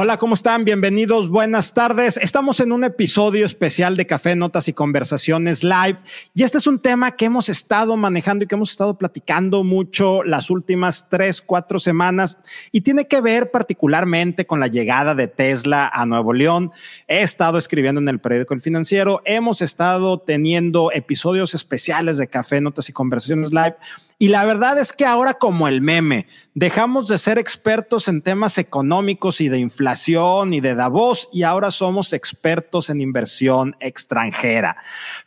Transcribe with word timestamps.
Hola, 0.00 0.16
¿cómo 0.16 0.34
están? 0.34 0.64
Bienvenidos, 0.64 1.28
buenas 1.28 1.74
tardes. 1.74 2.18
Estamos 2.18 2.60
en 2.60 2.70
un 2.70 2.84
episodio 2.84 3.44
especial 3.44 3.96
de 3.96 4.06
Café, 4.06 4.36
Notas 4.36 4.68
y 4.68 4.72
Conversaciones 4.72 5.64
Live 5.64 5.98
y 6.34 6.44
este 6.44 6.58
es 6.58 6.68
un 6.68 6.78
tema 6.78 7.16
que 7.16 7.24
hemos 7.24 7.48
estado 7.48 7.96
manejando 7.96 8.44
y 8.44 8.46
que 8.46 8.54
hemos 8.54 8.70
estado 8.70 8.96
platicando 8.96 9.64
mucho 9.64 10.22
las 10.22 10.50
últimas 10.50 11.08
tres, 11.10 11.42
cuatro 11.42 11.80
semanas 11.80 12.38
y 12.70 12.82
tiene 12.82 13.08
que 13.08 13.20
ver 13.20 13.50
particularmente 13.50 14.46
con 14.46 14.60
la 14.60 14.68
llegada 14.68 15.16
de 15.16 15.26
Tesla 15.26 15.90
a 15.92 16.06
Nuevo 16.06 16.32
León. 16.32 16.70
He 17.08 17.22
estado 17.22 17.58
escribiendo 17.58 18.00
en 18.00 18.08
el 18.08 18.20
periódico 18.20 18.54
El 18.54 18.60
Financiero, 18.60 19.20
hemos 19.24 19.62
estado 19.62 20.20
teniendo 20.20 20.92
episodios 20.92 21.54
especiales 21.54 22.18
de 22.18 22.28
Café, 22.28 22.60
Notas 22.60 22.88
y 22.88 22.92
Conversaciones 22.92 23.50
Live 23.50 23.74
y 24.18 24.28
la 24.28 24.44
verdad 24.44 24.78
es 24.78 24.92
que 24.92 25.06
ahora 25.06 25.34
como 25.34 25.68
el 25.68 25.80
meme, 25.80 26.26
dejamos 26.54 27.06
de 27.06 27.18
ser 27.18 27.38
expertos 27.38 28.08
en 28.08 28.22
temas 28.22 28.58
económicos 28.58 29.40
y 29.40 29.48
de 29.48 29.58
inflación 29.58 30.52
y 30.52 30.60
de 30.60 30.74
Davos 30.74 31.28
y 31.32 31.44
ahora 31.44 31.70
somos 31.70 32.12
expertos 32.12 32.90
en 32.90 33.00
inversión 33.00 33.76
extranjera. 33.78 34.76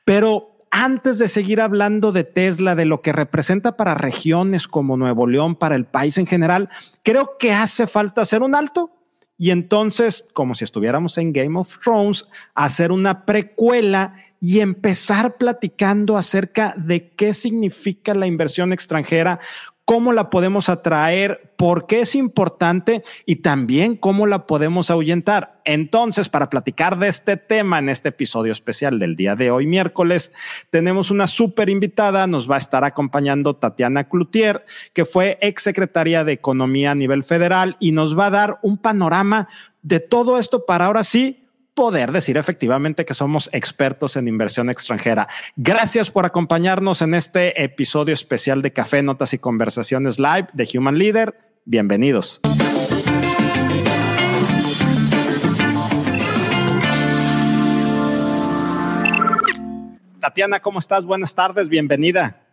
Pero 0.04 0.58
antes 0.72 1.20
de 1.20 1.30
seguir 1.30 1.62
hablando 1.62 2.12
de 2.12 2.26
Tesla, 2.26 2.76
de 2.76 2.86
lo 2.86 3.02
que 3.02 3.14
representa 3.14 3.78
para 3.78 3.94
regiones 3.94 4.68
como 4.68 4.98
Nuevo 4.98 5.26
León, 5.26 5.56
para 5.56 5.76
el 5.76 5.86
país 5.86 6.18
en 6.18 6.28
general, 6.28 6.70
creo 7.04 7.38
que 7.40 7.54
hace 7.54 7.88
falta 7.88 8.22
hacer 8.22 8.42
un 8.42 8.56
alto 8.56 8.92
y 9.38 9.50
entonces, 9.50 10.28
como 10.34 10.54
si 10.54 10.66
estuviéramos 10.66 11.18
en 11.18 11.34
Game 11.34 11.60
of 11.60 11.80
Thrones, 11.80 12.28
hacer 12.54 12.92
una 12.92 13.26
precuela 13.26 14.14
y 14.44 14.60
empezar 14.60 15.38
platicando 15.38 16.18
acerca 16.18 16.74
de 16.76 17.12
qué 17.12 17.34
significa 17.36 18.16
la 18.16 18.26
inversión 18.26 18.74
extranjera, 18.74 19.40
cómo 19.86 20.14
la 20.14 20.32
podemos 20.32 20.68
atraer, 20.68 21.54
por 21.58 21.86
qué 21.86 22.02
es 22.02 22.16
importante 22.16 23.04
y 23.28 23.38
también 23.38 23.96
cómo 23.96 24.26
la 24.26 24.48
podemos 24.48 24.90
ahuyentar. 24.90 25.62
Entonces, 25.64 26.28
para 26.28 26.50
platicar 26.50 26.98
de 26.98 27.08
este 27.08 27.38
tema 27.38 27.78
en 27.78 27.90
este 27.90 28.10
episodio 28.10 28.52
especial 28.52 28.98
del 28.98 29.16
día 29.16 29.36
de 29.36 29.52
hoy, 29.52 29.68
miércoles, 29.68 30.34
tenemos 30.72 31.12
una 31.12 31.28
súper 31.28 31.70
invitada. 31.70 32.26
Nos 32.26 32.50
va 32.50 32.56
a 32.56 32.60
estar 32.60 32.84
acompañando 32.84 33.58
Tatiana 33.58 34.10
Cloutier, 34.10 34.66
que 34.94 35.06
fue 35.06 35.38
exsecretaria 35.42 36.24
de 36.24 36.32
Economía 36.32 36.92
a 36.92 36.96
nivel 36.96 37.24
federal 37.24 37.76
y 37.80 37.92
nos 37.92 38.18
va 38.18 38.28
a 38.28 38.32
dar 38.32 38.60
un 38.64 38.80
panorama 38.80 39.50
de 39.84 40.00
todo 40.00 40.40
esto 40.40 40.66
para 40.66 40.86
ahora 40.86 41.04
sí 41.04 41.41
poder 41.82 42.12
decir 42.12 42.38
efectivamente 42.38 43.06
que 43.06 43.16
somos 43.16 43.50
expertos 43.54 44.16
en 44.16 44.28
inversión 44.28 44.70
extranjera. 44.70 45.28
Gracias 45.56 46.12
por 46.12 46.28
acompañarnos 46.28 47.02
en 47.02 47.16
este 47.16 47.64
episodio 47.64 48.14
especial 48.14 48.62
de 48.62 48.72
Café, 48.72 49.02
Notas 49.02 49.34
y 49.34 49.40
Conversaciones 49.40 50.20
Live 50.20 50.50
de 50.54 50.70
Human 50.78 51.00
Leader. 51.00 51.36
Bienvenidos. 51.66 52.40
Tatiana, 60.20 60.60
¿cómo 60.60 60.78
estás? 60.78 61.04
Buenas 61.04 61.34
tardes, 61.34 61.68
bienvenida. 61.68 62.44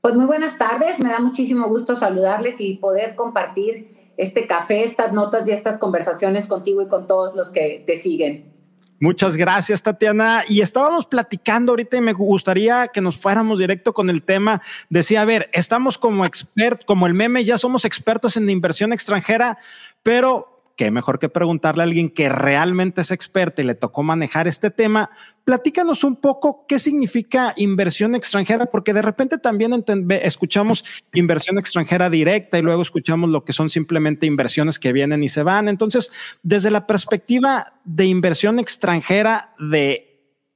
Pues 0.00 0.14
muy 0.14 0.24
buenas 0.24 0.56
tardes, 0.56 0.98
me 0.98 1.10
da 1.10 1.20
muchísimo 1.20 1.68
gusto 1.68 1.94
saludarles 1.94 2.58
y 2.62 2.76
poder 2.76 3.16
compartir 3.16 4.14
este 4.16 4.46
café, 4.46 4.82
estas 4.82 5.12
notas 5.12 5.46
y 5.46 5.52
estas 5.52 5.76
conversaciones 5.76 6.46
contigo 6.46 6.80
y 6.80 6.88
con 6.88 7.06
todos 7.06 7.36
los 7.36 7.50
que 7.50 7.84
te 7.86 7.98
siguen. 7.98 8.56
Muchas 9.00 9.36
gracias, 9.36 9.82
Tatiana. 9.82 10.44
Y 10.48 10.60
estábamos 10.60 11.06
platicando 11.06 11.72
ahorita 11.72 11.96
y 11.96 12.00
me 12.00 12.12
gustaría 12.12 12.88
que 12.88 13.00
nos 13.00 13.16
fuéramos 13.16 13.60
directo 13.60 13.92
con 13.92 14.10
el 14.10 14.22
tema. 14.22 14.60
Decía, 14.90 15.22
a 15.22 15.24
ver, 15.24 15.48
estamos 15.52 15.98
como 15.98 16.24
expertos, 16.24 16.84
como 16.84 17.06
el 17.06 17.14
meme, 17.14 17.44
ya 17.44 17.58
somos 17.58 17.84
expertos 17.84 18.36
en 18.36 18.50
inversión 18.50 18.92
extranjera, 18.92 19.58
pero 20.02 20.57
qué 20.78 20.92
mejor 20.92 21.18
que 21.18 21.28
preguntarle 21.28 21.82
a 21.82 21.86
alguien 21.86 22.08
que 22.08 22.28
realmente 22.28 23.00
es 23.00 23.10
experto 23.10 23.60
y 23.60 23.64
le 23.64 23.74
tocó 23.74 24.04
manejar 24.04 24.46
este 24.46 24.70
tema. 24.70 25.10
Platícanos 25.44 26.04
un 26.04 26.14
poco 26.14 26.66
qué 26.68 26.78
significa 26.78 27.52
inversión 27.56 28.14
extranjera, 28.14 28.66
porque 28.66 28.94
de 28.94 29.02
repente 29.02 29.38
también 29.38 29.84
escuchamos 30.22 30.84
inversión 31.12 31.58
extranjera 31.58 32.08
directa 32.08 32.58
y 32.58 32.62
luego 32.62 32.80
escuchamos 32.80 33.28
lo 33.28 33.44
que 33.44 33.52
son 33.52 33.68
simplemente 33.70 34.24
inversiones 34.24 34.78
que 34.78 34.92
vienen 34.92 35.24
y 35.24 35.28
se 35.28 35.42
van. 35.42 35.66
Entonces, 35.68 36.12
desde 36.44 36.70
la 36.70 36.86
perspectiva 36.86 37.72
de 37.84 38.06
inversión 38.06 38.60
extranjera 38.60 39.56
de 39.58 40.07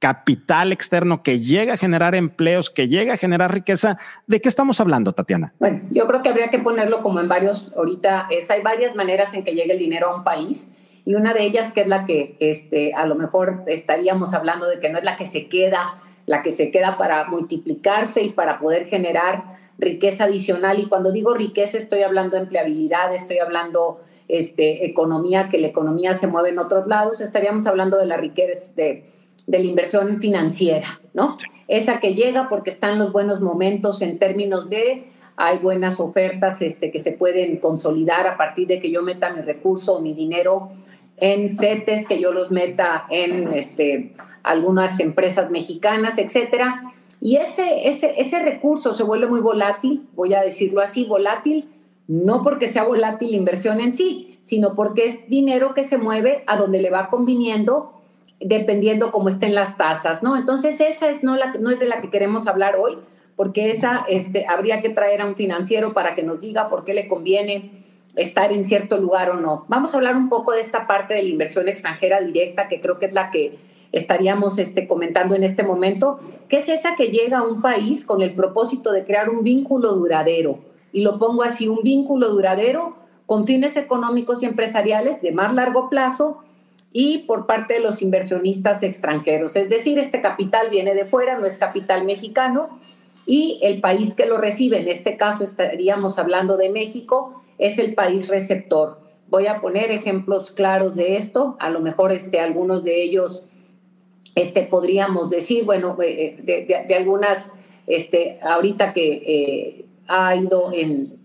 capital 0.03 0.73
externo 0.73 1.23
que 1.23 1.39
llega 1.39 1.75
a 1.75 1.77
generar 1.77 2.13
empleos, 2.13 2.69
que 2.69 2.89
llega 2.89 3.13
a 3.13 3.17
generar 3.17 3.53
riqueza. 3.53 3.97
¿De 4.27 4.41
qué 4.41 4.49
estamos 4.49 4.81
hablando, 4.81 5.13
Tatiana? 5.13 5.53
Bueno, 5.59 5.79
yo 5.91 6.05
creo 6.07 6.21
que 6.21 6.27
habría 6.27 6.49
que 6.49 6.59
ponerlo 6.59 7.01
como 7.01 7.21
en 7.21 7.29
varios, 7.29 7.71
ahorita 7.77 8.27
es, 8.29 8.51
hay 8.51 8.61
varias 8.61 8.95
maneras 8.95 9.33
en 9.33 9.45
que 9.45 9.55
llegue 9.55 9.71
el 9.71 9.79
dinero 9.79 10.09
a 10.09 10.17
un 10.17 10.25
país 10.25 10.69
y 11.05 11.15
una 11.15 11.33
de 11.33 11.43
ellas 11.43 11.71
que 11.71 11.79
es 11.79 11.87
la 11.87 12.03
que 12.03 12.35
este, 12.41 12.93
a 12.93 13.05
lo 13.05 13.15
mejor 13.15 13.63
estaríamos 13.67 14.33
hablando 14.33 14.67
de 14.67 14.79
que 14.79 14.89
no 14.89 14.97
es 14.97 15.05
la 15.05 15.15
que 15.15 15.25
se 15.25 15.47
queda, 15.47 15.95
la 16.25 16.41
que 16.41 16.51
se 16.51 16.69
queda 16.69 16.97
para 16.97 17.23
multiplicarse 17.29 18.23
y 18.23 18.31
para 18.31 18.59
poder 18.59 18.87
generar 18.87 19.55
riqueza 19.77 20.25
adicional. 20.25 20.79
Y 20.79 20.87
cuando 20.87 21.13
digo 21.13 21.33
riqueza 21.33 21.77
estoy 21.77 22.01
hablando 22.01 22.35
de 22.35 22.43
empleabilidad, 22.43 23.15
estoy 23.15 23.39
hablando 23.39 24.01
este, 24.27 24.85
economía, 24.85 25.47
que 25.47 25.59
la 25.59 25.67
economía 25.67 26.13
se 26.13 26.27
mueve 26.27 26.49
en 26.49 26.59
otros 26.59 26.87
lados, 26.87 27.21
estaríamos 27.21 27.67
hablando 27.67 27.97
de 27.97 28.05
la 28.05 28.17
riqueza, 28.17 28.73
de 28.75 29.22
de 29.47 29.59
la 29.59 29.65
inversión 29.65 30.21
financiera, 30.21 30.99
¿no? 31.13 31.37
Esa 31.67 31.99
que 31.99 32.13
llega 32.13 32.49
porque 32.49 32.69
están 32.69 32.99
los 32.99 33.11
buenos 33.11 33.41
momentos 33.41 34.01
en 34.01 34.19
términos 34.19 34.69
de 34.69 35.05
hay 35.35 35.57
buenas 35.57 35.99
ofertas 35.99 36.61
este, 36.61 36.91
que 36.91 36.99
se 36.99 37.13
pueden 37.13 37.57
consolidar 37.57 38.27
a 38.27 38.37
partir 38.37 38.67
de 38.67 38.79
que 38.79 38.91
yo 38.91 39.01
meta 39.01 39.33
mi 39.33 39.41
recurso 39.41 39.95
o 39.95 40.01
mi 40.01 40.13
dinero 40.13 40.71
en 41.17 41.49
CETES, 41.49 42.07
que 42.07 42.19
yo 42.19 42.31
los 42.31 42.51
meta 42.51 43.05
en 43.09 43.47
este, 43.49 44.13
algunas 44.43 44.99
empresas 44.99 45.49
mexicanas, 45.49 46.17
etcétera. 46.17 46.93
Y 47.19 47.37
ese, 47.37 47.87
ese, 47.87 48.13
ese 48.17 48.39
recurso 48.43 48.93
se 48.93 49.03
vuelve 49.03 49.27
muy 49.27 49.39
volátil, 49.39 50.07
voy 50.13 50.33
a 50.33 50.41
decirlo 50.41 50.81
así, 50.81 51.05
volátil, 51.05 51.69
no 52.07 52.43
porque 52.43 52.67
sea 52.67 52.83
volátil 52.83 53.31
la 53.31 53.37
inversión 53.37 53.79
en 53.79 53.93
sí, 53.93 54.37
sino 54.41 54.75
porque 54.75 55.05
es 55.05 55.29
dinero 55.29 55.73
que 55.73 55.83
se 55.83 55.97
mueve 55.97 56.43
a 56.47 56.57
donde 56.57 56.81
le 56.81 56.89
va 56.89 57.09
conviniendo 57.09 57.93
dependiendo 58.39 59.11
cómo 59.11 59.29
estén 59.29 59.55
las 59.55 59.77
tasas, 59.77 60.23
¿no? 60.23 60.35
Entonces 60.35 60.81
esa 60.81 61.09
es 61.09 61.23
no, 61.23 61.35
la, 61.35 61.53
no 61.53 61.69
es 61.69 61.79
de 61.79 61.87
la 61.87 62.01
que 62.01 62.09
queremos 62.09 62.47
hablar 62.47 62.75
hoy, 62.75 62.97
porque 63.35 63.69
esa 63.69 64.05
este, 64.09 64.45
habría 64.47 64.81
que 64.81 64.89
traer 64.89 65.21
a 65.21 65.25
un 65.25 65.35
financiero 65.35 65.93
para 65.93 66.15
que 66.15 66.23
nos 66.23 66.39
diga 66.39 66.69
por 66.69 66.83
qué 66.83 66.93
le 66.93 67.07
conviene 67.07 67.83
estar 68.15 68.51
en 68.51 68.63
cierto 68.63 68.97
lugar 68.97 69.31
o 69.31 69.39
no. 69.39 69.65
Vamos 69.67 69.93
a 69.93 69.97
hablar 69.97 70.15
un 70.15 70.29
poco 70.29 70.51
de 70.51 70.61
esta 70.61 70.85
parte 70.85 71.13
de 71.13 71.23
la 71.23 71.29
inversión 71.29 71.67
extranjera 71.67 72.21
directa, 72.21 72.67
que 72.67 72.79
creo 72.79 72.99
que 72.99 73.07
es 73.07 73.13
la 73.13 73.31
que 73.31 73.57
estaríamos 73.91 74.59
este, 74.59 74.87
comentando 74.87 75.35
en 75.35 75.43
este 75.43 75.63
momento, 75.63 76.19
que 76.47 76.57
es 76.57 76.69
esa 76.69 76.95
que 76.95 77.09
llega 77.09 77.39
a 77.39 77.43
un 77.43 77.61
país 77.61 78.05
con 78.05 78.21
el 78.21 78.33
propósito 78.33 78.91
de 78.91 79.05
crear 79.05 79.29
un 79.29 79.43
vínculo 79.43 79.93
duradero. 79.93 80.59
Y 80.91 81.01
lo 81.01 81.17
pongo 81.17 81.43
así, 81.43 81.67
un 81.67 81.81
vínculo 81.83 82.29
duradero 82.29 82.95
con 83.25 83.47
fines 83.47 83.77
económicos 83.77 84.43
y 84.43 84.45
empresariales 84.45 85.21
de 85.21 85.31
más 85.31 85.53
largo 85.53 85.89
plazo 85.89 86.43
y 86.93 87.19
por 87.19 87.47
parte 87.47 87.73
de 87.73 87.79
los 87.79 88.01
inversionistas 88.03 88.83
extranjeros. 88.83 89.55
Es 89.55 89.67
decir, 89.67 89.97
este 89.97 90.21
capital 90.21 90.69
viene 90.69 90.93
de 90.93 91.05
fuera, 91.05 91.39
no 91.39 91.45
es 91.47 91.57
capital 91.57 92.05
mexicano, 92.05 92.79
y 93.25 93.59
el 93.63 93.81
país 93.81 94.13
que 94.13 94.27
lo 94.27 94.37
recibe, 94.37 94.79
en 94.79 94.87
este 94.87 95.17
caso 95.17 95.43
estaríamos 95.43 96.19
hablando 96.19 96.55
de 96.55 96.69
México, 96.69 97.41
es 97.57 97.79
el 97.79 97.95
país 97.95 98.27
receptor. 98.29 98.99
Voy 99.27 99.47
a 99.47 99.59
poner 99.59 99.91
ejemplos 99.91 100.51
claros 100.51 100.93
de 100.95 101.17
esto, 101.17 101.57
a 101.59 101.71
lo 101.71 101.79
mejor 101.79 102.11
este, 102.11 102.39
algunos 102.39 102.83
de 102.83 103.01
ellos 103.01 103.43
este, 104.35 104.63
podríamos 104.63 105.29
decir, 105.29 105.63
bueno, 105.63 105.97
eh, 106.01 106.37
de, 106.43 106.95
algunas, 106.95 107.51
este, 107.87 108.39
ahorita 108.41 108.93
que 108.93 109.23
eh, 109.25 109.85
ha 110.07 110.35
ido 110.35 110.71
en 110.73 111.17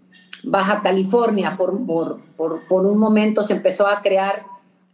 Baja 0.44 0.80
California, 0.82 1.56
por, 1.58 1.84
por, 1.84 2.20
por, 2.36 2.66
por 2.68 2.86
un 2.86 2.98
momento 2.98 3.42
se 3.42 3.54
empezó 3.54 3.86
a 3.86 4.00
crear 4.02 4.42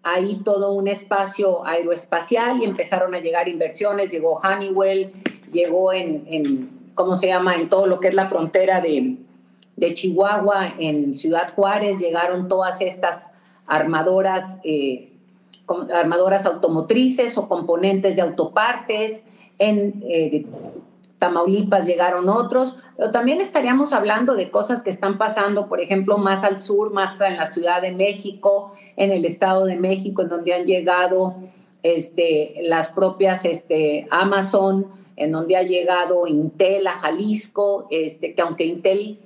ahí 0.05 0.43
todo 0.45 0.73
un 0.73 0.87
espacio 0.87 1.67
aeroespacial 1.67 2.61
y 2.61 2.65
empezaron 2.65 3.15
a 3.15 3.21
llegar 3.21 3.49
inversiones, 3.49 4.11
llegó 4.11 4.39
Honeywell, 4.39 5.11
llegó 5.51 5.93
en, 5.93 6.71
¿cómo 6.95 7.17
se 7.17 7.29
llama?, 7.29 7.57
en 7.57 7.71
todo 7.71 7.87
lo 7.87 7.99
que 7.99 8.09
es 8.09 8.15
la 8.15 8.29
frontera 8.29 8.81
de, 8.81 9.17
Chihuahua, 9.95 10.75
en 10.79 11.15
Ciudad 11.15 11.53
Juárez, 11.55 11.99
llegaron 11.99 12.49
todas 12.49 12.81
estas 12.81 13.31
armadoras, 13.67 14.59
eh, 14.63 15.11
armadoras 15.93 16.47
automotrices 16.47 17.37
o 17.39 17.49
componentes 17.49 18.15
de 18.15 18.23
autopartes, 18.23 19.25
en 19.59 20.05
eh, 20.09 20.45
Tamaulipas 21.25 21.87
llegaron 21.87 22.29
otros, 22.29 22.77
pero 22.99 23.11
también 23.11 23.41
estaríamos 23.41 23.95
hablando 23.95 24.35
de 24.35 24.51
cosas 24.51 24.83
que 24.83 24.91
están 24.91 25.17
pasando, 25.17 25.71
por 25.71 25.81
ejemplo, 25.81 26.19
más 26.19 26.45
al 26.45 26.61
sur, 26.61 26.93
más 26.93 27.19
en 27.23 27.39
la 27.39 27.47
Ciudad 27.47 27.81
de 27.81 27.93
México, 27.93 28.75
en 28.97 29.11
el 29.11 29.25
Estado 29.25 29.65
de 29.65 29.77
México, 29.77 30.21
en 30.21 30.29
donde 30.29 30.53
han 30.53 30.67
llegado 30.67 31.37
este, 31.83 32.57
las 32.65 32.89
propias 32.89 33.47
este, 33.47 34.07
Amazon, 34.11 34.87
en 35.17 35.33
donde 35.33 35.57
ha 35.57 35.63
llegado 35.63 36.27
Intel 36.27 36.87
a 36.87 36.93
Jalisco, 36.93 37.89
este, 37.91 38.35
que 38.35 38.43
aunque 38.43 38.67
Intel 38.67 39.19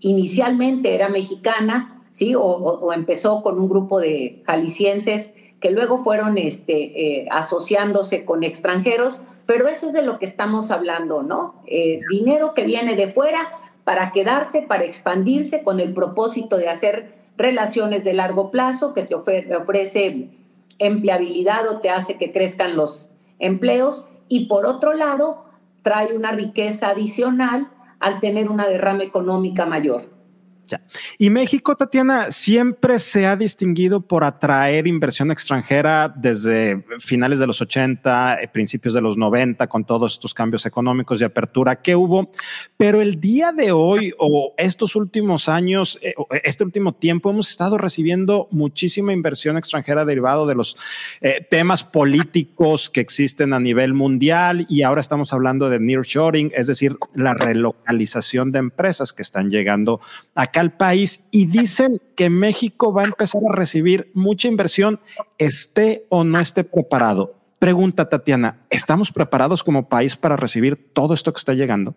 inicialmente 0.00 0.94
era 0.94 1.08
mexicana, 1.08 2.04
¿sí? 2.12 2.34
O, 2.36 2.92
empezó 2.92 3.42
con 3.42 3.58
un 3.58 3.70
grupo 3.70 4.00
de 4.00 4.42
jaliscienses 4.44 5.32
que 5.60 5.70
luego 5.70 6.04
fueron 6.04 6.36
este, 6.36 7.20
eh, 7.22 7.28
asociándose 7.30 8.26
con 8.26 8.44
extranjeros, 8.44 9.22
pero 9.46 9.68
eso 9.68 9.88
es 9.88 9.92
de 9.92 10.02
lo 10.02 10.18
que 10.18 10.24
estamos 10.24 10.70
hablando, 10.70 11.22
¿no? 11.22 11.54
Eh, 11.66 12.00
dinero 12.10 12.54
que 12.54 12.64
viene 12.64 12.94
de 12.94 13.12
fuera 13.12 13.50
para 13.84 14.12
quedarse, 14.12 14.62
para 14.62 14.84
expandirse 14.84 15.62
con 15.62 15.80
el 15.80 15.92
propósito 15.92 16.56
de 16.56 16.68
hacer 16.68 17.14
relaciones 17.36 18.04
de 18.04 18.14
largo 18.14 18.50
plazo 18.50 18.92
que 18.92 19.02
te 19.02 19.14
ofrece 19.14 20.30
empleabilidad 20.78 21.68
o 21.68 21.80
te 21.80 21.90
hace 21.90 22.16
que 22.16 22.30
crezcan 22.30 22.76
los 22.76 23.08
empleos 23.38 24.04
y 24.28 24.46
por 24.46 24.66
otro 24.66 24.92
lado 24.92 25.44
trae 25.82 26.14
una 26.14 26.32
riqueza 26.32 26.90
adicional 26.90 27.68
al 27.98 28.20
tener 28.20 28.50
una 28.50 28.66
derrama 28.66 29.02
económica 29.02 29.66
mayor. 29.66 30.08
Y 31.18 31.30
México, 31.30 31.76
Tatiana, 31.76 32.30
siempre 32.30 32.98
se 32.98 33.26
ha 33.26 33.36
distinguido 33.36 34.00
por 34.00 34.24
atraer 34.24 34.86
inversión 34.86 35.30
extranjera 35.30 36.12
desde 36.14 36.84
finales 36.98 37.38
de 37.38 37.46
los 37.46 37.60
80, 37.60 38.38
eh, 38.40 38.48
principios 38.48 38.94
de 38.94 39.00
los 39.00 39.16
90, 39.16 39.66
con 39.66 39.84
todos 39.84 40.14
estos 40.14 40.34
cambios 40.34 40.66
económicos 40.66 41.18
de 41.18 41.26
apertura 41.26 41.80
que 41.80 41.96
hubo. 41.96 42.30
Pero 42.76 43.00
el 43.00 43.20
día 43.20 43.52
de 43.52 43.72
hoy 43.72 44.12
o 44.18 44.54
estos 44.56 44.96
últimos 44.96 45.48
años, 45.48 45.98
eh, 46.02 46.14
este 46.44 46.64
último 46.64 46.94
tiempo, 46.94 47.30
hemos 47.30 47.50
estado 47.50 47.78
recibiendo 47.78 48.48
muchísima 48.50 49.12
inversión 49.12 49.56
extranjera 49.56 50.04
derivado 50.04 50.46
de 50.46 50.54
los 50.54 50.76
eh, 51.20 51.46
temas 51.48 51.84
políticos 51.84 52.90
que 52.90 53.00
existen 53.00 53.52
a 53.52 53.60
nivel 53.60 53.94
mundial 53.94 54.66
y 54.68 54.82
ahora 54.82 55.00
estamos 55.00 55.32
hablando 55.32 55.68
de 55.68 55.80
nearshoring, 55.80 56.52
es 56.54 56.66
decir, 56.66 56.96
la 57.14 57.34
relocalización 57.34 58.52
de 58.52 58.58
empresas 58.58 59.12
que 59.12 59.22
están 59.22 59.50
llegando 59.50 60.00
acá 60.52 60.60
al 60.60 60.76
país 60.76 61.26
y 61.30 61.46
dicen 61.46 62.00
que 62.14 62.28
México 62.28 62.92
va 62.92 63.02
a 63.02 63.06
empezar 63.06 63.40
a 63.48 63.52
recibir 63.54 64.10
mucha 64.12 64.48
inversión, 64.48 65.00
esté 65.38 66.04
o 66.10 66.24
no 66.24 66.38
esté 66.38 66.62
preparado. 66.62 67.34
Pregunta 67.58 68.08
Tatiana, 68.08 68.60
¿estamos 68.68 69.10
preparados 69.10 69.64
como 69.64 69.88
país 69.88 70.16
para 70.16 70.36
recibir 70.36 70.92
todo 70.92 71.14
esto 71.14 71.32
que 71.32 71.38
está 71.38 71.54
llegando? 71.54 71.94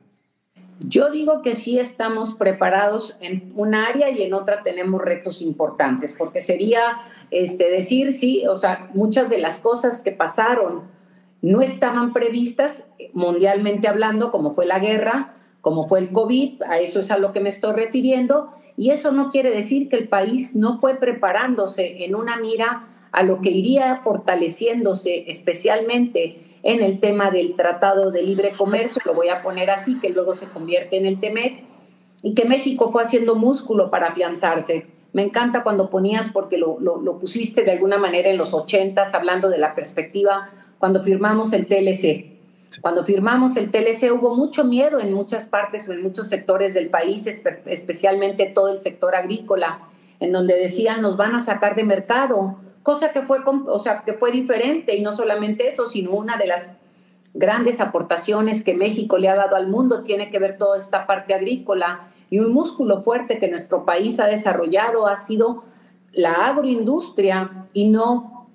Yo 0.80 1.12
digo 1.12 1.42
que 1.42 1.56
sí 1.56 1.80
estamos 1.80 2.34
preparados 2.34 3.16
en 3.19 3.52
un 3.56 3.75
área 3.75 4.10
y 4.10 4.24
en 4.24 4.34
otra 4.34 4.63
tenemos 4.63 5.01
retos 5.01 5.42
importantes, 5.42 6.13
porque 6.13 6.40
sería 6.40 7.00
este, 7.31 7.69
decir, 7.69 8.13
sí, 8.13 8.46
o 8.48 8.58
sea, 8.58 8.90
muchas 8.94 9.30
de 9.30 9.38
las 9.38 9.60
cosas 9.60 10.01
que 10.01 10.12
pasaron 10.12 10.84
no 11.42 11.62
estaban 11.62 12.13
previstas 12.13 12.86
mundialmente 13.13 13.88
hablando, 13.88 14.31
como 14.31 14.51
fue 14.51 14.66
la 14.66 14.80
guerra, 14.80 15.36
como 15.66 15.88
fue 15.88 15.98
el 15.98 16.12
COVID, 16.12 16.62
a 16.62 16.78
eso 16.78 17.00
es 17.00 17.10
a 17.10 17.18
lo 17.18 17.32
que 17.32 17.40
me 17.40 17.50
estoy 17.50 17.74
refiriendo, 17.74 18.52
y 18.78 18.92
eso 18.92 19.12
no 19.12 19.32
quiere 19.32 19.50
decir 19.50 19.90
que 19.90 19.96
el 19.96 20.08
país 20.08 20.56
no 20.56 20.78
fue 20.78 20.94
preparándose 20.94 22.06
en 22.06 22.14
una 22.14 22.38
mira 22.38 22.88
a 23.12 23.24
lo 23.24 23.42
que 23.42 23.50
iría 23.50 24.02
fortaleciéndose 24.04 25.26
especialmente 25.28 26.60
en 26.62 26.84
el 26.84 27.00
tema 27.00 27.32
del 27.32 27.56
Tratado 27.56 28.12
de 28.12 28.22
Libre 28.22 28.52
Comercio, 28.56 29.02
lo 29.06 29.16
voy 29.16 29.30
a 29.30 29.42
poner 29.42 29.72
así, 29.72 30.00
que 30.00 30.12
luego 30.12 30.36
se 30.36 30.46
convierte 30.46 30.98
en 30.98 31.08
el 31.08 31.20
TEMEC, 31.20 31.64
y 32.22 32.36
que 32.36 32.46
México 32.46 32.92
fue 32.92 33.02
haciendo 33.02 33.34
músculo 33.34 33.90
para 33.90 34.10
afianzarse. 34.10 34.86
Me 35.14 35.24
encanta 35.24 35.64
cuando 35.64 35.90
ponías, 35.90 36.30
porque 36.30 36.60
lo, 36.60 36.80
lo 36.80 37.18
pusiste 37.18 37.64
de 37.64 37.72
alguna 37.72 37.98
manera 37.98 38.30
en 38.30 38.38
los 38.38 38.54
ochentas, 38.54 39.16
hablando 39.16 39.50
de 39.50 39.58
la 39.58 39.74
perspectiva, 39.74 40.52
cuando 40.78 41.02
firmamos 41.02 41.54
el 41.54 41.66
TLC. 41.66 42.35
Cuando 42.81 43.04
firmamos 43.04 43.56
el 43.57 43.72
TLC 43.72 44.12
hubo 44.12 44.36
mucho 44.36 44.63
miedo 44.63 45.00
en 45.00 45.13
muchas 45.13 45.45
partes 45.45 45.88
o 45.88 45.94
en 45.94 46.04
muchos 46.04 46.27
sectores 46.27 46.74
del 46.74 46.89
país, 46.89 47.27
especialmente 47.27 48.48
todo 48.48 48.69
el 48.69 48.80
sector 48.80 49.16
agrícola, 49.16 49.80
en 50.19 50.31
donde 50.31 50.56
decían 50.56 51.01
nos 51.01 51.18
van 51.18 51.36
a 51.36 51.39
sacar 51.39 51.75
de 51.75 51.83
mercado, 51.83 52.57
cosa 52.83 53.12
que 53.12 53.22
fue, 53.22 53.39
o 53.45 53.80
sea, 53.80 54.04
que 54.04 54.13
fue 54.13 54.31
diferente 54.31 54.95
y 54.95 55.01
no 55.01 55.16
solamente 55.16 55.68
eso, 55.68 55.86
sino 55.86 56.12
una 56.12 56.38
de 56.38 56.48
las 56.48 56.72
grandes 57.33 57.81
aportaciones 57.81 58.63
que 58.63 58.74
México 58.74 59.18
le 59.18 59.30
ha 59.30 59.36
dado 59.36 59.56
al 59.56 59.68
mundo 59.68 60.04
tiene 60.04 60.30
que 60.30 60.39
ver 60.39 60.57
toda 60.57 60.77
esta 60.77 61.06
parte 61.06 61.33
agrícola 61.33 62.07
y 62.30 62.39
un 62.39 62.54
músculo 62.54 63.01
fuerte 63.04 63.39
que 63.39 63.50
nuestro 63.50 63.86
país 63.86 64.19
ha 64.19 64.25
desarrollado 64.25 65.07
ha 65.07 65.18
sido 65.18 65.63
la 66.13 66.48
agroindustria 66.48 67.66
y 67.74 67.89
no 67.89 68.48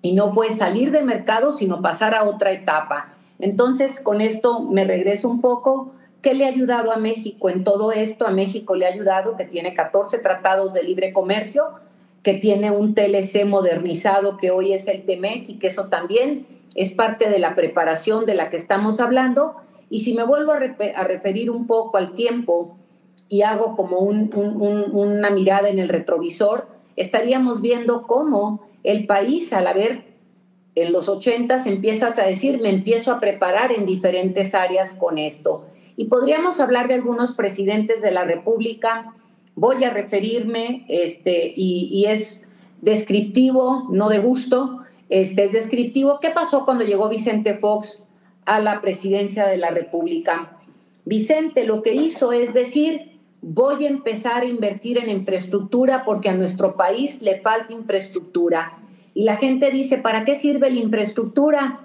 y 0.00 0.12
no 0.12 0.32
fue 0.32 0.50
salir 0.50 0.92
de 0.92 1.02
mercado, 1.02 1.52
sino 1.52 1.82
pasar 1.82 2.14
a 2.14 2.22
otra 2.22 2.52
etapa. 2.52 3.08
Entonces, 3.38 4.00
con 4.00 4.20
esto 4.20 4.60
me 4.60 4.84
regreso 4.84 5.28
un 5.28 5.40
poco. 5.40 5.92
¿Qué 6.22 6.34
le 6.34 6.44
ha 6.44 6.48
ayudado 6.48 6.90
a 6.90 6.96
México 6.96 7.48
en 7.48 7.62
todo 7.62 7.92
esto? 7.92 8.26
A 8.26 8.32
México 8.32 8.74
le 8.74 8.86
ha 8.86 8.92
ayudado 8.92 9.36
que 9.36 9.44
tiene 9.44 9.74
14 9.74 10.18
tratados 10.18 10.72
de 10.72 10.82
libre 10.82 11.12
comercio, 11.12 11.64
que 12.22 12.34
tiene 12.34 12.70
un 12.72 12.94
TLC 12.94 13.44
modernizado 13.44 14.36
que 14.36 14.50
hoy 14.50 14.72
es 14.72 14.88
el 14.88 15.04
TEMEC 15.04 15.48
y 15.48 15.58
que 15.58 15.68
eso 15.68 15.86
también 15.86 16.46
es 16.74 16.92
parte 16.92 17.30
de 17.30 17.38
la 17.38 17.54
preparación 17.54 18.26
de 18.26 18.34
la 18.34 18.50
que 18.50 18.56
estamos 18.56 19.00
hablando. 19.00 19.54
Y 19.90 20.00
si 20.00 20.12
me 20.12 20.24
vuelvo 20.24 20.52
a, 20.52 20.58
referir 21.04 21.50
un 21.50 21.66
poco 21.66 21.96
al 21.96 22.14
tiempo 22.14 22.76
y 23.28 23.42
hago 23.42 23.76
como 23.76 23.98
una 23.98 25.30
mirada 25.30 25.68
en 25.68 25.78
el 25.78 25.88
retrovisor, 25.88 26.66
estaríamos 26.96 27.60
viendo 27.60 28.02
cómo 28.02 28.68
el 28.82 29.06
país, 29.06 29.52
al 29.52 29.66
haber 29.66 30.07
en 30.82 30.92
los 30.92 31.08
80 31.08 31.62
empiezas 31.64 32.18
a 32.18 32.26
decir, 32.26 32.60
me 32.60 32.70
empiezo 32.70 33.12
a 33.12 33.20
preparar 33.20 33.72
en 33.72 33.86
diferentes 33.86 34.54
áreas 34.54 34.94
con 34.94 35.18
esto. 35.18 35.64
Y 35.96 36.06
podríamos 36.06 36.60
hablar 36.60 36.88
de 36.88 36.94
algunos 36.94 37.32
presidentes 37.32 38.02
de 38.02 38.10
la 38.10 38.24
República. 38.24 39.14
Voy 39.54 39.82
a 39.84 39.90
referirme, 39.90 40.84
este, 40.88 41.52
y, 41.56 42.04
es 42.06 42.42
descriptivo, 42.82 43.88
no 43.90 44.08
de 44.08 44.18
gusto, 44.18 44.78
este, 45.08 45.44
es 45.44 45.52
descriptivo. 45.52 46.20
¿Qué 46.20 46.30
pasó 46.30 46.64
cuando 46.64 46.84
llegó 46.84 47.08
Vicente 47.08 47.54
Fox 47.54 48.04
a 48.44 48.60
la 48.60 48.80
presidencia 48.80 49.46
de 49.46 49.56
la 49.56 49.70
República? 49.70 50.58
Vicente 51.04 51.64
lo 51.64 51.82
que 51.82 51.94
hizo 51.94 52.32
es 52.32 52.54
decir, 52.54 53.18
voy 53.40 53.86
a 53.86 53.88
empezar 53.88 54.42
a 54.42 54.46
invertir 54.46 54.98
en 54.98 55.10
infraestructura 55.10 56.04
porque 56.04 56.28
a 56.28 56.34
nuestro 56.34 56.76
país 56.76 57.22
le 57.22 57.40
falta 57.40 57.72
infraestructura 57.72 58.77
y 59.18 59.24
la 59.24 59.36
gente 59.36 59.70
dice, 59.72 59.98
¿para 59.98 60.24
qué 60.24 60.36
sirve 60.36 60.70
la 60.70 60.78
infraestructura? 60.78 61.80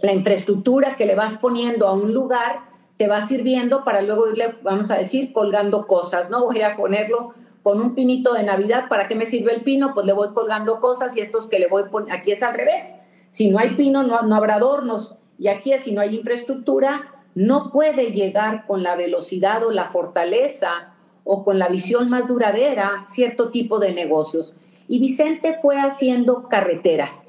La 0.00 0.14
infraestructura 0.14 0.96
que 0.96 1.04
le 1.04 1.14
vas 1.14 1.36
poniendo 1.36 1.86
a 1.86 1.92
un 1.92 2.14
lugar 2.14 2.60
te 2.96 3.06
va 3.06 3.20
sirviendo 3.20 3.84
para 3.84 4.00
luego 4.00 4.30
irle, 4.30 4.54
vamos 4.62 4.90
a 4.90 4.96
decir, 4.96 5.34
colgando 5.34 5.86
cosas, 5.86 6.30
¿no? 6.30 6.42
Voy 6.46 6.62
a 6.62 6.74
ponerlo 6.74 7.34
con 7.62 7.82
un 7.82 7.94
pinito 7.94 8.32
de 8.32 8.44
Navidad, 8.44 8.88
¿para 8.88 9.08
qué 9.08 9.14
me 9.14 9.26
sirve 9.26 9.52
el 9.52 9.60
pino? 9.60 9.92
Pues 9.92 10.06
le 10.06 10.14
voy 10.14 10.28
colgando 10.32 10.80
cosas 10.80 11.14
y 11.18 11.20
estos 11.20 11.48
que 11.48 11.58
le 11.58 11.66
voy 11.66 11.82
poniendo, 11.90 12.18
aquí 12.18 12.32
es 12.32 12.42
al 12.42 12.54
revés. 12.54 12.94
Si 13.28 13.50
no 13.50 13.58
hay 13.58 13.74
pino, 13.74 14.02
no, 14.02 14.22
no 14.22 14.34
habrá 14.34 14.54
adornos. 14.54 15.16
Y 15.38 15.48
aquí, 15.48 15.70
si 15.76 15.92
no 15.92 16.00
hay 16.00 16.16
infraestructura, 16.16 17.12
no 17.34 17.72
puede 17.72 18.12
llegar 18.12 18.66
con 18.66 18.82
la 18.82 18.96
velocidad 18.96 19.62
o 19.66 19.70
la 19.70 19.90
fortaleza 19.90 20.94
o 21.24 21.44
con 21.44 21.58
la 21.58 21.68
visión 21.68 22.08
más 22.08 22.26
duradera 22.26 23.04
cierto 23.06 23.50
tipo 23.50 23.78
de 23.80 23.92
negocios. 23.92 24.54
Y 24.88 24.98
Vicente 24.98 25.58
fue 25.60 25.80
haciendo 25.80 26.48
carreteras. 26.48 27.26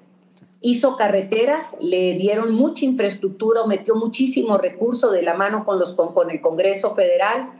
Hizo 0.61 0.97
carreteras, 0.97 1.75
le 1.79 2.13
dieron 2.13 2.53
mucha 2.53 2.85
infraestructura, 2.85 3.65
metió 3.65 3.95
muchísimo 3.95 4.57
recurso 4.57 5.11
de 5.11 5.21
la 5.21 5.35
mano 5.35 5.63
con, 5.63 5.79
los, 5.79 5.93
con, 5.93 6.31
el 6.31 6.41
Congreso 6.41 6.95
Federal. 6.95 7.51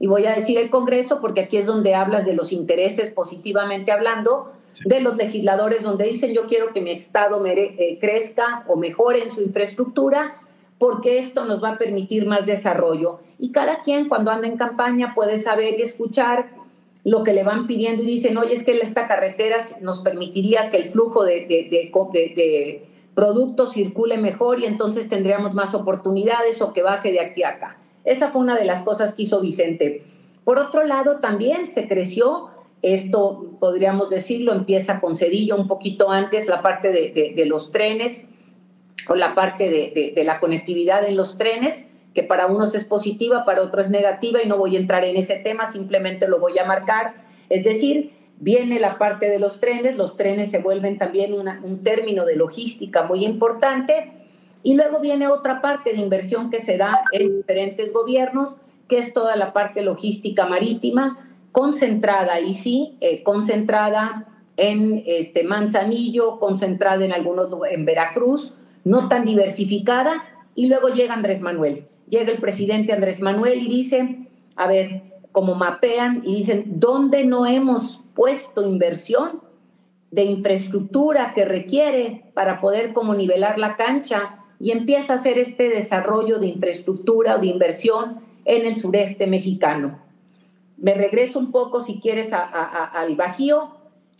Y 0.00 0.06
voy 0.06 0.26
a 0.26 0.34
decir 0.34 0.58
el 0.58 0.70
Congreso 0.70 1.20
porque 1.20 1.42
aquí 1.42 1.56
es 1.56 1.66
donde 1.66 1.94
hablas 1.94 2.26
de 2.26 2.34
los 2.34 2.52
intereses 2.52 3.10
positivamente 3.10 3.92
hablando, 3.92 4.52
de 4.84 5.00
los 5.00 5.16
legisladores 5.16 5.82
donde 5.82 6.06
dicen 6.06 6.34
yo 6.34 6.46
quiero 6.46 6.72
que 6.72 6.80
mi 6.80 6.90
Estado 6.90 7.44
eh, 7.46 7.98
crezca 8.00 8.64
o 8.68 8.76
mejore 8.76 9.22
en 9.22 9.30
su 9.30 9.40
infraestructura 9.40 10.36
porque 10.78 11.18
esto 11.18 11.44
nos 11.44 11.62
va 11.62 11.70
a 11.70 11.78
permitir 11.78 12.26
más 12.26 12.46
desarrollo. 12.46 13.20
Y 13.38 13.52
cada 13.52 13.82
quien 13.82 14.08
cuando 14.08 14.30
anda 14.30 14.46
en 14.46 14.56
campaña 14.56 15.12
puede 15.14 15.38
saber 15.38 15.78
y 15.78 15.82
escuchar 15.82 16.50
lo 17.04 17.24
que 17.24 17.32
le 17.32 17.42
van 17.42 17.66
pidiendo 17.66 18.02
y 18.02 18.06
dicen, 18.06 18.36
oye, 18.36 18.54
es 18.54 18.64
que 18.64 18.72
esta 18.72 19.06
carretera 19.06 19.58
nos 19.80 20.00
permitiría 20.00 20.70
que 20.70 20.76
el 20.78 20.90
flujo 20.90 21.24
de, 21.24 21.46
de, 21.46 22.82
productos 23.14 23.72
circule 23.72 24.18
mejor 24.18 24.60
y 24.60 24.64
entonces 24.66 25.08
tendríamos 25.08 25.54
más 25.54 25.74
oportunidades 25.74 26.62
o 26.62 26.72
que 26.72 26.82
baje 26.82 27.12
de 27.12 27.20
aquí 27.20 27.42
a 27.42 27.50
acá. 27.50 27.78
Esa 28.04 28.30
fue 28.30 28.40
una 28.40 28.56
de 28.56 28.64
las 28.64 28.82
cosas 28.82 29.14
que 29.14 29.22
hizo 29.22 29.40
Vicente. 29.40 30.02
Por 30.44 30.58
otro 30.58 30.84
lado, 30.84 31.18
también 31.18 31.68
se 31.68 31.88
creció, 31.88 32.50
esto 32.82 33.56
podríamos 33.58 34.08
decirlo, 34.08 34.52
empieza 34.52 35.00
con 35.00 35.14
Cedillo 35.14 35.56
un 35.56 35.66
poquito 35.66 36.10
antes, 36.10 36.46
la 36.46 36.62
parte 36.62 36.92
de, 36.92 37.46
los 37.46 37.70
trenes 37.70 38.26
o 39.08 39.16
la 39.16 39.34
parte 39.34 39.68
de 39.68 40.24
la 40.24 40.38
conectividad 40.40 41.06
en 41.06 41.16
los 41.16 41.38
trenes 41.38 41.86
que 42.18 42.24
para 42.24 42.48
unos 42.48 42.74
es 42.74 42.84
positiva, 42.84 43.44
para 43.44 43.62
otros 43.62 43.84
es 43.84 43.90
negativa 43.92 44.42
y 44.42 44.48
no 44.48 44.58
voy 44.58 44.74
a 44.74 44.80
entrar 44.80 45.04
en 45.04 45.16
ese 45.16 45.36
tema, 45.36 45.66
simplemente 45.66 46.26
lo 46.26 46.40
voy 46.40 46.58
a 46.58 46.64
marcar. 46.64 47.14
Es 47.48 47.62
decir, 47.62 48.10
viene 48.40 48.80
la 48.80 48.98
parte 48.98 49.30
de 49.30 49.38
los 49.38 49.60
trenes, 49.60 49.96
los 49.96 50.16
trenes 50.16 50.50
se 50.50 50.58
vuelven 50.58 50.98
también 50.98 51.32
un 51.32 51.84
término 51.84 52.24
de 52.24 52.34
logística 52.34 53.04
muy 53.04 53.24
importante 53.24 54.14
y 54.64 54.74
luego 54.74 54.98
viene 54.98 55.28
otra 55.28 55.60
parte 55.60 55.92
de 55.92 55.98
inversión 55.98 56.50
que 56.50 56.58
se 56.58 56.76
da 56.76 57.04
en 57.12 57.36
diferentes 57.36 57.92
gobiernos, 57.92 58.56
que 58.88 58.98
es 58.98 59.12
toda 59.12 59.36
la 59.36 59.52
parte 59.52 59.82
logística 59.82 60.44
marítima, 60.44 61.24
concentrada, 61.52 62.40
y 62.40 62.52
sí, 62.52 62.96
eh, 63.00 63.22
concentrada 63.22 64.26
en 64.56 65.04
este 65.06 65.44
Manzanillo, 65.44 66.40
concentrada 66.40 67.04
en 67.04 67.12
algunos 67.12 67.48
en 67.70 67.84
Veracruz, 67.84 68.54
no 68.82 69.08
tan 69.08 69.24
diversificada, 69.24 70.24
y 70.56 70.66
luego 70.66 70.88
llega 70.88 71.14
Andrés 71.14 71.40
Manuel. 71.40 71.86
Llega 72.08 72.32
el 72.32 72.40
presidente 72.40 72.92
Andrés 72.92 73.20
Manuel 73.20 73.62
y 73.62 73.68
dice, 73.68 74.28
a 74.56 74.66
ver, 74.66 75.02
como 75.32 75.54
mapean 75.54 76.22
y 76.24 76.36
dicen, 76.36 76.64
¿dónde 76.66 77.24
no 77.24 77.46
hemos 77.46 78.00
puesto 78.14 78.66
inversión 78.66 79.42
de 80.10 80.24
infraestructura 80.24 81.32
que 81.34 81.44
requiere 81.44 82.24
para 82.34 82.60
poder 82.60 82.92
como 82.92 83.14
nivelar 83.14 83.58
la 83.58 83.76
cancha? 83.76 84.44
Y 84.58 84.70
empieza 84.72 85.12
a 85.12 85.16
hacer 85.16 85.38
este 85.38 85.68
desarrollo 85.68 86.38
de 86.38 86.48
infraestructura 86.48 87.36
o 87.36 87.38
de 87.38 87.46
inversión 87.46 88.20
en 88.44 88.66
el 88.66 88.78
sureste 88.78 89.26
mexicano. 89.26 90.00
Me 90.78 90.94
regreso 90.94 91.38
un 91.38 91.52
poco, 91.52 91.80
si 91.80 92.00
quieres, 92.00 92.32
al 92.32 93.14
Bajío. 93.16 93.70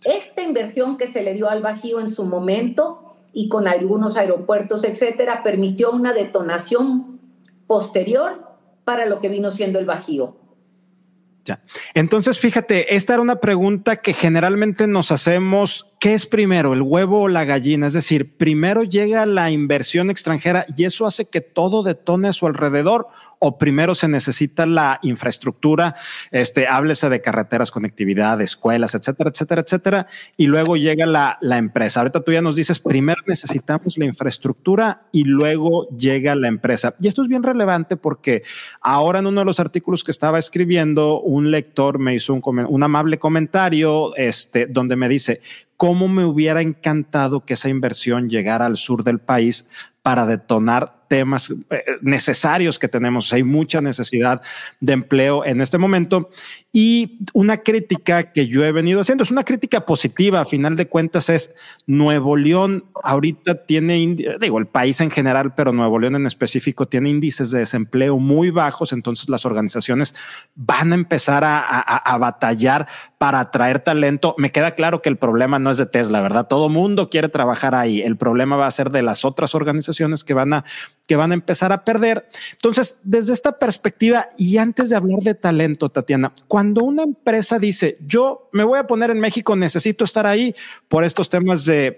Esta 0.05 0.41
inversión 0.43 0.97
que 0.97 1.07
se 1.07 1.23
le 1.23 1.33
dio 1.33 1.49
al 1.49 1.61
Bajío 1.61 1.99
en 1.99 2.09
su 2.09 2.23
momento 2.23 3.15
y 3.33 3.49
con 3.49 3.67
algunos 3.67 4.15
aeropuertos, 4.15 4.83
etcétera, 4.83 5.43
permitió 5.43 5.91
una 5.91 6.13
detonación 6.13 7.18
posterior 7.69 8.49
para 8.83 9.05
lo 9.05 9.21
que 9.21 9.29
vino 9.29 9.51
siendo 9.51 9.77
el 9.77 9.85
Bajío. 9.85 10.35
Ya. 11.45 11.61
Entonces, 11.93 12.39
fíjate, 12.39 12.95
esta 12.95 13.13
era 13.13 13.21
una 13.21 13.39
pregunta 13.39 13.97
que 13.97 14.13
generalmente 14.13 14.87
nos 14.87 15.11
hacemos 15.11 15.85
¿qué 15.99 16.13
es 16.13 16.25
primero, 16.25 16.73
el 16.73 16.81
huevo 16.81 17.21
o 17.21 17.27
la 17.27 17.45
gallina? 17.45 17.87
Es 17.87 17.93
decir, 17.93 18.37
primero 18.37 18.83
llega 18.83 19.25
la 19.25 19.51
inversión 19.51 20.09
extranjera 20.09 20.65
y 20.75 20.85
eso 20.85 21.05
hace 21.05 21.25
que 21.25 21.41
todo 21.41 21.83
detone 21.83 22.29
a 22.29 22.33
su 22.33 22.47
alrededor 22.47 23.07
o 23.39 23.57
primero 23.57 23.95
se 23.95 24.07
necesita 24.07 24.65
la 24.65 24.99
infraestructura, 25.01 25.95
este, 26.31 26.67
háblese 26.67 27.09
de 27.09 27.21
carreteras, 27.21 27.71
conectividad, 27.71 28.39
escuelas, 28.41 28.95
etcétera, 28.95 29.29
etcétera, 29.29 29.61
etcétera, 29.61 30.07
y 30.37 30.47
luego 30.47 30.75
llega 30.75 31.05
la, 31.05 31.37
la 31.41 31.57
empresa. 31.57 32.01
Ahorita 32.01 32.21
tú 32.21 32.33
ya 32.33 32.41
nos 32.41 32.55
dices, 32.55 32.79
primero 32.79 33.21
necesitamos 33.25 33.97
la 33.97 34.05
infraestructura 34.05 35.03
y 35.11 35.23
luego 35.23 35.87
llega 35.89 36.35
la 36.35 36.49
empresa. 36.49 36.93
Y 36.99 37.07
esto 37.07 37.21
es 37.21 37.29
bien 37.29 37.43
relevante 37.43 37.95
porque 37.95 38.43
ahora 38.81 39.19
en 39.19 39.27
uno 39.27 39.41
de 39.41 39.45
los 39.45 39.59
artículos 39.59 40.03
que 40.03 40.11
estaba 40.11 40.37
escribiendo, 40.37 41.21
un 41.21 41.49
lector 41.49 41.97
me 41.97 42.13
hizo 42.13 42.33
un, 42.33 42.41
un 42.45 42.83
amable 42.83 43.19
comentario 43.19 44.15
este, 44.15 44.65
donde 44.65 44.97
me 44.97 45.07
dice, 45.07 45.39
cómo 45.77 46.09
me 46.09 46.25
hubiera 46.25 46.61
encantado 46.61 47.45
que 47.45 47.53
esa 47.53 47.69
inversión 47.69 48.27
llegara 48.27 48.65
al 48.65 48.75
sur 48.75 49.05
del 49.05 49.19
país 49.19 49.65
para 50.01 50.25
detonar 50.25 50.98
temas 51.09 51.51
eh, 51.69 51.83
necesarios 52.01 52.79
que 52.79 52.87
tenemos. 52.87 53.33
Hay 53.33 53.43
mucha 53.43 53.81
necesidad 53.81 54.41
de 54.79 54.93
empleo 54.93 55.43
en 55.43 55.59
este 55.59 55.77
momento 55.77 56.29
y 56.71 57.17
una 57.33 57.57
crítica 57.57 58.31
que 58.31 58.47
yo 58.47 58.63
he 58.63 58.71
venido 58.71 59.01
haciendo 59.01 59.23
es 59.23 59.31
una 59.31 59.43
crítica 59.43 59.85
positiva. 59.85 60.39
A 60.39 60.45
final 60.45 60.77
de 60.77 60.87
cuentas 60.87 61.29
es 61.29 61.53
Nuevo 61.87 62.37
León 62.37 62.85
ahorita 63.03 63.65
tiene, 63.65 64.15
digo, 64.39 64.59
el 64.59 64.67
país 64.67 65.01
en 65.01 65.09
general, 65.09 65.55
pero 65.55 65.73
Nuevo 65.73 65.99
León 65.99 66.15
en 66.15 66.27
específico 66.27 66.87
tiene 66.87 67.09
índices 67.09 67.49
de 67.51 67.59
desempleo 67.59 68.19
muy 68.19 68.51
bajos. 68.51 68.93
Entonces 68.93 69.29
las 69.29 69.45
organizaciones 69.45 70.13
van 70.55 70.91
a 70.91 70.95
empezar 70.95 71.43
a, 71.43 71.57
a 71.57 72.17
batallar 72.19 72.87
para 73.17 73.39
atraer 73.39 73.79
talento. 73.79 74.35
Me 74.37 74.51
queda 74.51 74.75
claro 74.75 75.01
que 75.01 75.09
el 75.09 75.17
problema 75.17 75.57
no 75.57 75.71
es 75.71 75.77
de 75.77 75.87
Tesla, 75.87 76.21
¿verdad? 76.21 76.47
Todo 76.47 76.69
mundo 76.69 77.09
quiere 77.09 77.29
trabajar 77.29 77.73
ahí. 77.73 78.01
El 78.01 78.15
problema 78.15 78.57
va 78.57 78.67
a 78.67 78.71
ser 78.71 78.91
de 78.91 79.01
las 79.01 79.25
otras 79.25 79.55
organizaciones 79.55 80.23
que 80.23 80.35
van 80.35 80.53
a 80.53 80.65
que 81.09 81.15
van 81.15 81.31
a 81.31 81.33
empezar 81.33 81.71
a 81.71 81.83
perder. 81.83 82.29
Entonces, 82.51 82.99
desde 83.01 83.33
esta 83.33 83.57
perspectiva, 83.57 84.29
y 84.37 84.57
antes 84.57 84.91
de 84.91 84.95
hablar 84.95 85.21
de 85.21 85.33
talento, 85.33 85.89
Tatiana, 85.89 86.31
cuando 86.47 86.83
una 86.83 87.01
empresa 87.01 87.57
dice, 87.57 87.97
yo 88.05 88.47
me 88.51 88.63
voy 88.63 88.77
a 88.77 88.85
poner 88.85 89.09
en 89.09 89.19
México, 89.19 89.55
necesito 89.55 90.03
estar 90.03 90.27
ahí 90.27 90.53
por 90.87 91.03
estos 91.03 91.27
temas 91.27 91.65
de, 91.65 91.97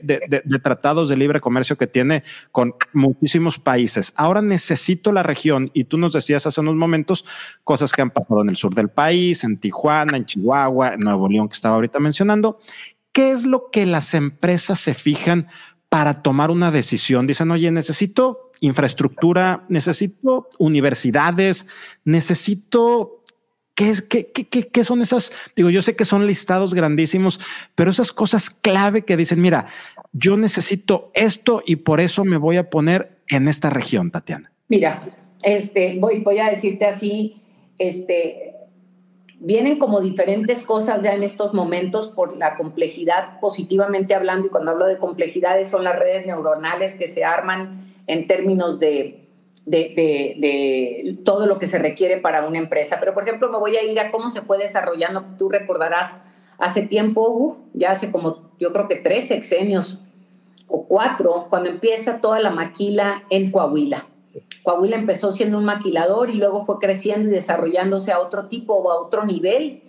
tratados 0.63 1.09
de 1.09 1.17
libre 1.17 1.41
comercio 1.41 1.77
que 1.77 1.87
tiene 1.87 2.23
con 2.53 2.73
muchísimos 2.93 3.59
países, 3.59 4.13
ahora 4.15 4.41
necesito 4.41 5.11
la 5.11 5.23
región, 5.23 5.71
y 5.73 5.83
tú 5.83 5.97
nos 5.97 6.13
decías 6.13 6.47
hace 6.47 6.61
unos 6.61 6.75
momentos 6.75 7.25
cosas 7.65 7.91
que 7.91 8.01
han 8.01 8.11
pasado 8.11 8.43
en 8.43 8.47
el 8.47 8.55
sur 8.55 8.73
del 8.73 8.87
país, 8.87 9.43
en 9.43 9.57
Tijuana, 9.57 10.15
en 10.15 10.25
Chihuahua, 10.25 10.93
en 10.93 11.01
Nuevo 11.01 11.27
León, 11.27 11.49
que 11.49 11.55
estaba 11.55 11.75
ahorita 11.75 11.99
mencionando. 11.99 12.59
¿Qué 13.11 13.31
es 13.31 13.45
lo 13.45 13.71
que 13.73 13.85
las 13.85 14.13
empresas 14.13 14.79
se 14.79 14.93
fijan 14.93 15.47
para 15.89 16.21
tomar 16.21 16.49
una 16.49 16.71
decisión? 16.71 17.27
Dicen, 17.27 17.51
oye, 17.51 17.69
necesito 17.71 18.50
infraestructura, 18.61 19.65
necesito 19.67 20.47
universidades, 20.57 21.65
necesito 22.05 23.17
¿Qué, 23.73 23.93
qué, 24.07 24.27
qué, 24.27 24.67
qué, 24.67 24.83
son 24.83 25.01
esas? 25.01 25.31
Digo, 25.55 25.69
yo 25.69 25.81
sé 25.81 25.95
que 25.95 26.05
son 26.05 26.27
listados 26.27 26.75
grandísimos, 26.75 27.39
pero 27.73 27.89
esas 27.89 28.11
cosas 28.11 28.49
clave 28.49 29.03
que 29.05 29.17
dicen, 29.17 29.41
mira, 29.41 29.67
yo 30.11 30.37
necesito 30.37 31.09
esto 31.15 31.63
y 31.65 31.77
por 31.77 31.99
eso 31.99 32.23
me 32.25 32.37
voy 32.37 32.57
a 32.57 32.69
poner 32.69 33.21
en 33.29 33.47
esta 33.47 33.69
región, 33.69 34.11
Tatiana. 34.11 34.51
Mira, 34.67 35.09
este, 35.41 35.97
voy, 35.99 36.19
voy 36.19 36.39
a 36.39 36.49
decirte 36.49 36.85
así, 36.85 37.41
este, 37.79 38.55
vienen 39.39 39.79
como 39.79 40.01
diferentes 40.01 40.63
cosas 40.63 41.01
ya 41.01 41.15
en 41.15 41.23
estos 41.23 41.53
momentos 41.53 42.09
por 42.09 42.37
la 42.37 42.57
complejidad, 42.57 43.39
positivamente 43.39 44.13
hablando, 44.13 44.47
y 44.47 44.49
cuando 44.49 44.71
hablo 44.71 44.85
de 44.85 44.97
complejidades 44.97 45.69
son 45.69 45.83
las 45.83 45.97
redes 45.97 46.27
neuronales 46.27 46.93
que 46.93 47.07
se 47.07 47.23
arman 47.23 47.90
en 48.11 48.27
términos 48.27 48.77
de, 48.77 49.25
de, 49.65 51.17
todo 51.23 51.45
lo 51.45 51.59
que 51.59 51.67
se 51.67 51.79
requiere 51.79 52.17
para 52.17 52.45
una 52.45 52.57
empresa. 52.57 52.97
Pero, 52.99 53.13
por 53.13 53.23
ejemplo, 53.23 53.49
me 53.49 53.57
voy 53.57 53.77
a 53.77 53.83
ir 53.83 53.97
a 54.01 54.11
cómo 54.11 54.29
se 54.29 54.41
fue 54.41 54.57
desarrollando. 54.57 55.23
Tú 55.37 55.47
recordarás, 55.47 56.19
hace 56.57 56.81
tiempo, 56.81 57.59
ya 57.73 57.91
hace 57.91 58.11
como, 58.11 58.51
yo 58.59 58.73
creo 58.73 58.89
que 58.89 58.97
tres 58.97 59.29
sexenios 59.29 59.99
o 60.67 60.83
cuatro, 60.83 61.47
cuando 61.49 61.69
empieza 61.69 62.19
toda 62.19 62.41
la 62.41 62.51
maquila 62.51 63.23
en 63.29 63.49
Coahuila. 63.49 64.07
Coahuila 64.63 64.97
empezó 64.97 65.31
siendo 65.31 65.57
un 65.57 65.63
maquilador 65.63 66.29
y 66.29 66.33
luego 66.33 66.65
fue 66.65 66.79
creciendo 66.79 67.29
y 67.29 67.31
desarrollándose 67.31 68.11
a 68.11 68.19
otro 68.19 68.47
tipo 68.47 68.75
o 68.75 68.91
a 68.91 68.99
otro 68.99 69.25
nivel 69.25 69.83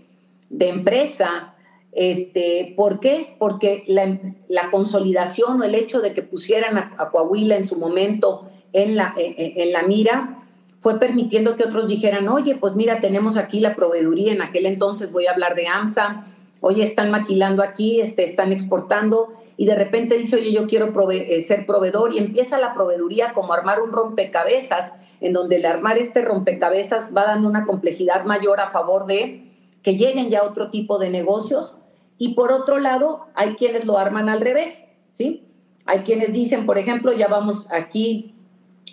de 0.48 0.68
empresa 0.68 1.54
este, 1.92 2.72
¿Por 2.74 3.00
qué? 3.00 3.36
Porque 3.38 3.84
la, 3.86 4.70
consolidación 4.70 5.60
o 5.60 5.64
el 5.64 5.74
hecho 5.74 6.00
de 6.00 6.14
que 6.14 6.22
pusieran 6.22 6.78
a, 6.78 7.10
Coahuila 7.10 7.56
en 7.56 7.66
su 7.66 7.76
momento 7.76 8.48
en 8.72 8.96
la, 8.96 9.12
en, 9.16 9.72
la 9.72 9.82
mira 9.82 10.44
fue 10.80 10.98
permitiendo 10.98 11.54
que 11.54 11.64
otros 11.64 11.86
dijeran, 11.86 12.28
oye, 12.28 12.56
pues 12.56 12.74
mira, 12.74 13.00
tenemos 13.00 13.36
aquí 13.36 13.60
la 13.60 13.76
proveeduría, 13.76 14.32
en 14.32 14.40
aquel 14.40 14.66
entonces 14.66 15.12
voy 15.12 15.26
a 15.26 15.32
hablar 15.32 15.54
de 15.54 15.68
AMSA, 15.68 16.26
oye, 16.62 16.82
están 16.82 17.10
maquilando 17.10 17.62
aquí, 17.62 18.00
este, 18.00 18.24
están 18.24 18.52
exportando, 18.52 19.34
y 19.58 19.66
de 19.66 19.74
repente 19.74 20.16
dice, 20.16 20.36
oye, 20.36 20.52
yo 20.52 20.66
quiero 20.66 20.92
eh, 21.12 21.40
ser 21.42 21.66
proveedor, 21.66 22.14
y 22.14 22.18
empieza 22.18 22.58
la 22.58 22.74
proveeduría 22.74 23.32
como 23.32 23.52
armar 23.52 23.80
un 23.80 23.92
rompecabezas, 23.92 24.94
en 25.20 25.34
donde 25.34 25.56
el 25.56 25.66
armar 25.66 25.98
este 25.98 26.22
rompecabezas 26.22 27.12
va 27.14 27.24
dando 27.24 27.48
una 27.48 27.64
complejidad 27.64 28.24
mayor 28.24 28.60
a 28.60 28.70
favor 28.70 29.06
de 29.06 29.52
que 29.82 29.96
lleguen 29.96 30.30
ya 30.30 30.42
otro 30.42 30.70
tipo 30.70 30.98
de 30.98 31.10
negocios 31.10 31.76
y 32.18 32.34
por 32.34 32.52
otro 32.52 32.78
lado, 32.78 33.26
hay 33.34 33.56
quienes 33.56 33.84
lo 33.84 33.98
arman 33.98 34.28
al 34.28 34.40
revés, 34.40 34.84
¿sí? 35.12 35.44
Hay 35.84 36.00
quienes 36.00 36.32
dicen, 36.32 36.66
por 36.66 36.78
ejemplo, 36.78 37.12
ya 37.12 37.28
vamos 37.28 37.66
aquí, 37.70 38.34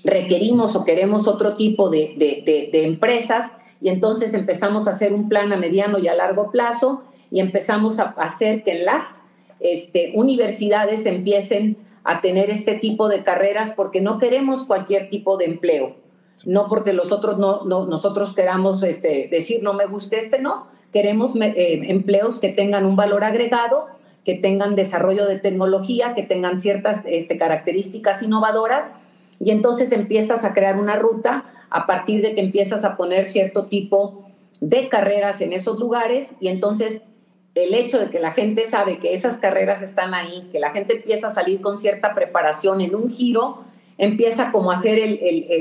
requerimos 0.03 0.75
o 0.75 0.85
queremos 0.85 1.27
otro 1.27 1.55
tipo 1.55 1.89
de, 1.89 2.15
de, 2.17 2.83
empresas 2.83 3.53
y 3.81 3.89
entonces 3.89 4.33
empezamos 4.33 4.87
a 4.87 4.91
hacer 4.91 5.13
un 5.13 5.29
plan 5.29 5.51
a 5.53 5.57
mediano 5.57 5.99
y 5.99 6.07
a 6.07 6.15
largo 6.15 6.51
plazo 6.51 7.03
y 7.31 7.39
empezamos 7.39 7.99
a 7.99 8.15
hacer 8.17 8.63
que 8.63 8.71
en 8.71 8.85
las 8.85 9.23
este, 9.59 10.13
universidades 10.15 11.05
empiecen 11.05 11.77
a 12.03 12.21
tener 12.21 12.49
este 12.49 12.75
tipo 12.75 13.09
de 13.09 13.23
carreras 13.23 13.73
porque 13.73 14.01
no 14.01 14.17
queremos 14.17 14.65
cualquier 14.65 15.09
tipo 15.09 15.37
de 15.37 15.45
empleo. 15.45 15.95
No 16.45 16.67
porque 16.69 16.93
los 16.93 17.11
otros 17.11 17.37
no, 17.37 17.65
no 17.65 17.85
nosotros 17.85 18.33
queramos 18.33 18.81
este, 18.83 19.27
decir 19.29 19.61
no 19.61 19.73
me 19.73 19.85
guste 19.85 20.17
este, 20.17 20.39
no, 20.39 20.67
Queremos 20.91 21.35
eh, 21.35 21.81
empleos 21.87 22.39
que 22.39 22.49
tengan 22.49 22.85
un 22.85 22.95
valor 22.95 23.23
agregado, 23.23 23.87
que 24.25 24.35
tengan 24.35 24.75
desarrollo 24.75 25.25
de 25.25 25.39
tecnología, 25.39 26.13
que 26.15 26.23
tengan 26.23 26.59
ciertas 26.59 27.01
este, 27.05 27.37
características 27.37 28.21
innovadoras 28.21 28.91
y 29.39 29.51
entonces 29.51 29.91
empiezas 29.91 30.43
a 30.43 30.53
crear 30.53 30.77
una 30.77 30.97
ruta 30.97 31.45
a 31.69 31.85
partir 31.85 32.21
de 32.21 32.35
que 32.35 32.41
empiezas 32.41 32.83
a 32.83 32.97
poner 32.97 33.25
cierto 33.25 33.67
tipo 33.67 34.25
de 34.61 34.89
carreras 34.89 35.41
en 35.41 35.53
esos 35.53 35.79
lugares 35.79 36.35
y 36.39 36.47
entonces 36.47 37.01
el 37.55 37.73
hecho 37.73 37.99
de 37.99 38.09
que 38.09 38.19
la 38.19 38.31
gente 38.31 38.65
sabe 38.65 38.99
que 38.99 39.13
esas 39.13 39.37
carreras 39.37 39.81
están 39.81 40.13
ahí, 40.13 40.49
que 40.51 40.59
la 40.59 40.71
gente 40.71 40.97
empieza 40.97 41.27
a 41.27 41.31
salir 41.31 41.61
con 41.61 41.77
cierta 41.77 42.13
preparación 42.13 42.81
en 42.81 42.95
un 42.95 43.09
giro, 43.09 43.63
empieza 43.97 44.51
como 44.51 44.71
a 44.71 44.75
hacer 44.75 45.19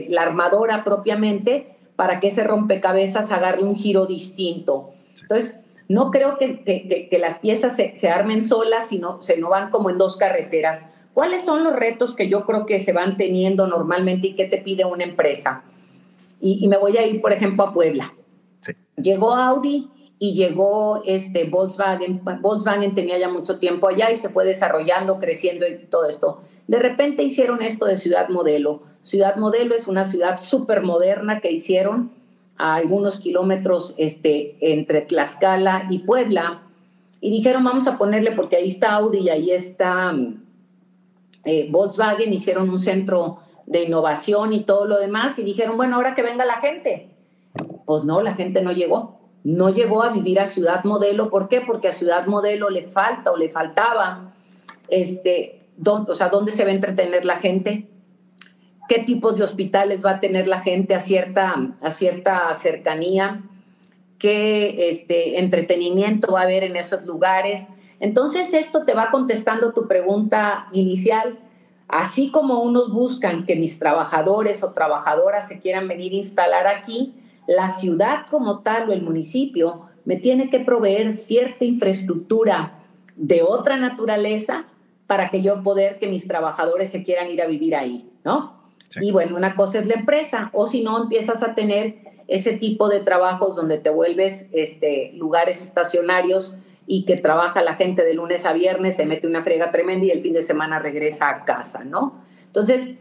la 0.09 0.23
armadora 0.23 0.85
propiamente 0.85 1.75
para 1.97 2.21
que 2.21 2.29
ese 2.29 2.45
rompecabezas 2.45 3.33
agarre 3.33 3.63
un 3.63 3.75
giro 3.75 4.07
distinto. 4.07 4.93
Entonces, 5.23 5.61
no 5.89 6.11
creo 6.11 6.37
que, 6.39 7.09
las 7.19 7.39
piezas 7.39 7.77
se, 7.77 8.09
armen 8.09 8.45
solas, 8.45 8.89
sino 8.89 9.23
se 9.23 9.39
no 9.39 9.49
van 9.49 9.71
como 9.71 9.89
en 9.89 9.97
dos 9.99 10.17
carreteras. 10.17 10.85
¿Cuáles 11.15 11.45
son 11.45 11.65
los 11.65 11.75
retos 11.75 12.15
que 12.15 12.29
yo 12.29 12.45
creo 12.45 12.67
que 12.67 12.79
se 12.79 12.93
van 12.93 13.17
teniendo 13.17 13.67
normalmente 13.67 14.29
y 14.29 14.35
qué 14.35 14.45
te 14.45 14.59
pide 14.59 14.85
una 14.85 15.05
empresa? 15.05 15.65
Y, 16.41 16.69
me 16.69 16.77
voy 16.77 16.97
a 16.99 17.07
ir, 17.07 17.21
por 17.21 17.33
ejemplo, 17.33 17.65
a 17.65 17.73
Puebla. 17.73 18.15
Llegó 18.97 19.35
Audi 19.35 19.89
y 20.19 20.35
llegó 20.35 21.03
este 21.07 21.45
Volkswagen. 21.45 22.23
Volkswagen 22.41 22.95
tenía 22.95 23.19
ya 23.19 23.29
mucho 23.29 23.59
tiempo 23.59 23.89
allá 23.89 24.11
y 24.11 24.17
se 24.17 24.29
fue 24.29 24.45
desarrollando, 24.45 25.19
creciendo 25.19 25.67
y 25.67 25.87
todo 25.87 26.09
esto. 26.09 26.43
De 26.67 26.79
repente 26.79 27.23
hicieron 27.23 27.63
esto 27.63 27.87
de 27.87 27.97
Ciudad 27.97 28.29
Modelo. 28.29 28.83
Ciudad 29.03 29.37
Modelo 29.37 29.75
es 29.75 29.89
una 29.89 30.05
ciudad 30.05 30.39
súper 30.39 30.83
moderna 30.83 31.41
que 31.41 31.51
hicieron 31.51 32.18
a 32.59 32.75
algunos 32.75 33.19
kilómetros 33.19 33.95
este, 33.97 34.57
entre 34.61 35.03
Tlaxcala 35.03 35.87
y 35.91 36.01
Puebla. 36.01 36.63
Y 37.21 37.31
dijeron, 37.31 37.65
vamos 37.65 37.87
a 37.87 37.97
ponerle, 37.97 38.33
porque 38.33 38.57
ahí 38.57 38.69
está 38.69 38.93
Audi 38.95 39.21
y 39.21 39.29
ahí 39.31 39.51
está 39.51 40.15
eh, 41.45 41.69
Volkswagen, 41.71 42.33
hicieron 42.33 42.69
un 42.69 42.79
centro 42.79 43.39
de 43.67 43.85
innovación 43.85 44.53
y 44.53 44.65
todo 44.65 44.87
lo 44.87 44.99
demás. 44.99 45.39
Y 45.39 45.45
dijeron, 45.45 45.77
bueno, 45.77 45.97
ahora 45.97 46.15
que 46.15 46.23
venga 46.23 46.45
la 46.45 46.61
gente. 46.61 47.11
Pues 47.87 48.05
no, 48.05 48.21
la 48.23 48.35
gente 48.35 48.61
no 48.61 48.73
llegó 48.73 49.19
no 49.45 49.71
llegó 49.71 50.03
a 50.03 50.11
vivir 50.11 50.41
a 50.41 50.47
Ciudad 50.47 50.85
Modelo. 50.85 51.31
¿Por 51.31 51.49
qué? 51.49 51.61
Porque 51.61 51.89
a 51.89 51.93
Ciudad 51.93 52.27
Modelo 52.27 52.71
le 52.71 52.89
falta 52.89 53.33
o 53.33 53.37
le 53.37 53.49
faltaba, 53.49 54.33
este, 54.89 55.63
o 55.85 56.15
sea, 56.15 56.29
dónde 56.29 56.53
se 56.53 56.65
va 56.65 56.71
a 56.71 56.75
entretener 56.75 57.25
la 57.25 57.39
gente, 57.39 57.89
qué 58.89 59.01
tipos 59.01 59.37
de 59.37 59.45
hospitales 59.45 60.05
va 60.05 60.13
a 60.13 60.21
tener 60.21 60.47
la 60.49 60.61
gente 60.61 60.95
a 60.95 61.01
cierta, 61.01 61.75
a 61.81 61.91
cierta 61.91 62.53
cercanía, 62.55 63.43
qué 64.19 64.89
este, 64.89 65.39
entretenimiento 65.39 66.33
va 66.33 66.41
a 66.41 66.45
haber 66.45 66.65
en 66.65 66.77
esos 66.77 67.05
lugares. 67.05 67.69
Entonces 68.01 68.55
esto 68.55 68.85
te 68.85 68.95
va 68.95 69.11
contestando 69.11 69.73
tu 69.73 69.87
pregunta 69.87 70.69
inicial. 70.73 71.39
Así 71.87 72.31
como 72.31 72.63
unos 72.63 72.93
buscan 72.93 73.45
que 73.47 73.57
mis 73.57 73.79
trabajadores 73.79 74.63
o 74.63 74.73
trabajadoras 74.73 75.49
se 75.49 75.61
quieran 75.61 75.87
venir 75.87 76.13
a 76.13 76.17
instalar 76.17 76.67
aquí, 76.67 77.15
la 77.47 77.71
ciudad 77.71 78.27
como 78.31 78.61
tal 78.61 78.91
o 78.91 78.93
el 78.93 79.03
municipio 79.03 79.83
me 80.05 80.17
tiene 80.17 80.51
que 80.51 80.61
proveer 80.61 81.13
cierta 81.13 81.65
infraestructura 81.65 82.79
de 83.17 83.43
otra 83.43 83.77
naturaleza 83.77 84.67
para 85.07 85.31
que 85.31 85.41
yo 85.41 85.63
poder 85.63 85.99
que 85.99 86.09
mis 86.09 86.29
trabajadores 86.29 86.91
se 86.91 87.03
quieran 87.03 87.31
ir 87.31 87.41
a 87.41 87.47
vivir 87.47 87.75
ahí, 87.75 88.11
¿no? 88.25 88.58
Y 89.01 89.13
bueno, 89.13 89.37
una 89.37 89.55
cosa 89.55 89.79
es 89.79 89.87
la 89.87 89.95
empresa, 89.95 90.51
o 90.53 90.67
si 90.67 90.83
no 90.83 91.03
empiezas 91.03 91.43
a 91.43 91.55
tener 91.55 91.97
ese 92.27 92.53
tipo 92.53 92.89
de 92.89 93.01
trabajos 93.01 93.57
donde 93.57 93.79
te 93.79 93.91
vuelves 93.91 94.49
este, 94.53 95.13
lugares 95.15 95.63
estacionarios 95.63 96.55
y 96.87 97.05
que 97.05 97.17
trabaja 97.17 97.63
la 97.63 97.75
gente 97.75 98.05
de 98.05 98.15
lunes 98.15 98.45
a 98.45 98.53
viernes, 98.53 98.97
se 98.97 99.07
mete 99.07 99.27
una 99.27 99.43
frega 99.43 99.71
tremenda 99.71 100.07
y 100.07 100.11
el 100.11 100.23
fin 100.23 100.33
de 100.33 100.43
semana 100.43 100.79
regresa 100.79 101.29
a 101.29 101.45
casa, 101.45 101.85
¿no? 101.85 102.23
Entonces, 102.47 102.93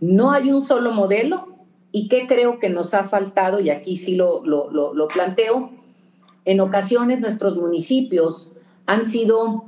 no 0.00 0.32
hay 0.32 0.50
un 0.50 0.62
solo 0.62 0.92
modelo, 0.92 1.56
¿Y 1.96 2.08
qué 2.08 2.26
creo 2.26 2.58
que 2.58 2.68
nos 2.68 2.92
ha 2.92 3.04
faltado? 3.04 3.58
Y 3.58 3.70
aquí 3.70 3.96
sí 3.96 4.16
lo, 4.16 4.44
lo, 4.44 5.08
planteo. 5.08 5.70
En 6.44 6.60
ocasiones 6.60 7.20
nuestros 7.20 7.56
municipios 7.56 8.52
han 8.84 9.06
sido 9.06 9.64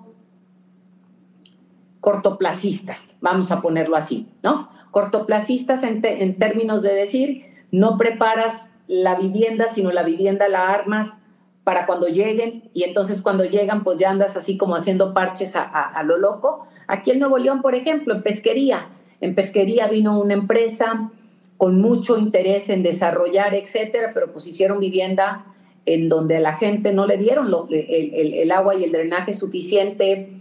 cortoplacistas, 2.00 3.14
vamos 3.20 3.50
a 3.50 3.60
ponerlo 3.60 3.96
así, 3.96 4.28
¿no? 4.42 4.70
Cortoplacistas 4.90 5.82
en, 5.82 6.00
en, 6.04 6.38
términos 6.38 6.82
de 6.82 6.94
decir, 6.94 7.44
no 7.72 7.98
preparas 7.98 8.70
la 8.86 9.16
vivienda, 9.16 9.68
sino 9.68 9.90
la 9.90 10.02
vivienda 10.02 10.48
la 10.48 10.68
armas 10.68 11.20
para 11.68 11.84
cuando 11.84 12.08
lleguen 12.08 12.70
y 12.72 12.84
entonces 12.84 13.20
cuando 13.20 13.44
llegan 13.44 13.84
pues 13.84 13.98
ya 13.98 14.08
andas 14.08 14.36
así 14.36 14.56
como 14.56 14.74
haciendo 14.74 15.12
parches 15.12 15.54
a, 15.54 16.02
lo 16.02 16.16
loco. 16.16 16.66
Aquí 16.86 17.10
en 17.10 17.18
Nuevo 17.18 17.36
León, 17.36 17.60
por 17.60 17.74
ejemplo, 17.74 18.14
en 18.14 18.22
pesquería, 18.22 18.88
en 19.20 19.34
pesquería 19.34 19.86
vino 19.86 20.18
una 20.18 20.32
empresa, 20.32 21.10
con 21.58 21.78
mucho 21.82 22.16
interés 22.16 22.70
en 22.70 22.82
desarrollar, 22.82 23.54
etcétera, 23.54 24.12
pero 24.14 24.32
pues 24.32 24.46
hicieron 24.46 24.80
vivienda 24.80 25.44
en 25.84 26.08
donde 26.08 26.38
a 26.38 26.40
la 26.40 26.56
gente 26.56 26.94
no 26.94 27.06
le 27.06 27.18
dieron 27.18 27.52
el, 27.70 28.50
agua 28.50 28.74
y 28.74 28.84
el 28.84 28.92
drenaje 28.92 29.34
suficiente 29.34 30.37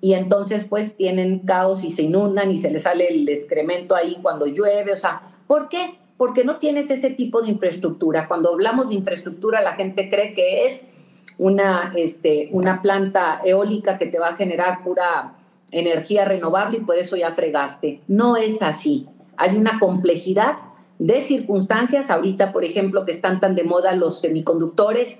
y 0.00 0.14
entonces 0.14 0.64
pues 0.64 0.96
tienen 0.96 1.40
caos 1.40 1.84
y 1.84 1.90
se 1.90 2.02
inundan 2.02 2.50
y 2.50 2.58
se 2.58 2.70
les 2.70 2.84
sale 2.84 3.08
el 3.08 3.28
excremento 3.28 3.94
ahí 3.94 4.18
cuando 4.22 4.46
llueve, 4.46 4.92
o 4.92 4.96
sea, 4.96 5.22
¿por 5.46 5.68
qué? 5.68 5.98
Porque 6.16 6.44
no 6.44 6.56
tienes 6.56 6.90
ese 6.90 7.10
tipo 7.10 7.42
de 7.42 7.50
infraestructura. 7.50 8.28
Cuando 8.28 8.52
hablamos 8.52 8.88
de 8.88 8.94
infraestructura 8.94 9.60
la 9.60 9.74
gente 9.74 10.08
cree 10.08 10.34
que 10.34 10.66
es 10.66 10.84
una, 11.38 11.92
este, 11.96 12.48
una 12.52 12.82
planta 12.82 13.40
eólica 13.44 13.98
que 13.98 14.06
te 14.06 14.18
va 14.18 14.28
a 14.28 14.36
generar 14.36 14.82
pura 14.82 15.34
energía 15.72 16.24
renovable 16.24 16.78
y 16.78 16.80
por 16.82 16.96
eso 16.96 17.16
ya 17.16 17.32
fregaste. 17.32 18.00
No 18.06 18.36
es 18.36 18.62
así 18.62 19.08
hay 19.36 19.56
una 19.56 19.78
complejidad 19.78 20.58
de 20.98 21.20
circunstancias, 21.20 22.10
ahorita 22.10 22.52
por 22.52 22.64
ejemplo 22.64 23.04
que 23.04 23.12
están 23.12 23.40
tan 23.40 23.54
de 23.54 23.64
moda 23.64 23.94
los 23.94 24.20
semiconductores, 24.20 25.18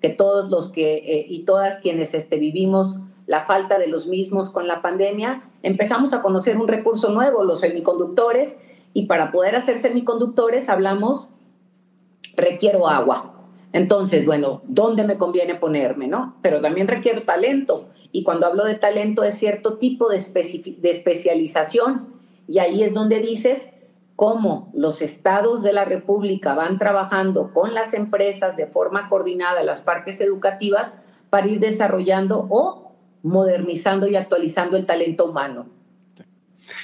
que 0.00 0.10
todos 0.10 0.50
los 0.50 0.70
que 0.70 0.96
eh, 0.96 1.26
y 1.28 1.44
todas 1.44 1.78
quienes 1.78 2.14
este, 2.14 2.36
vivimos 2.36 2.98
la 3.26 3.44
falta 3.44 3.78
de 3.78 3.86
los 3.86 4.06
mismos 4.06 4.50
con 4.50 4.66
la 4.68 4.82
pandemia, 4.82 5.50
empezamos 5.62 6.12
a 6.12 6.22
conocer 6.22 6.56
un 6.56 6.68
recurso 6.68 7.10
nuevo, 7.10 7.44
los 7.44 7.60
semiconductores, 7.60 8.58
y 8.92 9.06
para 9.06 9.32
poder 9.32 9.56
hacer 9.56 9.78
semiconductores 9.78 10.68
hablamos, 10.68 11.28
requiero 12.36 12.88
agua. 12.88 13.34
Entonces, 13.72 14.24
bueno, 14.24 14.62
¿dónde 14.66 15.04
me 15.04 15.18
conviene 15.18 15.56
ponerme, 15.56 16.06
no? 16.06 16.36
Pero 16.42 16.60
también 16.60 16.86
requiero 16.86 17.24
talento. 17.24 17.88
Y 18.12 18.22
cuando 18.22 18.46
hablo 18.46 18.64
de 18.64 18.76
talento 18.76 19.24
es 19.24 19.34
cierto 19.34 19.78
tipo 19.78 20.08
de, 20.08 20.22
de 20.78 20.90
especialización 20.90 22.14
y 22.46 22.58
ahí 22.58 22.84
es 22.84 22.94
donde 22.94 23.18
dices 23.18 23.70
cómo 24.14 24.70
los 24.74 25.02
estados 25.02 25.62
de 25.62 25.72
la 25.72 25.84
República 25.84 26.54
van 26.54 26.78
trabajando 26.78 27.52
con 27.52 27.74
las 27.74 27.94
empresas 27.94 28.56
de 28.56 28.68
forma 28.68 29.08
coordinada, 29.08 29.64
las 29.64 29.82
partes 29.82 30.20
educativas, 30.20 30.96
para 31.30 31.48
ir 31.48 31.58
desarrollando 31.58 32.46
o 32.48 32.83
modernizando 33.24 34.06
y 34.06 34.16
actualizando 34.16 34.76
el 34.76 34.86
talento 34.86 35.24
humano. 35.24 35.66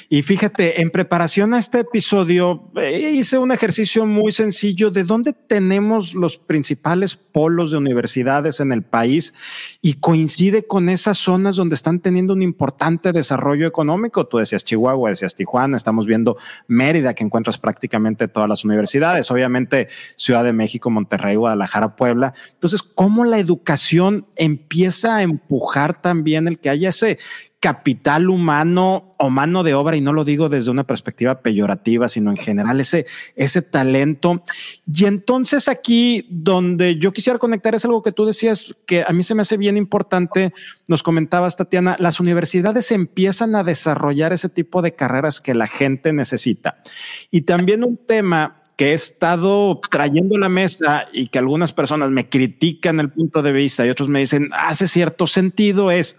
Y 0.08 0.22
fíjate, 0.22 0.80
en 0.80 0.90
preparación 0.90 1.54
a 1.54 1.58
este 1.58 1.80
episodio 1.80 2.70
eh, 2.76 3.12
hice 3.14 3.38
un 3.38 3.52
ejercicio 3.52 4.06
muy 4.06 4.32
sencillo 4.32 4.90
de 4.90 5.04
dónde 5.04 5.32
tenemos 5.32 6.14
los 6.14 6.38
principales 6.38 7.16
polos 7.16 7.70
de 7.70 7.78
universidades 7.78 8.60
en 8.60 8.72
el 8.72 8.82
país 8.82 9.34
y 9.80 9.94
coincide 9.94 10.66
con 10.66 10.88
esas 10.88 11.18
zonas 11.18 11.56
donde 11.56 11.74
están 11.74 12.00
teniendo 12.00 12.32
un 12.32 12.42
importante 12.42 13.12
desarrollo 13.12 13.66
económico. 13.66 14.26
Tú 14.26 14.38
decías 14.38 14.64
Chihuahua, 14.64 15.10
decías 15.10 15.34
Tijuana, 15.34 15.76
estamos 15.76 16.06
viendo 16.06 16.36
Mérida, 16.66 17.14
que 17.14 17.24
encuentras 17.24 17.58
prácticamente 17.58 18.28
todas 18.28 18.48
las 18.48 18.64
universidades, 18.64 19.30
obviamente 19.30 19.88
Ciudad 20.16 20.44
de 20.44 20.52
México, 20.52 20.90
Monterrey, 20.90 21.36
Guadalajara, 21.36 21.96
Puebla. 21.96 22.34
Entonces, 22.52 22.82
¿cómo 22.82 23.24
la 23.24 23.38
educación 23.38 24.26
empieza 24.36 25.16
a 25.16 25.22
empujar 25.22 26.00
también 26.00 26.48
el 26.48 26.58
que 26.58 26.70
haya 26.70 26.90
ese 26.90 27.18
capital 27.60 28.30
humano 28.30 29.14
o 29.18 29.28
mano 29.28 29.62
de 29.62 29.74
obra, 29.74 29.94
y 29.94 30.00
no 30.00 30.14
lo 30.14 30.24
digo 30.24 30.48
desde 30.48 30.70
una 30.70 30.84
perspectiva 30.84 31.42
peyorativa, 31.42 32.08
sino 32.08 32.30
en 32.30 32.38
general 32.38 32.80
ese, 32.80 33.06
ese 33.36 33.60
talento. 33.60 34.42
Y 34.90 35.04
entonces 35.04 35.68
aquí 35.68 36.26
donde 36.30 36.96
yo 36.96 37.12
quisiera 37.12 37.38
conectar 37.38 37.74
es 37.74 37.84
algo 37.84 38.02
que 38.02 38.12
tú 38.12 38.24
decías 38.24 38.74
que 38.86 39.04
a 39.06 39.12
mí 39.12 39.22
se 39.22 39.34
me 39.34 39.42
hace 39.42 39.58
bien 39.58 39.76
importante, 39.76 40.54
nos 40.88 41.02
comentabas 41.02 41.56
Tatiana, 41.56 41.96
las 42.00 42.18
universidades 42.18 42.90
empiezan 42.92 43.54
a 43.54 43.62
desarrollar 43.62 44.32
ese 44.32 44.48
tipo 44.48 44.80
de 44.80 44.94
carreras 44.94 45.42
que 45.42 45.54
la 45.54 45.66
gente 45.66 46.14
necesita. 46.14 46.82
Y 47.30 47.42
también 47.42 47.84
un 47.84 47.98
tema 47.98 48.56
que 48.76 48.92
he 48.92 48.94
estado 48.94 49.78
trayendo 49.90 50.36
a 50.36 50.38
la 50.38 50.48
mesa 50.48 51.04
y 51.12 51.26
que 51.26 51.38
algunas 51.38 51.74
personas 51.74 52.10
me 52.10 52.30
critican 52.30 52.98
el 53.00 53.10
punto 53.10 53.42
de 53.42 53.52
vista 53.52 53.84
y 53.84 53.90
otros 53.90 54.08
me 54.08 54.20
dicen 54.20 54.48
hace 54.54 54.86
cierto 54.86 55.26
sentido 55.26 55.90
es 55.90 56.16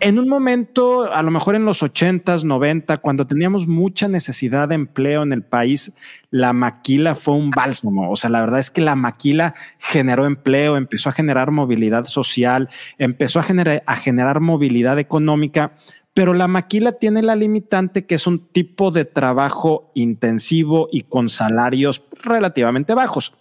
en 0.00 0.18
un 0.18 0.28
momento, 0.28 1.12
a 1.12 1.22
lo 1.22 1.30
mejor 1.30 1.54
en 1.54 1.64
los 1.64 1.82
80s, 1.82 2.44
90, 2.44 2.98
cuando 2.98 3.26
teníamos 3.26 3.66
mucha 3.66 4.08
necesidad 4.08 4.68
de 4.68 4.74
empleo 4.74 5.22
en 5.22 5.32
el 5.32 5.42
país, 5.42 5.92
la 6.30 6.52
maquila 6.52 7.14
fue 7.14 7.34
un 7.34 7.50
bálsamo. 7.50 8.10
O 8.10 8.16
sea, 8.16 8.30
la 8.30 8.40
verdad 8.40 8.58
es 8.58 8.70
que 8.70 8.80
la 8.80 8.96
maquila 8.96 9.54
generó 9.78 10.26
empleo, 10.26 10.76
empezó 10.76 11.10
a 11.10 11.12
generar 11.12 11.50
movilidad 11.50 12.04
social, 12.04 12.68
empezó 12.98 13.38
a 13.38 13.44
a 13.86 13.96
generar 13.96 14.40
movilidad 14.40 14.98
económica, 14.98 15.72
pero 16.14 16.34
la 16.34 16.48
maquila 16.48 16.92
tiene 16.92 17.22
la 17.22 17.36
limitante 17.36 18.06
que 18.06 18.14
es 18.14 18.26
un 18.26 18.46
tipo 18.48 18.90
de 18.90 19.04
trabajo 19.04 19.90
intensivo 19.94 20.88
y 20.90 21.02
con 21.02 21.28
salarios 21.28 22.04
relativamente 22.22 22.94
bajos. 22.94 23.34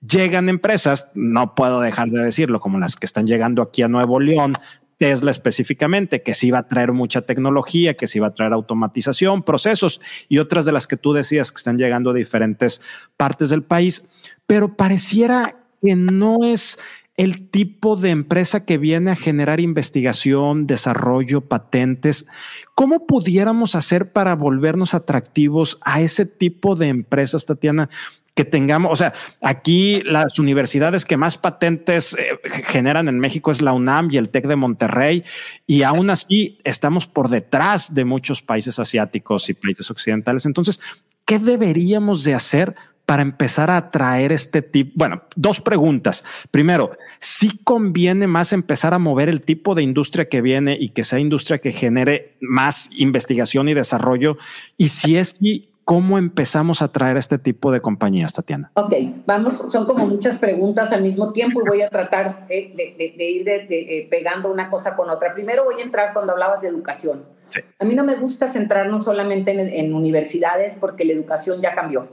Llegan 0.00 0.48
empresas, 0.48 1.08
no 1.14 1.56
puedo 1.56 1.80
dejar 1.80 2.08
de 2.10 2.22
decirlo, 2.22 2.60
como 2.60 2.78
las 2.78 2.94
que 2.94 3.06
están 3.06 3.26
llegando 3.26 3.62
aquí 3.62 3.82
a 3.82 3.88
Nuevo 3.88 4.20
León, 4.20 4.52
Tesla 4.98 5.30
específicamente, 5.30 6.22
que 6.22 6.34
sí 6.34 6.50
va 6.50 6.58
a 6.58 6.68
traer 6.68 6.92
mucha 6.92 7.22
tecnología, 7.22 7.94
que 7.94 8.06
sí 8.06 8.18
va 8.18 8.28
a 8.28 8.34
traer 8.34 8.52
automatización, 8.52 9.44
procesos 9.44 10.00
y 10.28 10.38
otras 10.38 10.64
de 10.64 10.72
las 10.72 10.86
que 10.86 10.96
tú 10.96 11.12
decías 11.12 11.52
que 11.52 11.56
están 11.56 11.78
llegando 11.78 12.10
a 12.10 12.14
diferentes 12.14 12.82
partes 13.16 13.48
del 13.48 13.62
país, 13.62 14.08
pero 14.46 14.76
pareciera 14.76 15.56
que 15.80 15.94
no 15.94 16.44
es 16.44 16.78
el 17.16 17.48
tipo 17.50 17.96
de 17.96 18.10
empresa 18.10 18.64
que 18.64 18.78
viene 18.78 19.10
a 19.10 19.16
generar 19.16 19.58
investigación, 19.58 20.68
desarrollo, 20.68 21.40
patentes. 21.40 22.28
¿Cómo 22.76 23.06
pudiéramos 23.06 23.74
hacer 23.74 24.12
para 24.12 24.36
volvernos 24.36 24.94
atractivos 24.94 25.78
a 25.82 26.00
ese 26.00 26.26
tipo 26.26 26.76
de 26.76 26.86
empresas, 26.86 27.44
Tatiana? 27.44 27.90
Que 28.38 28.44
tengamos, 28.44 28.92
o 28.92 28.94
sea, 28.94 29.14
aquí 29.42 30.00
las 30.04 30.38
universidades 30.38 31.04
que 31.04 31.16
más 31.16 31.36
patentes 31.36 32.16
eh, 32.16 32.38
generan 32.66 33.08
en 33.08 33.18
México 33.18 33.50
es 33.50 33.60
la 33.60 33.72
UNAM 33.72 34.10
y 34.12 34.16
el 34.16 34.28
TEC 34.28 34.46
de 34.46 34.54
Monterrey, 34.54 35.24
y 35.66 35.82
aún 35.82 36.08
así 36.08 36.56
estamos 36.62 37.08
por 37.08 37.30
detrás 37.30 37.96
de 37.96 38.04
muchos 38.04 38.40
países 38.40 38.78
asiáticos 38.78 39.50
y 39.50 39.54
países 39.54 39.90
occidentales. 39.90 40.46
Entonces, 40.46 40.80
¿qué 41.24 41.40
deberíamos 41.40 42.22
de 42.22 42.34
hacer 42.34 42.76
para 43.06 43.22
empezar 43.22 43.72
a 43.72 43.76
atraer 43.78 44.30
este 44.30 44.62
tipo? 44.62 44.92
Bueno, 44.94 45.22
dos 45.34 45.60
preguntas. 45.60 46.24
Primero, 46.52 46.96
si 47.18 47.58
conviene 47.64 48.28
más 48.28 48.52
empezar 48.52 48.94
a 48.94 49.00
mover 49.00 49.28
el 49.28 49.42
tipo 49.42 49.74
de 49.74 49.82
industria 49.82 50.28
que 50.28 50.42
viene 50.42 50.76
y 50.78 50.90
que 50.90 51.02
sea 51.02 51.18
industria 51.18 51.58
que 51.58 51.72
genere 51.72 52.36
más 52.40 52.88
investigación 52.96 53.68
y 53.68 53.74
desarrollo. 53.74 54.38
Y 54.76 54.90
si 54.90 55.16
es 55.16 55.34
¿Cómo 55.88 56.18
empezamos 56.18 56.82
a 56.82 56.88
traer 56.88 57.16
este 57.16 57.38
tipo 57.38 57.72
de 57.72 57.80
compañías, 57.80 58.34
Tatiana? 58.34 58.70
Ok, 58.74 58.92
vamos, 59.24 59.64
son 59.70 59.86
como 59.86 60.04
muchas 60.04 60.36
preguntas 60.36 60.92
al 60.92 61.00
mismo 61.00 61.32
tiempo 61.32 61.62
y 61.62 61.64
voy 61.66 61.80
a 61.80 61.88
tratar 61.88 62.46
de, 62.46 63.16
ir 63.18 63.48
eh, 63.48 64.06
pegando 64.10 64.52
una 64.52 64.68
cosa 64.68 64.94
con 64.94 65.08
otra. 65.08 65.32
Primero 65.32 65.64
voy 65.64 65.80
a 65.80 65.84
entrar 65.84 66.12
cuando 66.12 66.32
hablabas 66.32 66.60
de 66.60 66.68
educación. 66.68 67.24
A 67.78 67.86
mí 67.86 67.94
no 67.94 68.04
me 68.04 68.16
gusta 68.16 68.48
centrarnos 68.48 69.02
solamente 69.02 69.52
en, 69.80 69.94
universidades 69.94 70.76
porque 70.78 71.06
la 71.06 71.14
educación 71.14 71.62
ya 71.62 71.74
cambió. 71.74 72.06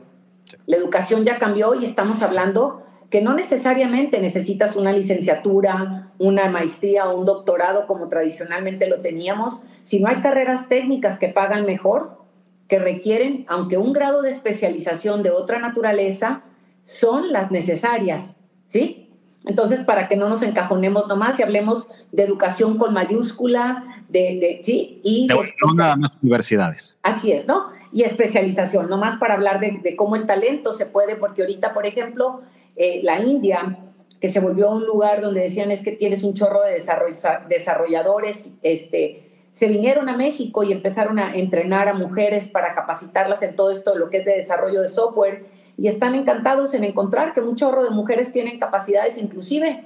La 0.67 0.77
educación 0.77 1.25
ya 1.25 1.37
cambió 1.37 1.75
y 1.75 1.83
estamos 1.83 2.21
hablando 2.21 2.81
que 3.09 3.21
no 3.21 3.33
necesariamente 3.33 4.21
necesitas 4.21 4.77
una 4.77 4.93
licenciatura, 4.93 6.13
una 6.17 6.49
maestría 6.49 7.09
o 7.09 7.19
un 7.19 7.25
doctorado 7.25 7.87
como 7.87 8.07
tradicionalmente 8.07 8.87
lo 8.87 9.01
teníamos, 9.01 9.59
sino 9.83 10.07
hay 10.07 10.21
carreras 10.21 10.69
técnicas 10.69 11.19
que 11.19 11.27
pagan 11.27 11.65
mejor 11.65 12.23
que 12.67 12.79
requieren, 12.79 13.45
aunque 13.47 13.77
un 13.77 13.93
grado 13.93 14.21
de 14.21 14.31
especialización 14.31 15.23
de 15.23 15.31
otra 15.31 15.59
naturaleza, 15.59 16.43
son 16.83 17.31
las 17.31 17.51
necesarias, 17.51 18.37
¿sí? 18.65 19.09
Entonces, 19.45 19.81
para 19.81 20.07
que 20.07 20.15
no 20.15 20.27
nos 20.27 20.41
encajonemos 20.41 21.07
nomás 21.07 21.39
y 21.39 21.43
hablemos 21.43 21.87
de 22.11 22.23
educación 22.23 22.77
con 22.77 22.93
mayúscula, 22.93 24.03
de, 24.09 24.59
¿sí? 24.63 24.99
Y 25.03 25.27
de, 25.27 25.35
nada 25.75 25.95
más 25.95 26.17
universidades. 26.21 26.97
Así 27.03 27.31
es, 27.31 27.47
¿no? 27.47 27.67
Y 27.91 28.03
especialización, 28.03 28.89
nomás 28.89 29.17
para 29.17 29.35
hablar 29.35 29.59
de, 29.59 29.95
cómo 29.95 30.15
el 30.15 30.25
talento 30.25 30.73
se 30.73 30.85
puede, 30.85 31.15
porque 31.15 31.43
ahorita, 31.43 31.73
por 31.73 31.85
ejemplo, 31.85 32.41
eh, 32.75 33.01
la 33.03 33.19
India, 33.19 33.77
que 34.19 34.29
se 34.29 34.39
volvió 34.39 34.71
un 34.71 34.85
lugar 34.85 35.21
donde 35.21 35.41
decían 35.41 35.69
es 35.71 35.83
que 35.83 35.91
tienes 35.91 36.23
un 36.23 36.33
chorro 36.33 36.61
de 36.63 36.81
desarrolladores, 37.49 38.53
este, 38.63 39.24
se 39.55 39.69
vinieron 39.69 40.09
a 40.09 40.17
México 40.17 40.63
y 40.63 40.73
empezaron 40.73 41.17
a 41.17 41.33
entrenar 41.33 41.87
a 41.87 41.93
mujeres 41.93 42.49
para 42.49 42.75
capacitarlas 42.75 43.41
en 43.41 43.55
todo 43.55 43.71
esto, 43.71 43.95
lo 43.95 44.09
que 44.09 44.17
es 44.17 44.25
de 44.25 44.33
desarrollo 44.33 44.81
de 44.81 44.89
software, 44.89 45.45
y 45.77 45.87
están 45.87 46.13
encantados 46.13 46.73
en 46.73 46.83
encontrar 46.83 47.33
que 47.33 47.39
un 47.39 47.55
chorro 47.55 47.85
de 47.85 47.89
mujeres 47.89 48.33
tienen 48.33 48.59
capacidades, 48.59 49.17
inclusive 49.17 49.85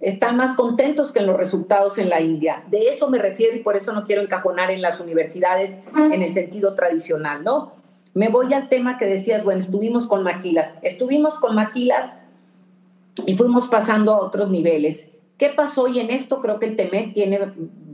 están 0.00 0.36
más 0.36 0.52
contentos 0.52 1.12
que 1.12 1.20
en 1.20 1.28
los 1.28 1.38
resultados 1.38 1.96
en 1.96 2.10
la 2.10 2.20
India. 2.20 2.64
De 2.70 2.90
eso 2.90 3.08
me 3.08 3.16
refiero 3.16 3.56
y 3.56 3.60
por 3.60 3.74
eso 3.74 3.94
no 3.94 4.04
quiero 4.04 4.20
encajonar 4.20 4.70
en 4.70 4.82
las 4.82 5.00
universidades 5.00 5.80
en 5.96 6.20
el 6.20 6.30
sentido 6.34 6.74
tradicional, 6.74 7.42
¿no? 7.42 7.72
Me 8.12 8.28
voy 8.28 8.52
al 8.52 8.68
tema 8.68 8.98
que 8.98 9.06
decías, 9.06 9.44
bueno, 9.44 9.60
estuvimos 9.60 10.06
con 10.06 10.24
maquilas, 10.24 10.72
estuvimos 10.82 11.38
con 11.38 11.54
maquilas 11.54 12.18
y 13.24 13.34
fuimos 13.34 13.68
pasando 13.68 14.12
a 14.12 14.20
otros 14.20 14.50
niveles. 14.50 15.08
¿Qué 15.38 15.48
pasó? 15.48 15.88
Y 15.88 16.00
en 16.00 16.10
esto 16.10 16.42
creo 16.42 16.58
que 16.58 16.66
el 16.66 16.76
TEMEC 16.76 17.14
tiene 17.14 17.38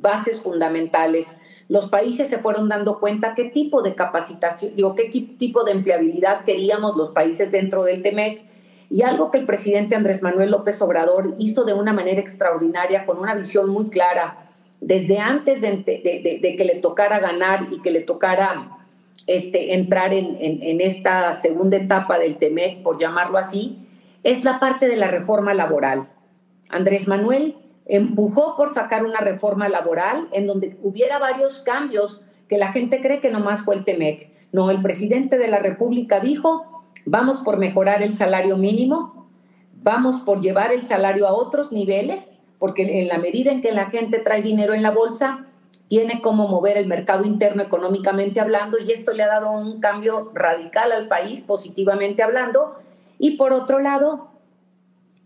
bases 0.02 0.42
fundamentales. 0.42 1.36
Los 1.68 1.88
países 1.88 2.28
se 2.28 2.38
fueron 2.38 2.68
dando 2.68 3.00
cuenta 3.00 3.34
qué 3.34 3.44
tipo 3.44 3.80
de 3.80 3.94
capacitación, 3.94 4.74
digo, 4.74 4.94
qué 4.94 5.04
tipo 5.38 5.64
de 5.64 5.72
empleabilidad 5.72 6.44
queríamos 6.44 6.96
los 6.96 7.10
países 7.10 7.50
dentro 7.52 7.84
del 7.84 8.02
TEMEC. 8.02 8.42
Y 8.90 9.02
algo 9.02 9.30
que 9.30 9.38
el 9.38 9.46
presidente 9.46 9.94
Andrés 9.94 10.22
Manuel 10.22 10.50
López 10.50 10.82
Obrador 10.82 11.34
hizo 11.38 11.64
de 11.64 11.72
una 11.72 11.94
manera 11.94 12.20
extraordinaria, 12.20 13.06
con 13.06 13.18
una 13.18 13.34
visión 13.34 13.70
muy 13.70 13.88
clara, 13.88 14.50
desde 14.82 15.18
antes 15.18 15.62
de, 15.62 15.82
que 15.84 16.64
le 16.66 16.74
tocara 16.74 17.18
ganar 17.18 17.68
y 17.70 17.80
que 17.80 17.90
le 17.90 18.00
tocara 18.00 18.78
este, 19.26 19.72
entrar 19.72 20.12
en, 20.12 20.36
en 20.40 20.80
esta 20.82 21.32
segunda 21.32 21.78
etapa 21.78 22.18
del 22.18 22.36
TEMEC, 22.36 22.82
por 22.82 22.98
llamarlo 22.98 23.38
así, 23.38 23.78
es 24.24 24.44
la 24.44 24.60
parte 24.60 24.88
de 24.88 24.96
la 24.96 25.08
reforma 25.08 25.54
laboral. 25.54 26.10
Andrés 26.68 27.08
Manuel 27.08 27.56
empujó 27.86 28.56
por 28.56 28.72
sacar 28.72 29.04
una 29.04 29.20
reforma 29.20 29.68
laboral 29.68 30.28
en 30.32 30.46
donde 30.46 30.78
hubiera 30.82 31.18
varios 31.18 31.60
cambios 31.60 32.22
que 32.48 32.58
la 32.58 32.72
gente 32.72 33.00
cree 33.00 33.20
que 33.20 33.30
nomás 33.30 33.64
fue 33.64 33.74
el 33.76 33.84
TEMEC. 33.84 34.30
No, 34.52 34.70
el 34.70 34.82
presidente 34.82 35.38
de 35.38 35.48
la 35.48 35.58
República 35.58 36.20
dijo, 36.20 36.84
vamos 37.06 37.40
por 37.40 37.58
mejorar 37.58 38.02
el 38.02 38.12
salario 38.12 38.56
mínimo, 38.56 39.26
vamos 39.82 40.20
por 40.20 40.40
llevar 40.40 40.72
el 40.72 40.82
salario 40.82 41.26
a 41.26 41.32
otros 41.32 41.72
niveles, 41.72 42.32
porque 42.58 43.00
en 43.00 43.08
la 43.08 43.18
medida 43.18 43.50
en 43.50 43.60
que 43.60 43.72
la 43.72 43.90
gente 43.90 44.18
trae 44.18 44.42
dinero 44.42 44.74
en 44.74 44.82
la 44.82 44.90
bolsa, 44.90 45.46
tiene 45.88 46.22
cómo 46.22 46.48
mover 46.48 46.78
el 46.78 46.86
mercado 46.86 47.24
interno 47.24 47.62
económicamente 47.62 48.40
hablando 48.40 48.78
y 48.78 48.92
esto 48.92 49.12
le 49.12 49.24
ha 49.24 49.26
dado 49.26 49.50
un 49.50 49.80
cambio 49.80 50.30
radical 50.34 50.90
al 50.92 51.08
país 51.08 51.42
positivamente 51.42 52.22
hablando. 52.22 52.76
Y 53.18 53.32
por 53.32 53.52
otro 53.52 53.78
lado, 53.78 54.30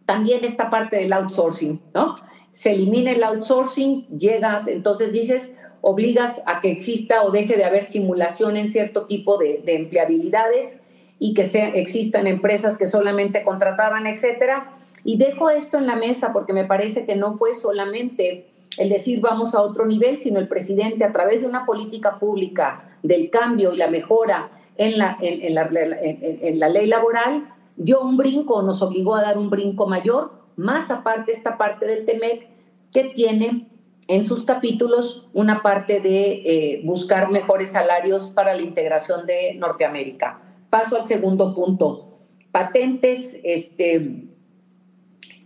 también 0.06 0.44
esta 0.44 0.70
parte 0.70 0.96
del 0.96 1.12
outsourcing, 1.12 1.80
¿no? 1.94 2.14
Se 2.56 2.72
elimina 2.72 3.12
el 3.12 3.22
outsourcing, 3.22 4.06
llegas, 4.16 4.66
entonces 4.66 5.12
dices, 5.12 5.54
obligas 5.82 6.40
a 6.46 6.62
que 6.62 6.70
exista 6.70 7.22
o 7.22 7.30
deje 7.30 7.54
de 7.54 7.64
haber 7.64 7.84
simulación 7.84 8.56
en 8.56 8.70
cierto 8.70 9.06
tipo 9.06 9.36
de, 9.36 9.62
empleabilidades 9.66 10.80
y 11.18 11.34
que 11.34 11.42
existan 11.74 12.26
empresas 12.26 12.78
que 12.78 12.86
solamente 12.86 13.42
contrataban, 13.42 14.06
etcétera. 14.06 14.72
Y 15.04 15.18
dejo 15.18 15.50
esto 15.50 15.76
en 15.76 15.86
la 15.86 15.96
mesa 15.96 16.32
porque 16.32 16.54
me 16.54 16.64
parece 16.64 17.04
que 17.04 17.14
no 17.14 17.36
fue 17.36 17.52
solamente 17.52 18.46
el 18.78 18.88
decir 18.88 19.20
vamos 19.20 19.54
a 19.54 19.60
otro 19.60 19.84
nivel, 19.84 20.16
sino 20.16 20.40
el 20.40 20.48
presidente 20.48 21.04
a 21.04 21.12
través 21.12 21.42
de 21.42 21.48
una 21.48 21.66
política 21.66 22.18
pública 22.18 22.98
del 23.02 23.28
cambio 23.28 23.74
y 23.74 23.76
la 23.76 23.88
mejora 23.88 24.48
en 24.78 24.96
la, 24.96 25.18
en 25.20 25.54
la, 25.54 25.68
en 25.70 26.58
la 26.58 26.70
ley 26.70 26.86
laboral, 26.86 27.48
dio 27.76 28.00
un 28.00 28.16
brinco, 28.16 28.62
nos 28.62 28.80
obligó 28.80 29.14
a 29.14 29.20
dar 29.20 29.36
un 29.36 29.50
brinco 29.50 29.86
mayor, 29.86 30.45
más 30.56 30.90
aparte 30.90 31.32
esta 31.32 31.58
parte 31.58 31.86
del 31.86 32.04
TEMEC 32.04 32.48
que 32.92 33.04
tiene 33.04 33.68
en 34.08 34.24
sus 34.24 34.44
capítulos 34.44 35.26
una 35.32 35.62
parte 35.62 36.00
de 36.00 36.32
eh, 36.44 36.80
buscar 36.84 37.30
mejores 37.30 37.72
salarios 37.72 38.28
para 38.30 38.54
la 38.54 38.62
integración 38.62 39.26
de 39.26 39.54
Norteamérica. 39.54 40.40
Paso 40.70 40.96
al 40.96 41.06
segundo 41.06 41.54
punto. 41.54 42.18
Patentes, 42.52 43.38
este, 43.42 44.24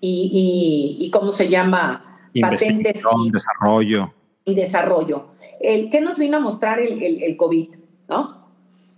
y, 0.01 1.11
¿cómo 1.13 1.33
se 1.33 1.49
llama? 1.49 2.31
Patentes 2.41 3.03
y 3.25 3.31
desarrollo. 3.31 4.15
Y 4.45 4.55
desarrollo. 4.55 5.31
El 5.61 5.91
que 5.91 6.01
nos 6.01 6.17
vino 6.17 6.37
a 6.37 6.41
mostrar 6.41 6.81
el, 6.81 7.03
el, 7.03 7.23
el 7.23 7.37
COVID, 7.37 7.69
¿no? 8.09 8.47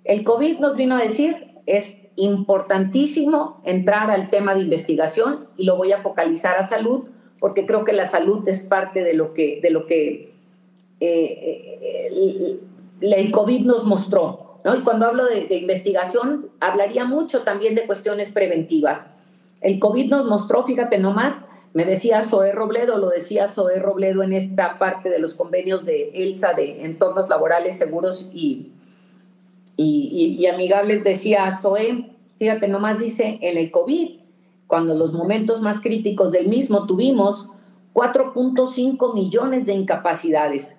El 0.04 0.24
COVID 0.24 0.58
nos 0.58 0.76
vino 0.76 0.96
a 0.96 1.02
decir 1.02 1.52
es 1.66 1.96
importantísimo 2.16 3.60
entrar 3.64 4.10
al 4.10 4.30
tema 4.30 4.54
de 4.54 4.60
investigación 4.60 5.48
y 5.56 5.64
lo 5.64 5.76
voy 5.76 5.92
a 5.92 6.02
focalizar 6.02 6.56
a 6.56 6.62
salud 6.62 7.04
porque 7.42 7.66
creo 7.66 7.84
que 7.84 7.92
la 7.92 8.04
salud 8.04 8.46
es 8.48 8.62
parte 8.62 9.02
de 9.02 9.14
lo 9.14 9.34
que, 9.34 9.58
de 9.60 9.70
lo 9.70 9.86
que 9.86 10.32
eh, 11.00 12.60
el, 13.00 13.30
COVID 13.32 13.66
nos 13.66 13.84
mostró. 13.84 14.60
¿no? 14.64 14.76
Y 14.76 14.82
cuando 14.82 15.06
hablo 15.06 15.24
de, 15.24 15.56
investigación, 15.56 16.50
hablaría 16.60 17.04
mucho 17.04 17.42
también 17.42 17.74
de 17.74 17.84
cuestiones 17.84 18.30
preventivas. 18.30 19.06
El 19.60 19.80
COVID 19.80 20.08
nos 20.08 20.26
mostró, 20.26 20.64
fíjate 20.64 20.98
nomás, 20.98 21.46
me 21.74 21.84
decía 21.84 22.22
Zoé 22.22 22.52
Robledo, 22.52 22.98
lo 22.98 23.08
decía 23.08 23.48
Zoé 23.48 23.80
Robledo 23.80 24.22
en 24.22 24.34
esta 24.34 24.78
parte 24.78 25.10
de 25.10 25.18
los 25.18 25.34
convenios 25.34 25.84
de 25.84 26.12
ELSA 26.14 26.52
de 26.52 26.84
entornos 26.84 27.28
laborales 27.28 27.76
seguros 27.76 28.28
y, 28.32 28.70
y, 29.82 30.46
amigables, 30.46 31.04
decía 31.04 31.50
Zoe, 31.60 32.10
fíjate, 32.38 32.68
nomás 32.68 33.00
dice, 33.00 33.38
en 33.40 33.58
el 33.58 33.70
COVID, 33.70 34.20
cuando 34.66 34.94
los 34.94 35.12
momentos 35.12 35.60
más 35.60 35.80
críticos 35.80 36.32
del 36.32 36.48
mismo 36.48 36.86
tuvimos 36.86 37.48
4.5 37.94 39.14
millones 39.14 39.66
de 39.66 39.74
incapacidades 39.74 40.76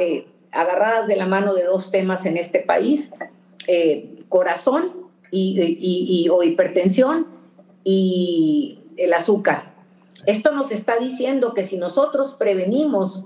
eh, 0.00 0.26
agarradas 0.50 1.06
de 1.06 1.16
la 1.16 1.26
mano 1.26 1.54
de 1.54 1.64
dos 1.64 1.90
temas 1.90 2.26
en 2.26 2.36
este 2.36 2.60
país, 2.60 3.10
eh, 3.66 4.12
corazón 4.28 4.92
y, 5.30 6.28
o 6.30 6.42
hipertensión 6.42 7.26
y 7.84 8.80
el 8.96 9.14
azúcar. 9.14 9.72
Esto 10.26 10.52
nos 10.52 10.72
está 10.72 10.98
diciendo 10.98 11.54
que 11.54 11.64
si 11.64 11.76
nosotros 11.76 12.34
prevenimos 12.34 13.24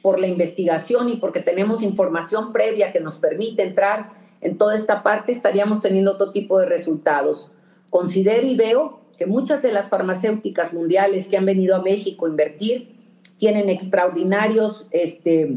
por 0.00 0.20
la 0.20 0.26
investigación 0.26 1.08
y 1.08 1.16
porque 1.16 1.40
tenemos 1.40 1.82
información 1.82 2.52
previa 2.52 2.92
que 2.92 3.00
nos 3.00 3.18
permite 3.18 3.62
entrar 3.62 4.19
en 4.40 4.58
toda 4.58 4.74
esta 4.74 5.02
parte 5.02 5.32
estaríamos 5.32 5.80
teniendo 5.80 6.12
otro 6.12 6.30
tipo 6.30 6.58
de 6.58 6.66
resultados. 6.66 7.50
Considero 7.90 8.46
y 8.46 8.56
veo 8.56 9.00
que 9.18 9.26
muchas 9.26 9.62
de 9.62 9.72
las 9.72 9.90
farmacéuticas 9.90 10.72
mundiales 10.72 11.28
que 11.28 11.36
han 11.36 11.44
venido 11.44 11.76
a 11.76 11.82
México 11.82 12.26
a 12.26 12.30
invertir 12.30 12.96
tienen 13.36 13.68
extraordinarios, 13.68 14.86
este, 14.90 15.56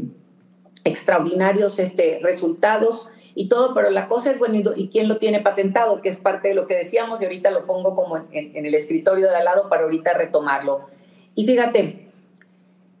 extraordinarios 0.84 1.78
este, 1.78 2.20
resultados 2.22 3.08
y 3.34 3.48
todo, 3.48 3.74
pero 3.74 3.90
la 3.90 4.06
cosa 4.08 4.30
es, 4.30 4.38
bueno, 4.38 4.60
¿y 4.76 4.88
quién 4.88 5.08
lo 5.08 5.16
tiene 5.16 5.40
patentado? 5.40 6.00
Que 6.02 6.08
es 6.08 6.18
parte 6.18 6.48
de 6.48 6.54
lo 6.54 6.66
que 6.66 6.76
decíamos 6.76 7.20
y 7.20 7.24
ahorita 7.24 7.50
lo 7.50 7.66
pongo 7.66 7.94
como 7.94 8.18
en, 8.18 8.28
en 8.32 8.66
el 8.66 8.74
escritorio 8.74 9.28
de 9.28 9.36
al 9.36 9.44
lado 9.44 9.68
para 9.68 9.84
ahorita 9.84 10.12
retomarlo. 10.14 10.86
Y 11.34 11.46
fíjate, 11.46 12.08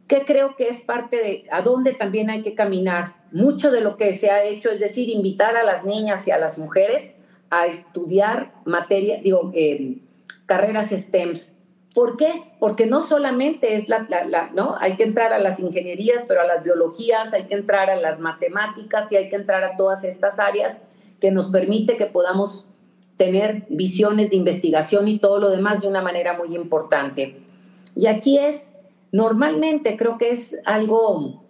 ¿qué 0.08 0.24
creo 0.24 0.56
que 0.56 0.68
es 0.68 0.80
parte 0.80 1.16
de 1.16 1.44
a 1.50 1.62
dónde 1.62 1.92
también 1.92 2.30
hay 2.30 2.42
que 2.42 2.54
caminar? 2.54 3.23
Mucho 3.34 3.72
de 3.72 3.80
lo 3.80 3.96
que 3.96 4.14
se 4.14 4.30
ha 4.30 4.44
hecho, 4.44 4.70
es 4.70 4.78
decir, 4.78 5.08
invitar 5.08 5.56
a 5.56 5.64
las 5.64 5.84
niñas 5.84 6.26
y 6.28 6.30
a 6.30 6.38
las 6.38 6.56
mujeres 6.56 7.14
a 7.50 7.66
estudiar 7.66 8.52
materia, 8.64 9.20
digo, 9.20 9.50
eh, 9.54 9.98
carreras 10.46 10.90
STEMs. 10.90 11.52
¿Por 11.96 12.16
qué? 12.16 12.44
Porque 12.60 12.86
no 12.86 13.02
solamente 13.02 13.74
es 13.74 13.88
la, 13.88 14.06
la, 14.08 14.50
¿no? 14.54 14.76
Hay 14.78 14.94
que 14.94 15.02
entrar 15.02 15.32
a 15.32 15.40
las 15.40 15.58
ingenierías, 15.58 16.24
pero 16.28 16.42
a 16.42 16.46
las 16.46 16.62
biologías, 16.62 17.32
hay 17.32 17.44
que 17.44 17.54
entrar 17.54 17.90
a 17.90 17.96
las 17.96 18.20
matemáticas 18.20 19.10
y 19.10 19.16
hay 19.16 19.28
que 19.28 19.36
entrar 19.36 19.64
a 19.64 19.76
todas 19.76 20.04
estas 20.04 20.38
áreas 20.38 20.80
que 21.20 21.32
nos 21.32 21.48
permite 21.48 21.96
que 21.96 22.06
podamos 22.06 22.66
tener 23.16 23.64
visiones 23.68 24.30
de 24.30 24.36
investigación 24.36 25.08
y 25.08 25.18
todo 25.18 25.38
lo 25.38 25.50
demás 25.50 25.80
de 25.80 25.88
una 25.88 26.02
manera 26.02 26.38
muy 26.38 26.54
importante. 26.54 27.40
Y 27.96 28.06
aquí 28.06 28.38
es, 28.38 28.70
normalmente 29.10 29.96
creo 29.96 30.18
que 30.18 30.30
es 30.30 30.56
algo, 30.64 31.43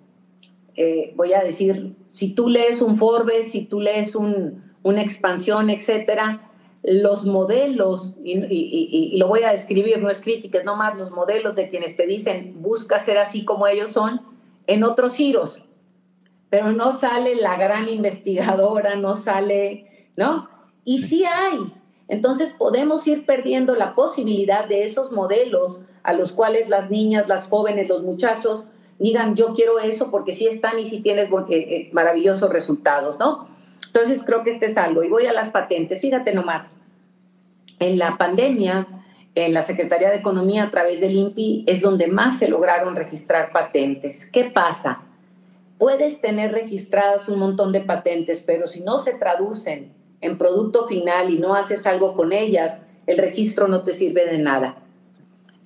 eh, 0.77 1.13
voy 1.17 1.33
a 1.33 1.43
decir, 1.43 1.95
si 2.13 2.31
tú 2.31 2.49
lees 2.49 2.83
un 2.83 2.97
Forbes, 2.97 3.51
si 3.51 3.63
tú 3.63 3.81
lees 3.81 4.15
un, 4.15 4.73
una 4.83 5.03
expansión, 5.03 5.71
etcétera, 5.71 6.51
los 6.83 7.25
modelos, 7.25 8.19
y, 8.23 9.17
lo 9.17 9.27
voy 9.27 9.43
a 9.43 9.53
describir, 9.53 9.99
no 10.01 10.11
es 10.11 10.21
crítica, 10.21 10.59
es 10.59 10.65
nomás 10.65 10.97
los 10.97 11.11
modelos 11.11 11.55
de 11.55 11.71
quienes 11.71 11.97
te 11.97 12.07
dicen 12.07 12.61
busca 12.61 12.99
ser 12.99 13.19
así 13.19 13.45
como 13.45 13.67
ellos 13.67 13.91
son, 13.91 14.21
en 14.67 14.85
otros 14.85 15.17
giros. 15.17 15.61
Pero 16.51 16.73
no 16.73 16.93
sale 16.93 17.37
la 17.37 17.57
gran 17.57 17.89
investigadora, 17.89 18.97
no 18.97 19.15
sale, 19.15 20.11
¿no? 20.17 20.49
Y 20.85 20.99
sí 20.99 21.25
hay. 21.25 21.73
Entonces 22.07 22.53
podemos 22.53 23.07
ir 23.07 23.25
perdiendo 23.25 23.75
la 23.75 23.95
posibilidad 23.95 24.69
de 24.69 24.85
esos 24.85 25.11
modelos 25.11 25.81
a 26.03 26.13
los 26.13 26.33
cuales 26.33 26.69
las 26.69 26.91
niñas, 26.91 27.29
las 27.29 27.49
jóvenes, 27.49 27.89
los 27.89 28.03
muchachos 28.03 28.67
digan, 28.99 29.35
yo 29.37 29.55
quiero 29.55 29.79
eso 29.79 30.11
porque 30.11 30.33
sí 30.33 30.47
están 30.47 30.79
y 30.79 30.85
sí 30.85 31.01
tienes 31.01 31.29
eh, 31.29 31.45
eh, 31.51 31.91
maravillosos 31.93 32.51
resultados, 32.51 33.19
¿no? 33.19 33.49
Entonces 33.87 34.25
creo 34.25 34.43
que 34.43 34.51
este 34.51 34.67
es 34.67 34.77
algo. 34.77 35.03
Y 35.03 35.09
voy 35.09 35.27
a 35.27 35.33
las 35.33 35.51
patentes. 35.51 36.01
Fíjate 36.01 36.35
nomás, 36.35 36.71
en 37.79 37.99
la 37.99 38.17
pandemia, 38.17 38.89
en 39.35 39.53
la 39.53 39.63
Secretaría 39.63 40.11
de 40.11 40.17
Economía 40.17 40.65
a 40.65 40.71
través 40.71 41.01
del 41.01 41.15
INPI 41.15 41.65
es 41.67 41.81
donde 41.81 42.07
más 42.07 42.39
se 42.39 42.49
lograron 42.49 42.97
registrar 42.97 43.53
patentes. 43.53 44.27
¿Qué 44.27 44.45
pasa? 44.45 45.03
Puedes 45.79 46.21
tener 46.21 46.53
registradas 46.53 47.29
un 47.29 47.39
montón 47.39 47.73
de 47.73 47.81
patentes, 47.81 48.43
pero 48.47 48.67
si 48.67 48.81
no 48.81 48.99
se 48.99 49.15
traducen 49.15 49.93
en 50.21 50.39
producto 50.39 50.87
final 50.87 51.31
y 51.31 51.39
no 51.39 51.55
haces 51.55 51.85
algo 51.87 52.15
con 52.15 52.33
ellas, 52.33 52.81
el 53.07 53.19
registro 53.19 53.69
no 53.69 53.83
te 53.83 53.93
sirve 53.93 54.25
de 54.27 54.39
nada. 54.39 54.84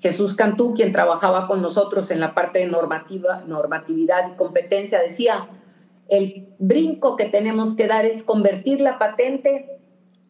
Jesús 0.01 0.35
Cantú, 0.35 0.75
quien 0.75 0.93
trabajaba 0.93 1.49
con 1.49 1.61
nosotros 1.61 2.11
en 2.11 2.21
la 2.21 2.35
parte 2.35 2.61
de 2.61 2.67
normatividad 2.67 4.31
y 4.31 4.37
competencia, 4.37 5.01
decía, 5.01 5.49
el 6.09 6.49
brinco 6.59 7.17
que 7.17 7.27
tenemos 7.27 7.75
que 7.75 7.87
dar 7.87 8.07
es 8.07 8.23
convertir 8.23 8.81
la 8.81 8.99
patente 8.99 9.79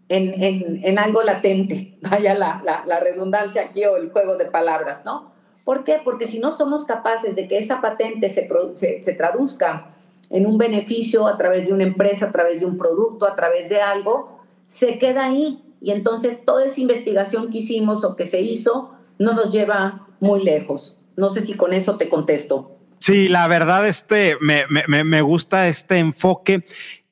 en, 0.09 0.99
algo 0.99 1.23
latente, 1.23 1.99
vaya 2.03 2.35
la, 2.35 3.01
redundancia 3.01 3.63
aquí 3.63 3.85
o 3.85 3.97
el 3.97 4.11
juego 4.11 4.37
de 4.37 4.47
palabras, 4.47 5.05
¿no? 5.05 5.33
¿Por 5.65 5.85
qué? 5.85 6.01
Porque 6.03 6.27
si 6.27 6.39
no 6.39 6.51
somos 6.51 6.87
capaces 6.87 7.37
de 7.37 7.47
que 7.47 7.59
esa 7.59 7.83
patente 7.83 8.31
se, 8.31 8.49
se, 8.75 9.13
traduzca 9.13 9.95
en 10.31 10.47
un 10.47 10.57
beneficio 10.57 11.27
a 11.27 11.37
través 11.37 11.69
de 11.69 11.75
una 11.75 11.85
empresa, 11.85 12.27
a 12.27 12.33
través 12.33 12.61
de 12.61 12.67
un 12.67 12.79
producto, 12.79 13.27
a 13.27 13.37
través 13.37 13.69
de 13.69 13.83
algo, 13.83 14.41
se 14.65 14.99
queda 14.99 15.27
ahí. 15.27 15.63
Y 15.83 15.91
entonces 15.91 16.43
toda 16.47 16.65
esa 16.65 16.81
investigación 16.81 17.51
que 17.51 17.59
hicimos 17.59 18.03
o 18.03 18.17
que 18.17 18.25
se 18.25 18.41
hizo 18.41 18.98
no 19.19 19.35
nos 19.35 19.53
lleva 19.53 20.07
muy 20.21 20.43
lejos. 20.45 20.97
No 21.17 21.29
sé 21.29 21.45
si 21.45 21.55
con 21.55 21.73
eso 21.73 21.97
te 21.97 22.09
contesto. 22.09 22.77
Sí, 23.01 23.29
la 23.29 23.47
verdad, 23.47 23.87
este, 23.87 24.37
me, 24.41 24.65
me, 24.69 25.05
me 25.05 25.23
gusta 25.23 25.69
este 25.69 25.99
enfoque. 25.99 26.65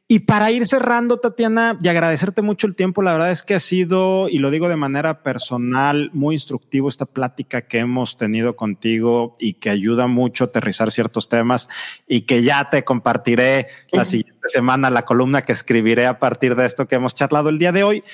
Y 0.09 0.21
para 0.21 0.53
ir 0.53 0.67
cerrando, 0.67 1.19
Tatiana, 1.19 1.77
y 1.83 1.89
agradecerte 1.89 2.41
mucho 2.41 2.69
el 2.69 2.77
tiempo, 2.77 3.03
la 3.03 3.13
verdad 3.13 3.33
es 3.33 3.43
que 3.43 3.57
ha 3.57 3.61
sido, 3.61 4.29
y 4.29 4.39
lo 4.39 4.53
digo 4.53 4.69
de 4.69 4.77
manera 4.77 5.25
personal, 5.25 6.11
muy 6.13 6.37
instructivo 6.37 6.89
esta 6.89 7.07
plática 7.07 7.63
que 7.63 7.79
hemos 7.79 8.17
tenido 8.17 8.55
contigo 8.55 9.35
y 9.41 9.55
que 9.55 9.69
ayuda 9.69 10.07
mucho 10.07 10.45
a 10.45 10.47
aterrizar 10.47 10.93
ciertos 10.93 11.29
temas 11.29 11.69
y 12.07 12.21
que 12.21 12.45
ya 12.45 12.71
te 12.71 12.85
compartiré 12.85 13.67
la 13.91 14.05
siguiente 14.05 14.49
semana 14.49 14.91
la 14.91 15.05
columna 15.05 15.43
que 15.43 15.51
escribiré 15.51 16.07
a 16.07 16.21
partir 16.21 16.55
de 16.55 16.67
esto 16.67 16.87
que 16.87 16.95
hemos 16.95 17.17
charlado 17.17 17.49
el 17.49 17.59
día 17.59 17.73
de 17.73 17.83
hoy. 17.83 18.05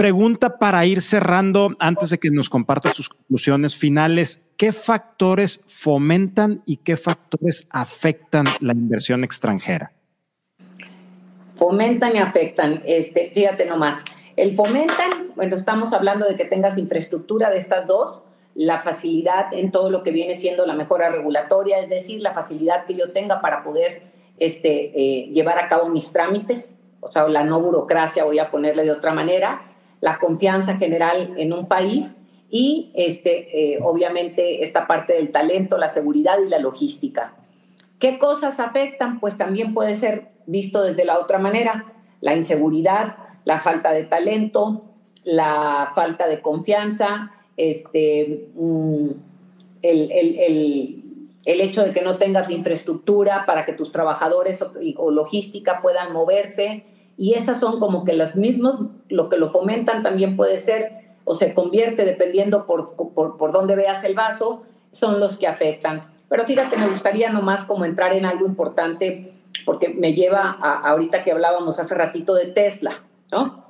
Pregunta 0.00 0.56
para 0.58 0.86
ir 0.86 1.02
cerrando, 1.02 1.76
antes 1.78 2.08
de 2.08 2.16
que 2.16 2.30
nos 2.30 2.48
compartas 2.48 2.94
sus 2.94 3.10
conclusiones 3.10 3.76
finales, 3.76 4.48
¿qué 4.56 4.72
factores 4.72 5.62
fomentan 5.68 6.62
y 6.64 6.78
qué 6.78 6.96
factores 6.96 7.68
afectan 7.68 8.46
la 8.60 8.72
inversión 8.72 9.24
extranjera? 9.24 9.92
Fomentan 11.54 12.16
y 12.16 12.18
afectan, 12.18 12.82
este, 12.86 13.30
fíjate 13.34 13.66
nomás, 13.66 14.02
el 14.36 14.56
fomentan, 14.56 15.34
bueno, 15.36 15.54
estamos 15.54 15.92
hablando 15.92 16.26
de 16.26 16.38
que 16.38 16.46
tengas 16.46 16.78
infraestructura 16.78 17.50
de 17.50 17.58
estas 17.58 17.86
dos, 17.86 18.22
la 18.54 18.78
facilidad 18.78 19.52
en 19.52 19.70
todo 19.70 19.90
lo 19.90 20.02
que 20.02 20.12
viene 20.12 20.34
siendo 20.34 20.64
la 20.64 20.72
mejora 20.72 21.10
regulatoria, 21.10 21.78
es 21.78 21.90
decir, 21.90 22.22
la 22.22 22.32
facilidad 22.32 22.86
que 22.86 22.94
yo 22.94 23.12
tenga 23.12 23.42
para 23.42 23.62
poder 23.62 24.04
este, 24.38 24.98
eh, 24.98 25.26
llevar 25.30 25.58
a 25.58 25.68
cabo 25.68 25.90
mis 25.90 26.10
trámites, 26.10 26.72
o 27.00 27.08
sea, 27.08 27.28
la 27.28 27.44
no 27.44 27.60
burocracia, 27.60 28.24
voy 28.24 28.38
a 28.38 28.50
ponerle 28.50 28.84
de 28.84 28.92
otra 28.92 29.12
manera, 29.12 29.66
la 30.00 30.18
confianza 30.18 30.76
general 30.76 31.34
en 31.36 31.52
un 31.52 31.68
país 31.68 32.16
y 32.50 32.90
este, 32.94 33.74
eh, 33.74 33.78
obviamente 33.82 34.62
esta 34.62 34.86
parte 34.86 35.12
del 35.12 35.30
talento, 35.30 35.78
la 35.78 35.88
seguridad 35.88 36.38
y 36.44 36.48
la 36.48 36.58
logística. 36.58 37.34
¿Qué 37.98 38.18
cosas 38.18 38.60
afectan? 38.60 39.20
Pues 39.20 39.36
también 39.38 39.72
puede 39.74 39.94
ser 39.94 40.28
visto 40.46 40.82
desde 40.82 41.04
la 41.04 41.18
otra 41.18 41.38
manera, 41.38 41.92
la 42.20 42.34
inseguridad, 42.34 43.16
la 43.44 43.58
falta 43.58 43.92
de 43.92 44.04
talento, 44.04 44.84
la 45.22 45.92
falta 45.94 46.26
de 46.26 46.40
confianza, 46.40 47.30
este, 47.56 48.48
mm, 48.54 49.08
el, 49.82 50.10
el, 50.10 51.04
el, 51.44 51.60
hecho 51.60 51.84
de 51.84 51.92
que 51.92 52.02
no 52.02 52.16
tengas 52.16 52.50
infraestructura 52.50 53.44
para 53.46 53.64
que 53.64 53.72
tus 53.72 53.92
trabajadores 53.92 54.64
o 54.96 55.10
logística 55.10 55.80
puedan 55.82 56.12
moverse, 56.12 56.84
y 57.20 57.34
esas 57.34 57.60
son 57.60 57.80
como 57.80 58.02
que 58.06 58.14
los 58.14 58.34
mismos, 58.34 58.80
lo 59.10 59.28
que 59.28 59.36
lo 59.36 59.50
fomentan 59.50 60.02
también 60.02 60.36
puede 60.36 60.56
ser 60.56 61.18
o 61.24 61.34
se 61.34 61.52
convierte 61.52 62.06
dependiendo 62.06 62.64
por, 62.64 62.96
por, 62.96 63.36
por 63.36 63.52
dónde 63.52 63.76
veas 63.76 64.04
el 64.04 64.14
vaso, 64.14 64.62
son 64.90 65.20
los 65.20 65.36
que 65.36 65.46
afectan. 65.46 66.10
Pero 66.30 66.46
fíjate, 66.46 66.78
me 66.78 66.88
gustaría 66.88 67.28
nomás 67.28 67.66
como 67.66 67.84
entrar 67.84 68.14
en 68.14 68.24
algo 68.24 68.46
importante 68.46 69.34
porque 69.66 69.90
me 69.90 70.14
lleva 70.14 70.56
a 70.62 70.88
ahorita 70.88 71.22
que 71.22 71.32
hablábamos 71.32 71.78
hace 71.78 71.94
ratito 71.94 72.32
de 72.32 72.46
Tesla, 72.46 73.02
¿no? 73.30 73.66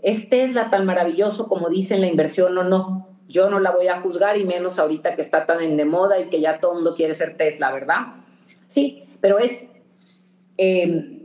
¿Es 0.00 0.30
Tesla 0.30 0.70
tan 0.70 0.86
maravilloso 0.86 1.48
como 1.48 1.70
dicen 1.70 2.00
la 2.00 2.06
inversión 2.06 2.56
o 2.56 2.62
no? 2.62 3.08
Yo 3.28 3.50
no 3.50 3.58
la 3.58 3.72
voy 3.72 3.88
a 3.88 4.02
juzgar 4.02 4.36
y 4.36 4.44
menos 4.44 4.78
ahorita 4.78 5.16
que 5.16 5.22
está 5.22 5.46
tan 5.46 5.60
en 5.62 5.76
de 5.76 5.84
moda 5.84 6.20
y 6.20 6.28
que 6.28 6.40
ya 6.40 6.60
todo 6.60 6.70
el 6.70 6.76
mundo 6.76 6.94
quiere 6.94 7.14
ser 7.14 7.36
Tesla, 7.36 7.72
¿verdad? 7.72 8.22
Sí, 8.68 9.02
pero 9.20 9.40
es 9.40 9.66
eh, 10.58 11.23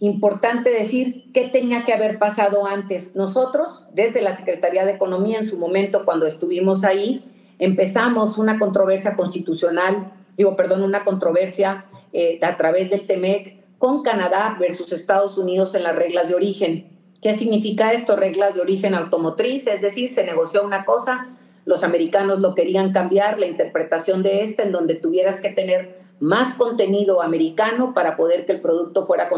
importante 0.00 0.70
decir 0.70 1.30
qué 1.32 1.48
tenía 1.48 1.84
que 1.84 1.92
haber 1.92 2.18
pasado 2.18 2.66
antes. 2.66 3.16
Nosotros, 3.16 3.84
desde 3.92 4.22
la 4.22 4.32
Secretaría 4.32 4.84
de 4.84 4.92
Economía, 4.92 5.38
en 5.38 5.44
su 5.44 5.58
momento, 5.58 6.04
cuando 6.04 6.26
estuvimos 6.26 6.84
ahí, 6.84 7.24
empezamos 7.58 8.38
una 8.38 8.58
controversia 8.58 9.16
constitucional, 9.16 10.12
digo, 10.36 10.56
perdón, 10.56 10.82
una 10.82 11.04
controversia 11.04 11.86
eh, 12.12 12.38
a 12.42 12.56
través 12.56 12.90
del 12.90 13.06
TEMEC 13.06 13.58
con 13.78 14.02
Canadá 14.02 14.56
versus 14.58 14.92
Estados 14.92 15.36
Unidos 15.38 15.74
en 15.74 15.82
las 15.82 15.96
reglas 15.96 16.28
de 16.28 16.34
origen. 16.34 16.98
¿Qué 17.20 17.34
significa 17.34 17.92
esto? 17.92 18.14
Reglas 18.14 18.54
de 18.54 18.60
origen 18.60 18.94
automotriz, 18.94 19.66
es 19.66 19.80
decir, 19.80 20.08
se 20.08 20.24
negoció 20.24 20.64
una 20.64 20.84
cosa, 20.84 21.36
los 21.64 21.82
americanos 21.82 22.38
lo 22.40 22.54
querían 22.54 22.92
cambiar, 22.92 23.38
la 23.38 23.46
interpretación 23.46 24.22
de 24.22 24.42
esta, 24.42 24.62
en 24.62 24.72
donde 24.72 24.94
tuvieras 24.94 25.40
que 25.40 25.50
tener 25.50 25.98
más 26.20 26.54
contenido 26.54 27.20
americano 27.20 27.92
para 27.94 28.16
poder 28.16 28.46
que 28.46 28.52
el 28.52 28.60
producto 28.60 29.04
fuera 29.04 29.28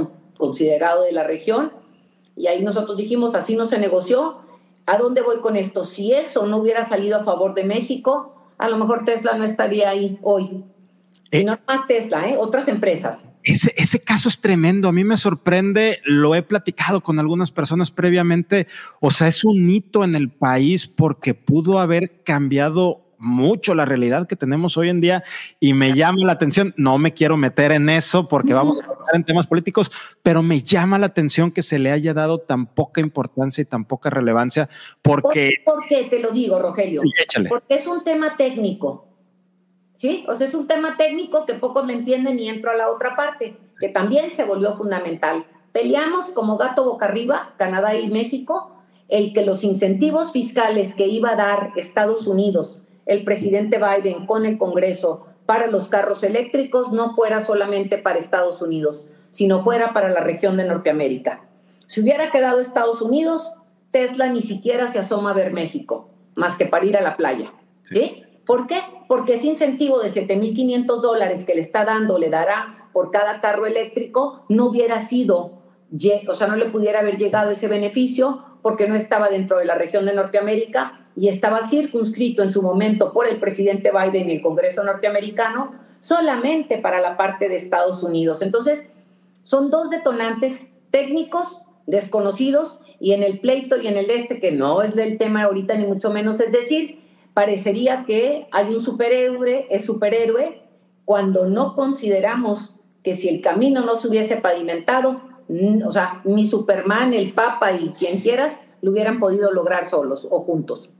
considerado 0.41 1.05
de 1.05 1.13
la 1.13 1.23
región. 1.23 1.73
Y 2.37 2.49
ahí 2.49 2.63
nosotros 2.63 2.97
dijimos, 2.97 3.37
así 3.37 3.55
no 3.55 3.67
se 3.67 3.79
negoció. 3.79 4.39
¿A 4.87 4.99
dónde 4.99 5.21
voy 5.21 5.39
con 5.41 5.55
esto? 5.55 5.85
Si 5.85 6.13
eso 6.13 6.47
no 6.47 6.57
hubiera 6.57 6.83
salido 6.83 7.19
a 7.19 7.23
favor 7.23 7.55
de 7.55 7.63
México, 7.63 8.35
a 8.59 8.69
lo 8.69 8.79
mejor 8.79 9.05
Tesla 9.05 9.37
no 9.37 9.45
estaría 9.45 9.91
ahí 9.91 10.19
hoy. 10.23 10.65
y 11.31 11.39
eh, 11.39 11.45
no 11.45 11.57
más 11.69 11.87
Tesla, 11.87 12.29
¿eh? 12.29 12.37
otras 12.37 12.67
empresas. 12.67 13.25
Ese, 13.43 13.73
ese 13.77 14.03
caso 14.03 14.29
es 14.29 14.41
tremendo. 14.41 14.89
A 14.89 14.93
mí 14.93 15.05
me 15.05 15.17
sorprende, 15.17 16.01
lo 16.05 16.35
he 16.35 16.43
platicado 16.43 17.03
con 17.03 17.19
algunas 17.19 17.53
personas 17.53 17.91
previamente. 17.91 18.67
O 19.01 19.11
sea, 19.11 19.29
es 19.29 19.45
un 19.45 19.69
hito 19.69 20.03
en 20.03 20.15
el 20.15 20.31
país 20.31 20.87
porque 20.87 21.35
pudo 21.35 21.79
haber 21.79 22.23
cambiado 22.23 23.10
mucho 23.21 23.75
la 23.75 23.85
realidad 23.85 24.27
que 24.27 24.35
tenemos 24.35 24.77
hoy 24.77 24.89
en 24.89 25.01
día 25.01 25.23
y 25.61 25.75
me 25.75 25.93
llama 25.93 26.25
la 26.25 26.33
atención, 26.33 26.75
no 26.77 26.99
me 26.99 27.13
quiero 27.13 27.37
meter 27.37 27.71
en 27.71 27.89
eso 27.89 28.27
porque 28.27 28.55
vamos 28.55 28.81
a 28.81 28.85
hablar 28.87 29.15
en 29.15 29.25
temas 29.25 29.47
políticos, 29.47 29.93
pero 30.23 30.43
me 30.43 30.61
llama 30.61 30.99
la 30.99 31.07
atención 31.07 31.53
que 31.53 31.63
se 31.63 31.79
le 31.79 31.93
haya 31.93 32.15
dado 32.15 32.39
tan 32.39 32.67
poca 32.67 33.01
importancia 33.01 33.63
y 33.63 33.67
tan 33.67 33.85
poca 33.85 34.11
relevancia 34.11 34.69
porque... 35.03 35.51
¿Por, 35.65 35.87
qué 35.89 36.05
te 36.05 36.19
lo 36.19 36.31
digo, 36.31 36.59
Rogelio? 36.59 37.03
porque 37.49 37.75
es 37.75 37.87
un 37.87 38.03
tema 38.03 38.37
técnico, 38.37 39.07
¿sí? 39.93 40.25
O 40.29 40.35
sea, 40.35 40.47
es 40.47 40.55
un 40.55 40.67
tema 40.67 40.97
técnico 40.97 41.47
que 41.47 41.55
pocos 41.55 41.87
le 41.87 41.93
entienden 41.93 42.39
y 42.39 42.49
entro 42.49 42.71
a 42.71 42.75
la 42.75 42.89
otra 42.89 43.17
parte, 43.17 43.57
que 43.79 43.89
también 43.89 44.31
se 44.31 44.45
volvió 44.45 44.75
fundamental. 44.75 45.45
Peleamos 45.73 46.31
como 46.31 46.57
gato 46.57 46.85
boca 46.85 47.07
arriba, 47.07 47.55
Canadá 47.57 47.95
y 47.95 48.09
México, 48.09 48.73
el 49.09 49.33
que 49.33 49.45
los 49.45 49.65
incentivos 49.65 50.33
fiscales 50.33 50.95
que 50.95 51.07
iba 51.07 51.31
a 51.31 51.37
dar 51.37 51.73
Estados 51.77 52.27
Unidos, 52.27 52.80
el 53.11 53.25
presidente 53.25 53.79
Biden 53.79 54.25
con 54.25 54.47
el 54.47 54.57
Congreso 54.57 55.27
para 55.45 55.67
los 55.67 55.89
carros 55.89 56.23
eléctricos 56.23 56.93
no 56.93 57.17
fuera 57.17 57.41
solamente 57.41 57.99
para 57.99 58.21
Estados 58.21 58.63
Unidos, 58.63 59.05
sino 59.33 59.65
fuera 59.65 59.93
para 59.93 60.11
la 60.11 60.21
región 60.21 60.57
de 60.57 60.63
Norteamérica. 60.63 61.43
Si 61.87 62.03
hubiera 62.03 62.31
quedado 62.31 62.61
Estados 62.61 63.03
Unidos, 63.03 63.53
Tesla 63.91 64.29
ni 64.29 64.43
siquiera 64.43 64.87
se 64.87 65.01
asoma 65.01 65.33
a 65.33 65.35
ver 65.35 65.53
México, 65.53 66.09
más 66.37 66.55
que 66.55 66.67
para 66.67 66.87
ir 66.87 66.97
a 66.97 67.03
la 67.03 67.17
playa. 67.17 67.53
¿Sí? 67.83 68.23
¿Por 68.47 68.69
qué? 68.69 68.81
Porque 69.09 69.35
ese 69.35 69.49
incentivo 69.49 69.99
de 69.99 70.09
7.500 70.09 71.01
dólares 71.01 71.45
que 71.45 71.57
le 71.57 71.63
está 71.63 71.85
dando, 71.85 72.17
le 72.17 72.31
dará 72.31 72.89
por 72.93 73.11
cada 73.11 73.41
carro 73.41 73.67
eléctrico, 73.67 74.45
no 74.49 74.67
hubiera 74.67 75.01
sido, 75.01 75.59
o 76.29 76.35
sea, 76.35 76.47
no 76.47 76.55
le 76.55 76.67
pudiera 76.67 77.01
haber 77.01 77.17
llegado 77.17 77.51
ese 77.51 77.67
beneficio 77.67 78.45
porque 78.63 78.87
no 78.87 78.95
estaba 78.95 79.29
dentro 79.29 79.59
de 79.59 79.65
la 79.65 79.75
región 79.75 80.07
de 80.07 80.15
Norteamérica 80.15 81.00
y 81.17 81.29
estaba 81.29 81.67
circunscrito 81.67 82.43
en 82.43 82.51
su 82.51 82.63
momento 82.63 83.13
por 83.13 83.27
el 83.27 83.39
presidente 83.39 83.91
Biden 83.91 84.31
y 84.31 84.35
el 84.35 84.43
Congreso 84.43 84.85
norteamericano 84.85 85.73
solamente 86.01 86.79
para 86.79 87.01
la 87.01 87.17
parte 87.17 87.49
de 87.49 87.57
Estados 87.57 88.03
Unidos. 88.03 88.43
Entonces, 88.43 88.89
son 89.43 89.71
dos 89.71 89.91
detonantes 89.91 90.67
técnicos 90.91 91.59
desconocidos 91.87 92.81
y 92.99 93.13
en 93.13 93.23
el 93.23 93.41
pleito 93.41 93.81
y 93.81 93.89
en 93.89 93.97
el 93.97 94.11
este, 94.11 94.41
que 94.41 94.53
no 94.53 94.83
es 94.83 94.97
el 94.97 95.19
tema 95.19 95.45
ahorita 95.45 95.75
ni 95.77 95.87
mucho 95.87 96.11
menos, 96.11 96.41
es 96.41 96.53
decir, 96.53 97.01
parecería 97.35 98.05
que 98.07 98.47
hay 98.53 98.75
un 98.75 98.81
superhéroe, 98.81 99.67
es 99.71 99.85
superhéroe, 99.85 100.63
cuando 101.05 101.47
no 101.47 101.75
consideramos 101.75 102.75
que 103.03 103.15
si 103.15 103.29
el 103.29 103.41
camino 103.41 103.81
no 103.85 103.97
se 103.97 104.09
hubiese 104.09 104.37
pavimentado, 104.37 105.23
o 105.85 105.93
sea, 105.93 106.21
ni 106.25 106.47
Superman, 106.47 107.13
el 107.15 107.33
Papa 107.33 107.73
y 107.73 107.91
quien 107.91 108.21
quieras 108.21 108.61
lo 108.83 108.93
hubieran 108.93 109.19
podido 109.19 109.51
lograr 109.51 109.85
solos 109.85 110.29
o 110.31 110.41
juntos. 110.41 110.91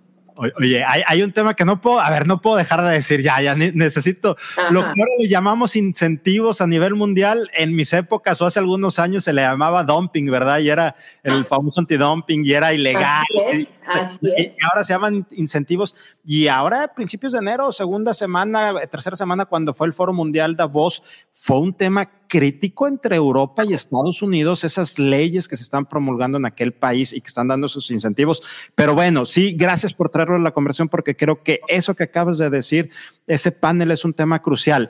Oye, 0.59 0.83
hay, 0.85 1.23
un 1.23 1.33
tema 1.33 1.55
que 1.55 1.67
no 1.67 1.81
puedo, 1.81 2.01
a 2.01 2.09
ver, 2.09 2.27
no 2.27 2.41
puedo 2.41 2.57
dejar 2.57 2.83
de 2.83 2.93
decir, 2.93 3.21
ya, 3.21 3.43
ya 3.43 3.55
necesito, 3.55 4.37
lo 4.71 4.81
que 4.81 4.87
ahora 4.87 5.13
le 5.19 5.29
llamamos 5.29 5.77
incentivos 5.77 6.63
a 6.63 6.67
nivel 6.67 6.95
mundial, 6.95 7.51
en 7.55 7.77
mis 7.77 7.93
épocas 7.93 8.41
o 8.41 8.47
hace 8.47 8.59
algunos 8.59 8.99
años 8.99 9.25
se 9.25 9.35
le 9.35 9.43
llamaba 9.43 9.85
dumping, 9.85 10.31
¿verdad? 10.31 10.61
Y 10.61 10.71
era 10.71 10.95
el 11.23 11.45
famoso 11.45 11.81
antidumping 11.81 12.45
y 12.45 12.53
era 12.53 12.73
ilegal. 12.73 13.25
Así 13.47 13.61
es, 13.61 13.73
así 13.87 14.33
es. 14.37 14.55
Y 14.55 14.65
ahora 14.71 14.85
se 14.85 14.95
llaman 14.95 15.27
incentivos. 15.33 15.95
Y 16.25 16.49
ahora, 16.49 16.85
a 16.85 16.95
principios 16.95 17.33
de 17.33 17.41
enero, 17.41 17.71
segunda 17.71 18.15
semana, 18.15 18.75
tercera 18.91 19.17
semana, 19.17 19.45
cuando 19.45 19.75
fue 19.75 19.89
el 19.89 19.93
Foro 19.93 20.15
Mundial 20.15 20.57
Davos, 20.57 21.03
fue 21.33 21.59
un 21.59 21.75
tema 21.75 22.09
crítico 22.31 22.87
entre 22.87 23.17
Europa 23.17 23.65
y 23.65 23.75
Estados 23.75 24.23
Unidos, 24.23 24.63
esas 24.63 24.99
leyes 25.01 25.49
que 25.49 25.57
se 25.57 25.65
están 25.65 25.85
promulgando 25.85 26.39
en 26.39 26.47
aquel 26.47 26.73
país 26.73 27.13
y 27.13 27.21
que 27.21 27.27
están 27.27 27.49
dando 27.49 27.69
sus 27.69 27.91
incentivos. 27.91 28.41
Pero 28.77 28.95
bueno, 28.95 29.27
sí, 29.27 29.53
gracias 29.53 29.93
por 29.93 30.11
traerlo 30.11 30.37
a 30.37 30.39
la 30.39 30.53
conversación 30.53 30.89
porque 30.89 31.17
creo 31.17 31.43
que 31.43 31.61
eso 31.67 31.95
que 31.95 32.05
acabas 32.05 32.39
de 32.39 32.49
decir, 32.49 32.91
ese 33.27 33.51
panel 33.51 33.91
es 33.91 34.05
un 34.05 34.15
tema 34.15 34.41
crucial. 34.41 34.89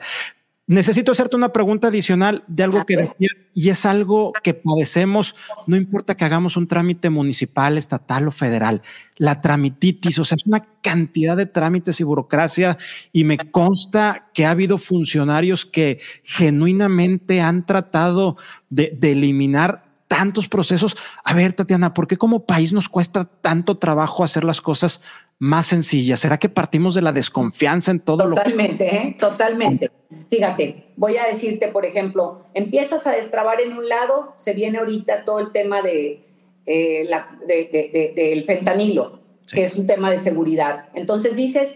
Necesito 0.67 1.11
hacerte 1.11 1.35
una 1.35 1.51
pregunta 1.51 1.87
adicional 1.89 2.43
de 2.47 2.63
algo 2.63 2.85
que 2.85 2.95
decías 2.95 3.37
y 3.53 3.69
es 3.69 3.85
algo 3.85 4.31
que 4.43 4.53
padecemos, 4.53 5.35
no 5.67 5.75
importa 5.75 6.15
que 6.15 6.23
hagamos 6.23 6.55
un 6.55 6.67
trámite 6.67 7.09
municipal, 7.09 7.77
estatal 7.77 8.27
o 8.27 8.31
federal, 8.31 8.81
la 9.17 9.41
tramititis, 9.41 10.17
o 10.19 10.23
sea, 10.23 10.37
es 10.37 10.45
una 10.45 10.61
cantidad 10.81 11.35
de 11.35 11.47
trámites 11.47 11.99
y 11.99 12.03
burocracia 12.03 12.77
y 13.11 13.25
me 13.25 13.37
consta 13.37 14.29
que 14.33 14.45
ha 14.45 14.51
habido 14.51 14.77
funcionarios 14.77 15.65
que 15.65 15.99
genuinamente 16.23 17.41
han 17.41 17.65
tratado 17.65 18.37
de, 18.69 18.95
de 18.97 19.11
eliminar 19.11 19.91
tantos 20.07 20.47
procesos. 20.47 20.95
A 21.23 21.33
ver, 21.33 21.53
Tatiana, 21.53 21.93
¿por 21.93 22.07
qué 22.07 22.17
como 22.17 22.45
país 22.45 22.71
nos 22.71 22.87
cuesta 22.87 23.25
tanto 23.25 23.77
trabajo 23.77 24.23
hacer 24.23 24.43
las 24.43 24.61
cosas 24.61 25.01
más 25.41 25.65
sencillas? 25.65 26.19
¿Será 26.19 26.37
que 26.37 26.49
partimos 26.49 26.93
de 26.93 27.01
la 27.01 27.11
desconfianza 27.11 27.89
en 27.89 27.99
todo 27.99 28.27
lo 28.27 28.35
que... 28.35 28.43
Totalmente, 28.43 28.95
¿eh? 28.95 29.17
totalmente. 29.19 29.89
Fíjate, 30.29 30.85
voy 30.95 31.17
a 31.17 31.25
decirte, 31.25 31.67
por 31.69 31.83
ejemplo, 31.83 32.45
empiezas 32.53 33.07
a 33.07 33.11
destrabar 33.11 33.59
en 33.59 33.73
un 33.73 33.89
lado, 33.89 34.33
se 34.35 34.53
viene 34.53 34.77
ahorita 34.77 35.25
todo 35.25 35.39
el 35.39 35.51
tema 35.51 35.81
de, 35.81 36.21
eh, 36.67 37.05
la, 37.09 37.35
del 37.47 38.43
fentanilo, 38.45 39.19
que 39.51 39.63
es 39.63 39.75
un 39.75 39.87
tema 39.87 40.11
de 40.11 40.19
seguridad. 40.19 40.89
Entonces 40.93 41.35
dices, 41.35 41.75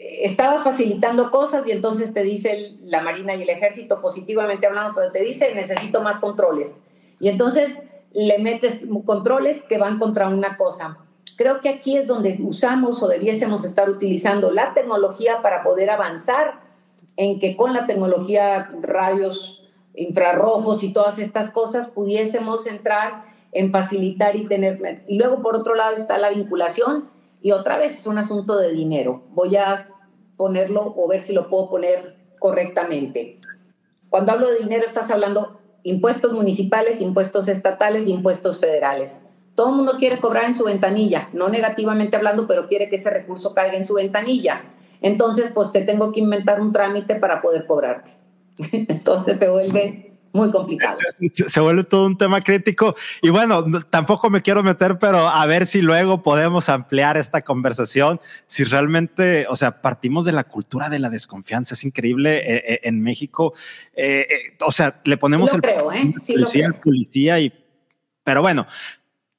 estabas 0.00 0.64
facilitando 0.64 1.30
cosas 1.30 1.64
y 1.68 1.70
entonces 1.70 2.12
te 2.12 2.24
dice 2.24 2.76
la 2.82 3.02
Marina 3.02 3.36
y 3.36 3.42
el 3.42 3.50
Ejército 3.50 4.00
positivamente 4.00 4.66
hablando, 4.66 4.94
pero 4.96 5.12
te 5.12 5.22
dice, 5.22 5.54
necesito 5.54 6.02
más 6.02 6.18
controles 6.18 6.78
y 7.20 7.28
entonces 7.28 7.82
le 8.12 8.40
metes 8.40 8.82
controles 9.04 9.62
que 9.62 9.78
van 9.78 10.00
contra 10.00 10.28
una 10.28 10.56
cosa. 10.56 10.98
Creo 11.36 11.60
que 11.60 11.68
aquí 11.68 11.96
es 11.96 12.06
donde 12.06 12.38
usamos 12.40 13.02
o 13.02 13.08
debiésemos 13.08 13.64
estar 13.64 13.90
utilizando 13.90 14.50
la 14.50 14.74
tecnología 14.74 15.42
para 15.42 15.62
poder 15.62 15.90
avanzar 15.90 16.60
en 17.16 17.38
que 17.38 17.56
con 17.56 17.72
la 17.72 17.86
tecnología 17.86 18.70
rayos 18.80 19.62
infrarrojos 19.94 20.82
y 20.82 20.92
todas 20.92 21.18
estas 21.18 21.50
cosas 21.50 21.88
pudiésemos 21.88 22.66
entrar 22.66 23.24
en 23.52 23.70
facilitar 23.70 24.36
y 24.36 24.46
tener. 24.46 25.04
Y 25.06 25.16
luego 25.18 25.42
por 25.42 25.56
otro 25.56 25.74
lado 25.74 25.94
está 25.94 26.18
la 26.18 26.30
vinculación 26.30 27.08
y 27.40 27.52
otra 27.52 27.78
vez 27.78 27.98
es 27.98 28.06
un 28.06 28.18
asunto 28.18 28.56
de 28.56 28.72
dinero. 28.72 29.22
Voy 29.30 29.56
a 29.56 29.88
ponerlo 30.36 30.94
o 30.96 31.08
ver 31.08 31.20
si 31.20 31.32
lo 31.32 31.48
puedo 31.48 31.70
poner 31.70 32.16
correctamente. 32.40 33.38
Cuando 34.08 34.32
hablo 34.32 34.50
de 34.50 34.58
dinero 34.58 34.84
estás 34.84 35.10
hablando 35.10 35.60
impuestos 35.82 36.32
municipales, 36.32 37.00
impuestos 37.00 37.48
estatales, 37.48 38.08
impuestos 38.08 38.58
federales. 38.58 39.20
Todo 39.54 39.70
el 39.70 39.76
mundo 39.76 39.96
quiere 39.98 40.18
cobrar 40.18 40.44
en 40.44 40.54
su 40.54 40.64
ventanilla, 40.64 41.28
no 41.32 41.48
negativamente 41.48 42.16
hablando, 42.16 42.46
pero 42.46 42.66
quiere 42.66 42.88
que 42.88 42.96
ese 42.96 43.10
recurso 43.10 43.54
caiga 43.54 43.76
en 43.76 43.84
su 43.84 43.94
ventanilla. 43.94 44.62
Entonces, 45.00 45.50
pues 45.54 45.70
te 45.70 45.82
tengo 45.82 46.12
que 46.12 46.20
inventar 46.20 46.60
un 46.60 46.72
trámite 46.72 47.16
para 47.16 47.40
poder 47.40 47.66
cobrarte. 47.66 48.12
Entonces 48.72 49.38
se 49.38 49.48
vuelve 49.48 50.14
muy 50.34 50.50
complicado. 50.50 50.98
Se, 51.20 51.60
vuelve 51.60 51.84
todo 51.84 52.06
un 52.06 52.18
tema 52.18 52.40
crítico. 52.40 52.96
Y 53.22 53.30
bueno, 53.30 53.64
tampoco 53.88 54.30
me 54.30 54.42
quiero 54.42 54.64
meter, 54.64 54.98
pero 54.98 55.28
a 55.28 55.46
ver 55.46 55.64
si 55.64 55.80
luego 55.80 56.24
podemos 56.24 56.68
ampliar 56.68 57.16
esta 57.16 57.42
conversación. 57.42 58.20
Si 58.46 58.64
realmente, 58.64 59.46
o 59.48 59.54
sea, 59.54 59.80
partimos 59.80 60.24
de 60.24 60.32
la 60.32 60.42
cultura 60.42 60.88
de 60.88 60.98
la 60.98 61.08
desconfianza. 61.08 61.74
Es 61.74 61.84
increíble 61.84 62.38
eh, 62.38 62.64
eh, 62.66 62.80
en 62.82 63.00
México. 63.00 63.54
Eh, 63.94 64.26
o 64.66 64.72
sea, 64.72 65.00
le 65.04 65.16
ponemos 65.16 65.52
el, 65.52 65.60
creo, 65.62 65.84
policía, 65.86 66.66
el 66.66 66.74
policía 66.74 67.38
y... 67.38 67.52
Pero 68.24 68.42
bueno, 68.42 68.66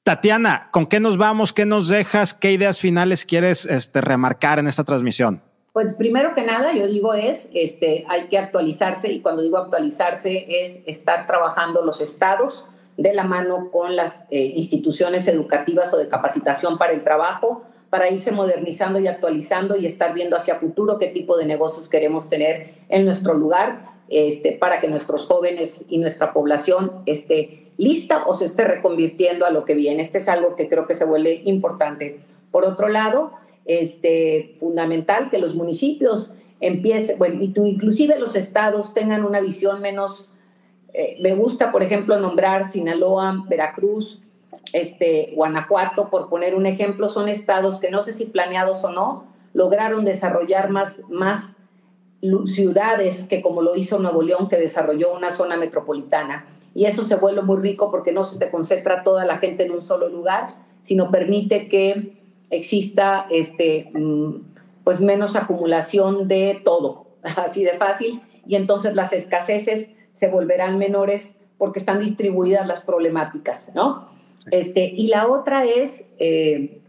Tatiana, 0.06 0.68
¿con 0.70 0.86
qué 0.86 1.00
nos 1.00 1.18
vamos? 1.18 1.52
¿Qué 1.52 1.66
nos 1.66 1.88
dejas? 1.88 2.32
¿Qué 2.32 2.52
ideas 2.52 2.78
finales 2.78 3.24
quieres 3.24 3.66
este, 3.66 4.00
remarcar 4.00 4.60
en 4.60 4.68
esta 4.68 4.84
transmisión? 4.84 5.42
Pues 5.72 5.94
primero 5.94 6.32
que 6.32 6.44
nada, 6.44 6.72
yo 6.74 6.86
digo 6.86 7.12
es, 7.14 7.50
este, 7.54 8.04
hay 8.08 8.28
que 8.28 8.38
actualizarse 8.38 9.10
y 9.10 9.20
cuando 9.20 9.42
digo 9.42 9.58
actualizarse 9.58 10.44
es 10.46 10.78
estar 10.86 11.26
trabajando 11.26 11.84
los 11.84 12.00
estados 12.00 12.66
de 12.96 13.14
la 13.14 13.24
mano 13.24 13.72
con 13.72 13.96
las 13.96 14.26
eh, 14.30 14.52
instituciones 14.54 15.26
educativas 15.26 15.92
o 15.92 15.96
de 15.96 16.06
capacitación 16.08 16.78
para 16.78 16.92
el 16.92 17.02
trabajo, 17.02 17.64
para 17.90 18.08
irse 18.08 18.30
modernizando 18.30 19.00
y 19.00 19.08
actualizando 19.08 19.74
y 19.74 19.86
estar 19.86 20.14
viendo 20.14 20.36
hacia 20.36 20.54
futuro 20.60 21.00
qué 21.00 21.08
tipo 21.08 21.36
de 21.36 21.46
negocios 21.46 21.88
queremos 21.88 22.28
tener 22.28 22.74
en 22.90 23.04
nuestro 23.06 23.34
lugar, 23.34 23.96
este, 24.08 24.52
para 24.52 24.80
que 24.80 24.86
nuestros 24.86 25.26
jóvenes 25.26 25.84
y 25.88 25.98
nuestra 25.98 26.32
población 26.32 27.02
esté 27.06 27.65
lista 27.76 28.24
o 28.26 28.34
se 28.34 28.46
esté 28.46 28.64
reconvirtiendo 28.64 29.46
a 29.46 29.50
lo 29.50 29.64
que 29.64 29.74
viene. 29.74 30.02
Este 30.02 30.18
es 30.18 30.28
algo 30.28 30.56
que 30.56 30.68
creo 30.68 30.86
que 30.86 30.94
se 30.94 31.04
vuelve 31.04 31.42
importante. 31.44 32.20
Por 32.50 32.64
otro 32.64 32.88
lado, 32.88 33.32
este, 33.64 34.52
fundamental 34.56 35.28
que 35.30 35.38
los 35.38 35.54
municipios 35.54 36.30
empiecen, 36.60 37.18
bueno, 37.18 37.42
y 37.42 37.52
inclusive 37.56 38.18
los 38.18 38.34
estados 38.34 38.94
tengan 38.94 39.24
una 39.24 39.40
visión 39.40 39.80
menos, 39.82 40.28
eh, 40.94 41.16
me 41.20 41.34
gusta, 41.34 41.72
por 41.72 41.82
ejemplo, 41.82 42.18
nombrar 42.18 42.64
Sinaloa, 42.64 43.44
Veracruz, 43.48 44.22
este, 44.72 45.32
Guanajuato, 45.34 46.08
por 46.08 46.28
poner 46.28 46.54
un 46.54 46.66
ejemplo, 46.66 47.08
son 47.08 47.28
estados 47.28 47.80
que 47.80 47.90
no 47.90 48.02
sé 48.02 48.12
si 48.12 48.26
planeados 48.26 48.82
o 48.84 48.90
no, 48.90 49.24
lograron 49.52 50.04
desarrollar 50.04 50.70
más, 50.70 51.00
más 51.08 51.56
ciudades 52.46 53.24
que 53.24 53.42
como 53.42 53.62
lo 53.62 53.76
hizo 53.76 53.98
Nuevo 53.98 54.22
León, 54.22 54.48
que 54.48 54.56
desarrolló 54.56 55.14
una 55.14 55.30
zona 55.30 55.56
metropolitana. 55.56 56.46
Y 56.76 56.84
eso 56.84 57.04
se 57.04 57.16
vuelve 57.16 57.40
muy 57.40 57.56
rico 57.56 57.90
porque 57.90 58.12
no 58.12 58.22
se 58.22 58.38
te 58.38 58.50
concentra 58.50 59.02
toda 59.02 59.24
la 59.24 59.38
gente 59.38 59.64
en 59.64 59.72
un 59.72 59.80
solo 59.80 60.10
lugar, 60.10 60.48
sino 60.82 61.10
permite 61.10 61.68
que 61.68 62.18
exista 62.50 63.26
este, 63.30 63.90
mm, 63.94 64.42
pues 64.84 65.00
menos 65.00 65.36
acumulación 65.36 66.28
de 66.28 66.60
todo, 66.62 67.06
así 67.36 67.64
de 67.64 67.78
fácil, 67.78 68.20
y 68.44 68.56
entonces 68.56 68.94
las 68.94 69.14
escaseces 69.14 69.88
se 70.12 70.28
volverán 70.28 70.76
menores 70.76 71.34
porque 71.56 71.78
están 71.78 71.98
distribuidas 71.98 72.66
las 72.66 72.82
problemáticas, 72.82 73.70
¿no? 73.74 74.10
Este, 74.50 74.84
y 74.84 75.06
la 75.06 75.28
otra 75.28 75.64
es, 75.64 76.06
eh, 76.18 76.82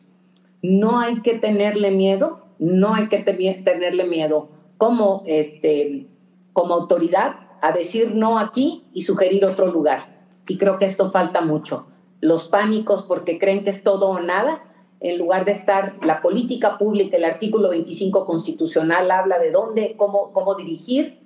no 0.62 1.00
hay 1.00 1.22
que 1.22 1.36
tenerle 1.40 1.92
miedo, 1.92 2.42
no 2.60 2.94
hay 2.94 3.08
que 3.08 3.20
tenerle 3.20 4.04
miedo 4.04 4.50
como, 4.78 5.24
este, 5.26 6.08
como 6.52 6.74
autoridad 6.74 7.47
a 7.62 7.72
decir 7.72 8.14
no 8.14 8.39
aquí 8.39 8.86
y 8.93 9.03
sugerir 9.03 9.45
otro 9.45 9.68
lugar. 9.68 10.28
Y 10.47 10.58
creo 10.58 10.78
que 10.78 10.86
esto 10.86 11.12
falta 11.12 11.41
mucho. 11.41 11.88
Los 12.22 12.47
pánicos 12.47 13.03
porque 13.03 13.38
creen 13.38 13.64
que 13.64 13.70
es 13.70 13.84
todo 13.84 14.10
o 14.10 14.20
nada, 14.20 14.64
en 14.99 15.18
lugar 15.18 15.45
de 15.45 15.51
estar 15.51 15.95
la 16.01 16.22
política 16.22 16.78
pública, 16.78 17.18
el 17.18 17.26
artículo 17.26 17.70
25 17.70 18.26
constitucional 18.26 19.12
habla 19.12 19.38
de 19.38 19.51
dónde, 19.51 19.95
cómo, 19.97 20.32
cómo 20.34 20.55
dirigir 20.55 21.20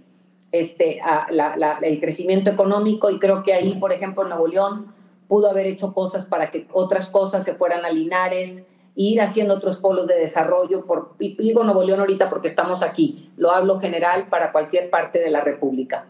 este, 0.52 1.00
el 1.82 2.00
crecimiento 2.02 2.50
económico 2.50 3.10
y 3.10 3.20
creo 3.20 3.44
que 3.44 3.54
ahí, 3.54 3.76
por 3.76 3.94
ejemplo, 3.94 4.26
Nuevo 4.26 4.48
León 4.48 4.94
pudo 5.28 5.50
haber 5.50 5.66
hecho 5.66 5.94
cosas 5.94 6.26
para 6.26 6.52
que 6.52 6.68
otras 6.74 7.08
cosas 7.08 7.46
se 7.46 7.56
fueran 7.56 7.86
a 7.86 7.90
Linares, 7.90 8.66
ir 8.96 9.22
haciendo 9.22 9.54
otros 9.54 9.78
polos 9.78 10.08
de 10.08 10.16
desarrollo. 10.16 10.86
Por, 10.86 11.16
digo 11.18 11.64
Nuevo 11.64 11.84
León 11.84 12.02
ahorita 12.02 12.30
porque 12.30 12.50
estamos 12.50 12.84
aquí, 12.84 13.32
lo 13.38 13.52
hablo 13.52 13.80
general 13.80 14.28
para 14.28 14.52
cualquier 14.52 14.90
parte 14.90 15.20
de 15.20 15.30
la 15.30 15.40
República. 15.40 16.08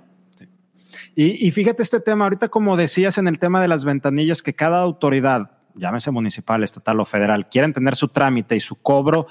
Y, 1.16 1.46
y, 1.46 1.52
fíjate 1.52 1.84
este 1.84 2.00
tema, 2.00 2.26
ahorita 2.26 2.50
como 2.50 2.78
decías 2.78 3.18
en 3.18 3.28
el 3.28 3.38
tema 3.38 3.62
de 3.62 3.68
las 3.68 3.84
ventanillas, 3.84 4.42
que 4.42 4.54
cada 4.54 4.82
autoridad, 4.82 5.52
llámese 5.76 6.12
municipal, 6.12 6.64
estatal 6.64 7.00
o 7.00 7.06
federal, 7.06 7.50
quieren 7.50 7.74
tener 7.74 7.96
su 7.96 8.08
trámite 8.08 8.56
y 8.56 8.60
su 8.60 8.76
cobro 8.76 9.28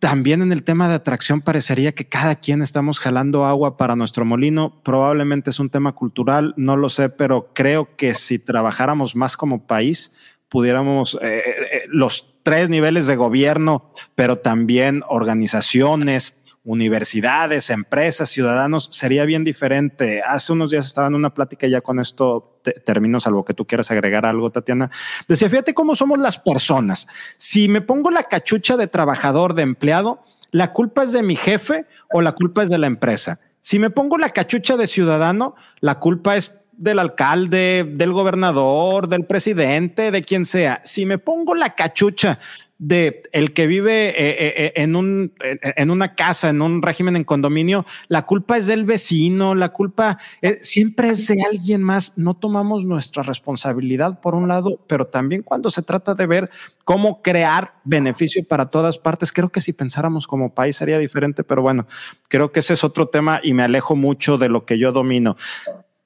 también 0.00 0.40
en 0.40 0.50
el 0.50 0.64
tema 0.64 0.88
de 0.88 0.94
atracción 0.94 1.42
parecería 1.42 1.92
que 1.92 2.08
cada 2.08 2.36
quien 2.36 2.62
estamos 2.62 2.98
jalando 2.98 3.44
agua 3.44 3.76
para 3.76 3.96
nuestro 3.96 4.24
molino. 4.24 4.80
Probablemente 4.82 5.50
es 5.50 5.60
un 5.60 5.68
tema 5.68 5.92
cultural, 5.92 6.54
no 6.56 6.78
lo 6.78 6.88
sé, 6.88 7.10
pero 7.10 7.50
creo 7.52 7.96
que 7.96 8.14
si 8.14 8.38
trabajáramos 8.38 9.14
más 9.14 9.36
como 9.36 9.66
país, 9.66 10.16
pudiéramos 10.48 11.18
eh, 11.20 11.42
eh, 11.46 11.54
eh, 11.72 11.82
los 11.88 12.34
tres 12.42 12.70
niveles 12.70 13.06
de 13.06 13.16
gobierno, 13.16 13.92
pero 14.14 14.36
también 14.36 15.02
organizaciones, 15.06 16.39
universidades, 16.64 17.70
empresas, 17.70 18.28
ciudadanos, 18.28 18.88
sería 18.92 19.24
bien 19.24 19.44
diferente. 19.44 20.22
Hace 20.22 20.52
unos 20.52 20.70
días 20.70 20.86
estaba 20.86 21.06
en 21.06 21.14
una 21.14 21.32
plática 21.32 21.66
ya 21.66 21.80
con 21.80 21.98
esto 21.98 22.60
termino, 22.84 23.18
salvo 23.20 23.44
que 23.44 23.54
tú 23.54 23.66
quieras 23.66 23.90
agregar 23.90 24.26
algo, 24.26 24.50
Tatiana. 24.50 24.90
Decía, 25.26 25.48
fíjate 25.48 25.72
cómo 25.72 25.94
somos 25.94 26.18
las 26.18 26.38
personas. 26.38 27.08
Si 27.38 27.68
me 27.68 27.80
pongo 27.80 28.10
la 28.10 28.24
cachucha 28.24 28.76
de 28.76 28.86
trabajador, 28.86 29.54
de 29.54 29.62
empleado, 29.62 30.22
la 30.50 30.72
culpa 30.72 31.04
es 31.04 31.12
de 31.12 31.22
mi 31.22 31.36
jefe 31.36 31.86
o 32.12 32.20
la 32.20 32.32
culpa 32.32 32.62
es 32.62 32.68
de 32.68 32.78
la 32.78 32.86
empresa. 32.86 33.40
Si 33.62 33.78
me 33.78 33.90
pongo 33.90 34.18
la 34.18 34.30
cachucha 34.30 34.76
de 34.76 34.86
ciudadano, 34.86 35.54
la 35.80 35.98
culpa 35.98 36.36
es 36.36 36.52
del 36.72 36.98
alcalde, 36.98 37.86
del 37.86 38.12
gobernador, 38.12 39.06
del 39.06 39.26
presidente, 39.26 40.10
de 40.10 40.22
quien 40.22 40.44
sea. 40.44 40.80
Si 40.84 41.04
me 41.04 41.18
pongo 41.18 41.54
la 41.54 41.74
cachucha 41.74 42.38
de 42.80 43.22
el 43.32 43.52
que 43.52 43.66
vive 43.66 44.08
eh, 44.08 44.14
eh, 44.16 44.54
eh, 44.56 44.72
en, 44.76 44.96
un, 44.96 45.34
en 45.38 45.90
una 45.90 46.14
casa, 46.14 46.48
en 46.48 46.62
un 46.62 46.80
régimen 46.80 47.14
en 47.14 47.24
condominio, 47.24 47.84
la 48.08 48.24
culpa 48.24 48.56
es 48.56 48.66
del 48.66 48.86
vecino, 48.86 49.54
la 49.54 49.68
culpa 49.68 50.18
siempre 50.62 51.10
es 51.10 51.28
de 51.28 51.42
alguien 51.42 51.82
más. 51.82 52.14
No 52.16 52.34
tomamos 52.34 52.86
nuestra 52.86 53.22
responsabilidad 53.22 54.20
por 54.20 54.34
un 54.34 54.48
lado, 54.48 54.80
pero 54.86 55.06
también 55.06 55.42
cuando 55.42 55.70
se 55.70 55.82
trata 55.82 56.14
de 56.14 56.26
ver 56.26 56.50
cómo 56.84 57.20
crear 57.20 57.74
beneficio 57.84 58.42
para 58.48 58.70
todas 58.70 58.96
partes, 58.96 59.30
creo 59.30 59.50
que 59.50 59.60
si 59.60 59.74
pensáramos 59.74 60.26
como 60.26 60.54
país 60.54 60.76
sería 60.76 60.98
diferente, 60.98 61.44
pero 61.44 61.60
bueno, 61.60 61.86
creo 62.28 62.50
que 62.50 62.60
ese 62.60 62.72
es 62.72 62.82
otro 62.82 63.08
tema 63.08 63.40
y 63.42 63.52
me 63.52 63.62
alejo 63.62 63.94
mucho 63.94 64.38
de 64.38 64.48
lo 64.48 64.64
que 64.64 64.78
yo 64.78 64.90
domino. 64.90 65.36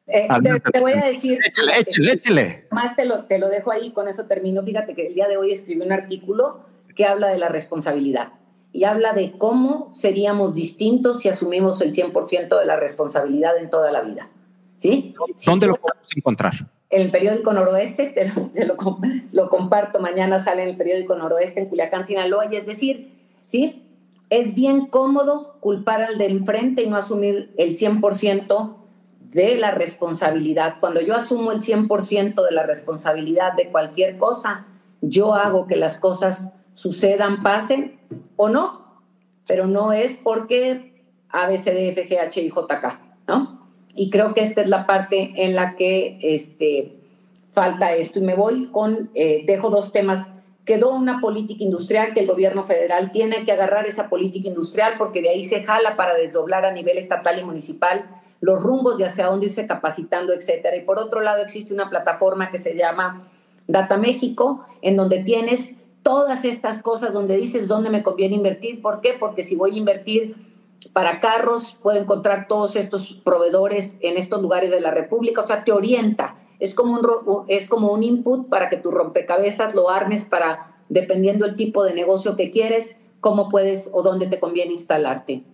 Te, 0.07 0.81
voy 0.81 0.93
a 0.93 1.07
decir. 1.07 1.39
Échale, 1.47 1.79
échale, 1.79 2.13
échale. 2.13 2.67
Más 2.71 2.95
te 2.97 3.05
lo, 3.05 3.25
te 3.25 3.39
lo 3.39 3.49
dejo 3.49 3.73
ahí, 3.73 3.93
con 3.93 4.09
eso 4.09 4.27
termino. 4.27 4.63
Fíjate 4.63 4.95
que 4.95 5.07
el 5.07 5.15
día 5.15 5.29
de 5.29 5.37
hoy 5.37 5.53
escribí 5.53 5.81
un 5.81 5.93
artículo 5.93 6.61
que 6.95 7.05
habla 7.07 7.29
de 7.29 7.39
la 7.39 7.49
responsabilidad 7.49 8.33
y 8.73 8.85
habla 8.85 9.13
de 9.13 9.33
cómo 9.39 9.89
seríamos 9.91 10.55
distintos 10.55 11.21
si 11.21 11.29
asumimos 11.29 11.81
el 11.81 11.93
100% 11.95 12.59
de 12.59 12.67
la 12.67 12.77
responsabilidad 12.77 13.57
en 13.57 13.71
toda 13.71 13.93
la 13.93 14.03
vida. 14.03 14.29
¿Sí? 14.79 15.15
¿Dónde 15.47 15.69
lo 15.69 15.77
podemos 15.77 16.09
encontrar? 16.17 16.53
En 16.91 17.03
el 17.03 17.11
periódico 17.11 17.53
Noroeste, 17.53 18.07
te 18.07 18.27
lo, 18.29 18.51
lo, 19.33 19.49
comparto, 19.49 20.01
mañana 20.01 20.39
sale 20.39 20.63
en 20.63 20.69
el 20.71 20.77
periódico 20.77 21.15
Noroeste 21.17 21.61
en 21.61 21.67
Culiacán, 21.67 22.05
Sinaloa, 22.05 22.53
y 22.53 22.57
es 22.57 22.67
decir, 22.67 23.13
¿sí? 23.47 23.83
Es 24.29 24.55
bien 24.55 24.87
cómodo 24.87 25.57
culpar 25.61 26.03
al 26.03 26.19
del 26.19 26.33
enfrente 26.33 26.83
y 26.83 26.91
no 26.91 26.97
asumir 26.97 27.55
el 27.57 27.71
100% 27.71 28.77
de 29.35 29.57
la 29.57 29.73
responsabilidad. 29.73 30.77
Cuando 30.81 31.01
yo 31.01 31.15
asumo 31.15 31.53
el 31.53 31.61
100% 31.61 32.43
de 32.43 32.53
la 32.53 32.63
responsabilidad 32.63 33.53
de 33.55 33.69
cualquier 33.69 34.17
cosa, 34.17 34.67
yo 35.01 35.35
hago 35.35 35.67
que 35.67 35.77
las 35.77 35.99
cosas 35.99 36.53
sucedan, 36.73 37.43
pasen 37.43 37.99
o 38.37 38.49
no, 38.49 39.03
pero 39.47 39.67
no 39.67 39.93
es 39.93 40.17
porque 40.17 41.05
A, 41.29 41.49
B, 41.49 41.59
C, 41.59 41.75
D, 41.75 41.89
F, 41.89 42.09
G, 42.09 42.19
H, 42.19 42.41
I, 42.41 42.49
J, 42.49 42.81
K, 42.81 43.01
¿no? 43.27 43.69
Y 43.97 44.11
creo 44.11 44.35
que 44.35 44.41
esta 44.41 44.63
es 44.63 44.69
la 44.69 44.87
parte 44.87 45.33
en 45.37 45.55
la 45.55 45.75
que 45.77 46.19
este, 46.23 46.97
falta 47.53 47.95
esto. 47.95 48.21
Y 48.21 48.23
me 48.23 48.35
voy 48.35 48.67
con, 48.71 49.11
eh, 49.15 49.43
dejo 49.47 49.69
dos 49.69 49.93
temas. 49.93 50.29
Quedó 50.65 50.91
una 50.91 51.21
política 51.21 51.63
industrial 51.63 52.15
que 52.15 52.21
el 52.21 52.27
gobierno 52.27 52.65
federal 52.65 53.13
tiene 53.13 53.45
que 53.45 53.53
agarrar 53.53 53.87
esa 53.87 54.09
política 54.09 54.49
industrial 54.49 54.95
porque 54.97 55.21
de 55.21 55.29
ahí 55.29 55.45
se 55.45 55.63
jala 55.63 55.97
para 55.97 56.15
desdoblar 56.15 56.65
a 56.65 56.73
nivel 56.73 56.97
estatal 56.97 57.39
y 57.39 57.45
municipal 57.45 58.09
los 58.41 58.63
rumbos 58.63 58.97
de 58.99 59.07
hacia 59.07 59.27
dónde 59.27 59.47
irse 59.47 59.67
capacitando, 59.67 60.33
etcétera. 60.33 60.77
Y 60.77 60.83
por 60.83 60.99
otro 60.99 61.21
lado 61.21 61.43
existe 61.43 61.75
una 61.75 61.91
plataforma 61.91 62.51
que 62.51 62.59
se 62.59 62.75
llama 62.77 63.29
Data 63.67 63.97
México, 63.97 64.65
en 64.83 64.97
donde 64.97 65.23
tienes 65.23 65.73
todas 66.03 66.45
estas 66.45 66.81
cosas 66.83 67.13
donde 67.13 67.37
dices 67.37 67.69
dónde 67.69 67.91
me 67.91 68.03
conviene 68.03 68.37
invertir. 68.37 68.83
¿Por 68.83 69.01
qué? 69.01 69.17
Porque 69.19 69.43
si 69.43 69.57
voy 69.57 69.75
a 69.75 69.79
invertir 69.79 70.37
para 70.93 71.21
carros, 71.21 71.77
puedo 71.83 71.99
encontrar 71.99 72.47
todos 72.47 72.77
estos 72.77 73.15
proveedores 73.25 73.97
en 74.01 74.17
estos 74.17 74.41
lugares 74.41 74.71
de 74.71 74.81
la 74.81 74.91
República. 74.91 75.41
O 75.41 75.47
sea, 75.47 75.65
te 75.65 75.73
orienta. 75.73 76.37
Es 76.61 76.75
como 76.75 76.95
un, 76.95 77.45
es 77.49 77.67
como 77.67 77.93
un 77.93 78.03
input 78.03 78.49
para 78.49 78.69
que 78.69 78.77
tu 78.77 78.91
rompecabezas 78.91 79.75
lo 79.75 79.91
armes 79.91 80.25
para, 80.25 80.77
dependiendo 80.89 81.45
el 81.47 81.57
tipo 81.57 81.85
de 81.85 81.95
negocio 81.95 82.37
que 82.37 82.51
quieres, 82.51 82.97
cómo 83.21 83.49
puedes 83.49 83.91
o 83.93 84.03
dónde 84.03 84.27
te 84.27 84.39
conviene 84.39 84.73
instalarte. 84.73 85.45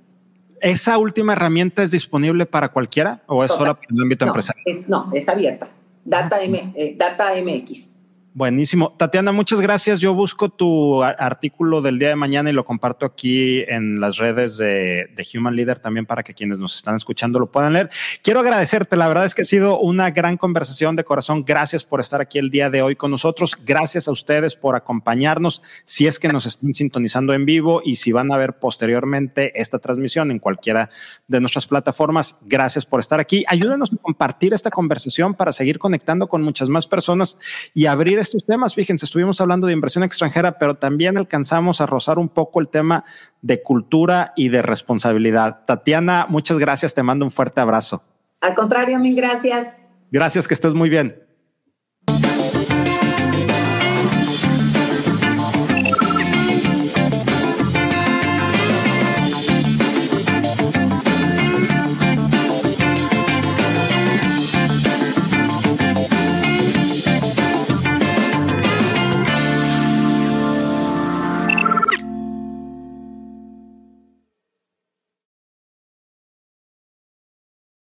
¿Esa 0.60 0.98
última 0.98 1.32
herramienta 1.32 1.82
es 1.82 1.90
disponible 1.90 2.44
para 2.44 2.70
cualquiera 2.70 3.22
o 3.26 3.42
es 3.44 3.50
solo 3.50 3.74
para 3.74 3.86
el 3.90 4.02
ámbito 4.02 4.26
empresarial? 4.26 4.64
no, 4.88 5.10
es 5.14 5.28
abierta. 5.28 5.68
Data, 6.04 6.42
M, 6.42 6.72
eh, 6.74 6.94
Data 6.98 7.32
MX. 7.34 7.92
Buenísimo. 8.32 8.90
Tatiana, 8.96 9.32
muchas 9.32 9.60
gracias. 9.60 9.98
Yo 9.98 10.14
busco 10.14 10.50
tu 10.50 11.02
artículo 11.02 11.82
del 11.82 11.98
día 11.98 12.10
de 12.10 12.16
mañana 12.16 12.48
y 12.48 12.52
lo 12.52 12.64
comparto 12.64 13.04
aquí 13.04 13.64
en 13.66 13.98
las 13.98 14.18
redes 14.18 14.56
de, 14.56 15.10
Human 15.34 15.56
Leader 15.56 15.80
también 15.80 16.06
para 16.06 16.22
que 16.22 16.32
quienes 16.32 16.60
nos 16.60 16.76
están 16.76 16.94
escuchando 16.94 17.40
lo 17.40 17.50
puedan 17.50 17.72
leer. 17.72 17.90
Quiero 18.22 18.38
agradecerte. 18.38 18.96
La 18.96 19.08
verdad 19.08 19.24
es 19.24 19.34
que 19.34 19.42
ha 19.42 19.44
sido 19.44 19.80
una 19.80 20.12
gran 20.12 20.36
conversación 20.36 20.94
de 20.94 21.02
corazón. 21.02 21.44
Gracias 21.44 21.84
por 21.84 21.98
estar 21.98 22.20
aquí 22.20 22.38
el 22.38 22.50
día 22.50 22.70
de 22.70 22.82
hoy 22.82 22.94
con 22.94 23.10
nosotros. 23.10 23.58
Gracias 23.66 24.06
a 24.06 24.12
ustedes 24.12 24.54
por 24.54 24.76
acompañarnos. 24.76 25.60
Si 25.84 26.06
es 26.06 26.20
que 26.20 26.28
nos 26.28 26.46
están 26.46 26.72
sintonizando 26.72 27.34
en 27.34 27.44
vivo 27.44 27.82
y 27.84 27.96
si 27.96 28.12
van 28.12 28.30
a 28.30 28.36
ver 28.36 28.60
posteriormente 28.60 29.60
esta 29.60 29.80
transmisión 29.80 30.30
en 30.30 30.38
cualquiera 30.38 30.88
de 31.26 31.40
nuestras 31.40 31.66
plataformas, 31.66 32.36
gracias 32.42 32.86
por 32.86 33.00
estar 33.00 33.18
aquí. 33.18 33.44
Ayúdenos 33.48 33.92
a 33.92 33.96
compartir 33.96 34.54
esta 34.54 34.70
conversación 34.70 35.34
para 35.34 35.50
seguir 35.50 35.80
conectando 35.80 36.28
con 36.28 36.42
muchas 36.42 36.68
más 36.68 36.86
personas 36.86 37.36
y 37.74 37.86
abrir 37.86 38.19
estos 38.20 38.44
temas. 38.44 38.74
Fíjense, 38.74 39.04
estuvimos 39.04 39.40
hablando 39.40 39.66
de 39.66 39.72
inversión 39.72 40.04
extranjera, 40.04 40.58
pero 40.58 40.76
también 40.76 41.16
alcanzamos 41.16 41.80
a 41.80 41.86
rozar 41.86 42.18
un 42.18 42.28
poco 42.28 42.60
el 42.60 42.68
tema 42.68 43.04
de 43.42 43.62
cultura 43.62 44.32
y 44.36 44.48
de 44.48 44.62
responsabilidad. 44.62 45.64
Tatiana, 45.66 46.26
muchas 46.28 46.58
gracias. 46.58 46.94
Te 46.94 47.02
mando 47.02 47.24
un 47.24 47.30
fuerte 47.30 47.60
abrazo. 47.60 48.02
Al 48.40 48.54
contrario, 48.54 48.98
mil 48.98 49.14
gracias. 49.16 49.78
Gracias, 50.10 50.48
que 50.48 50.54
estés 50.54 50.74
muy 50.74 50.88
bien. 50.88 51.29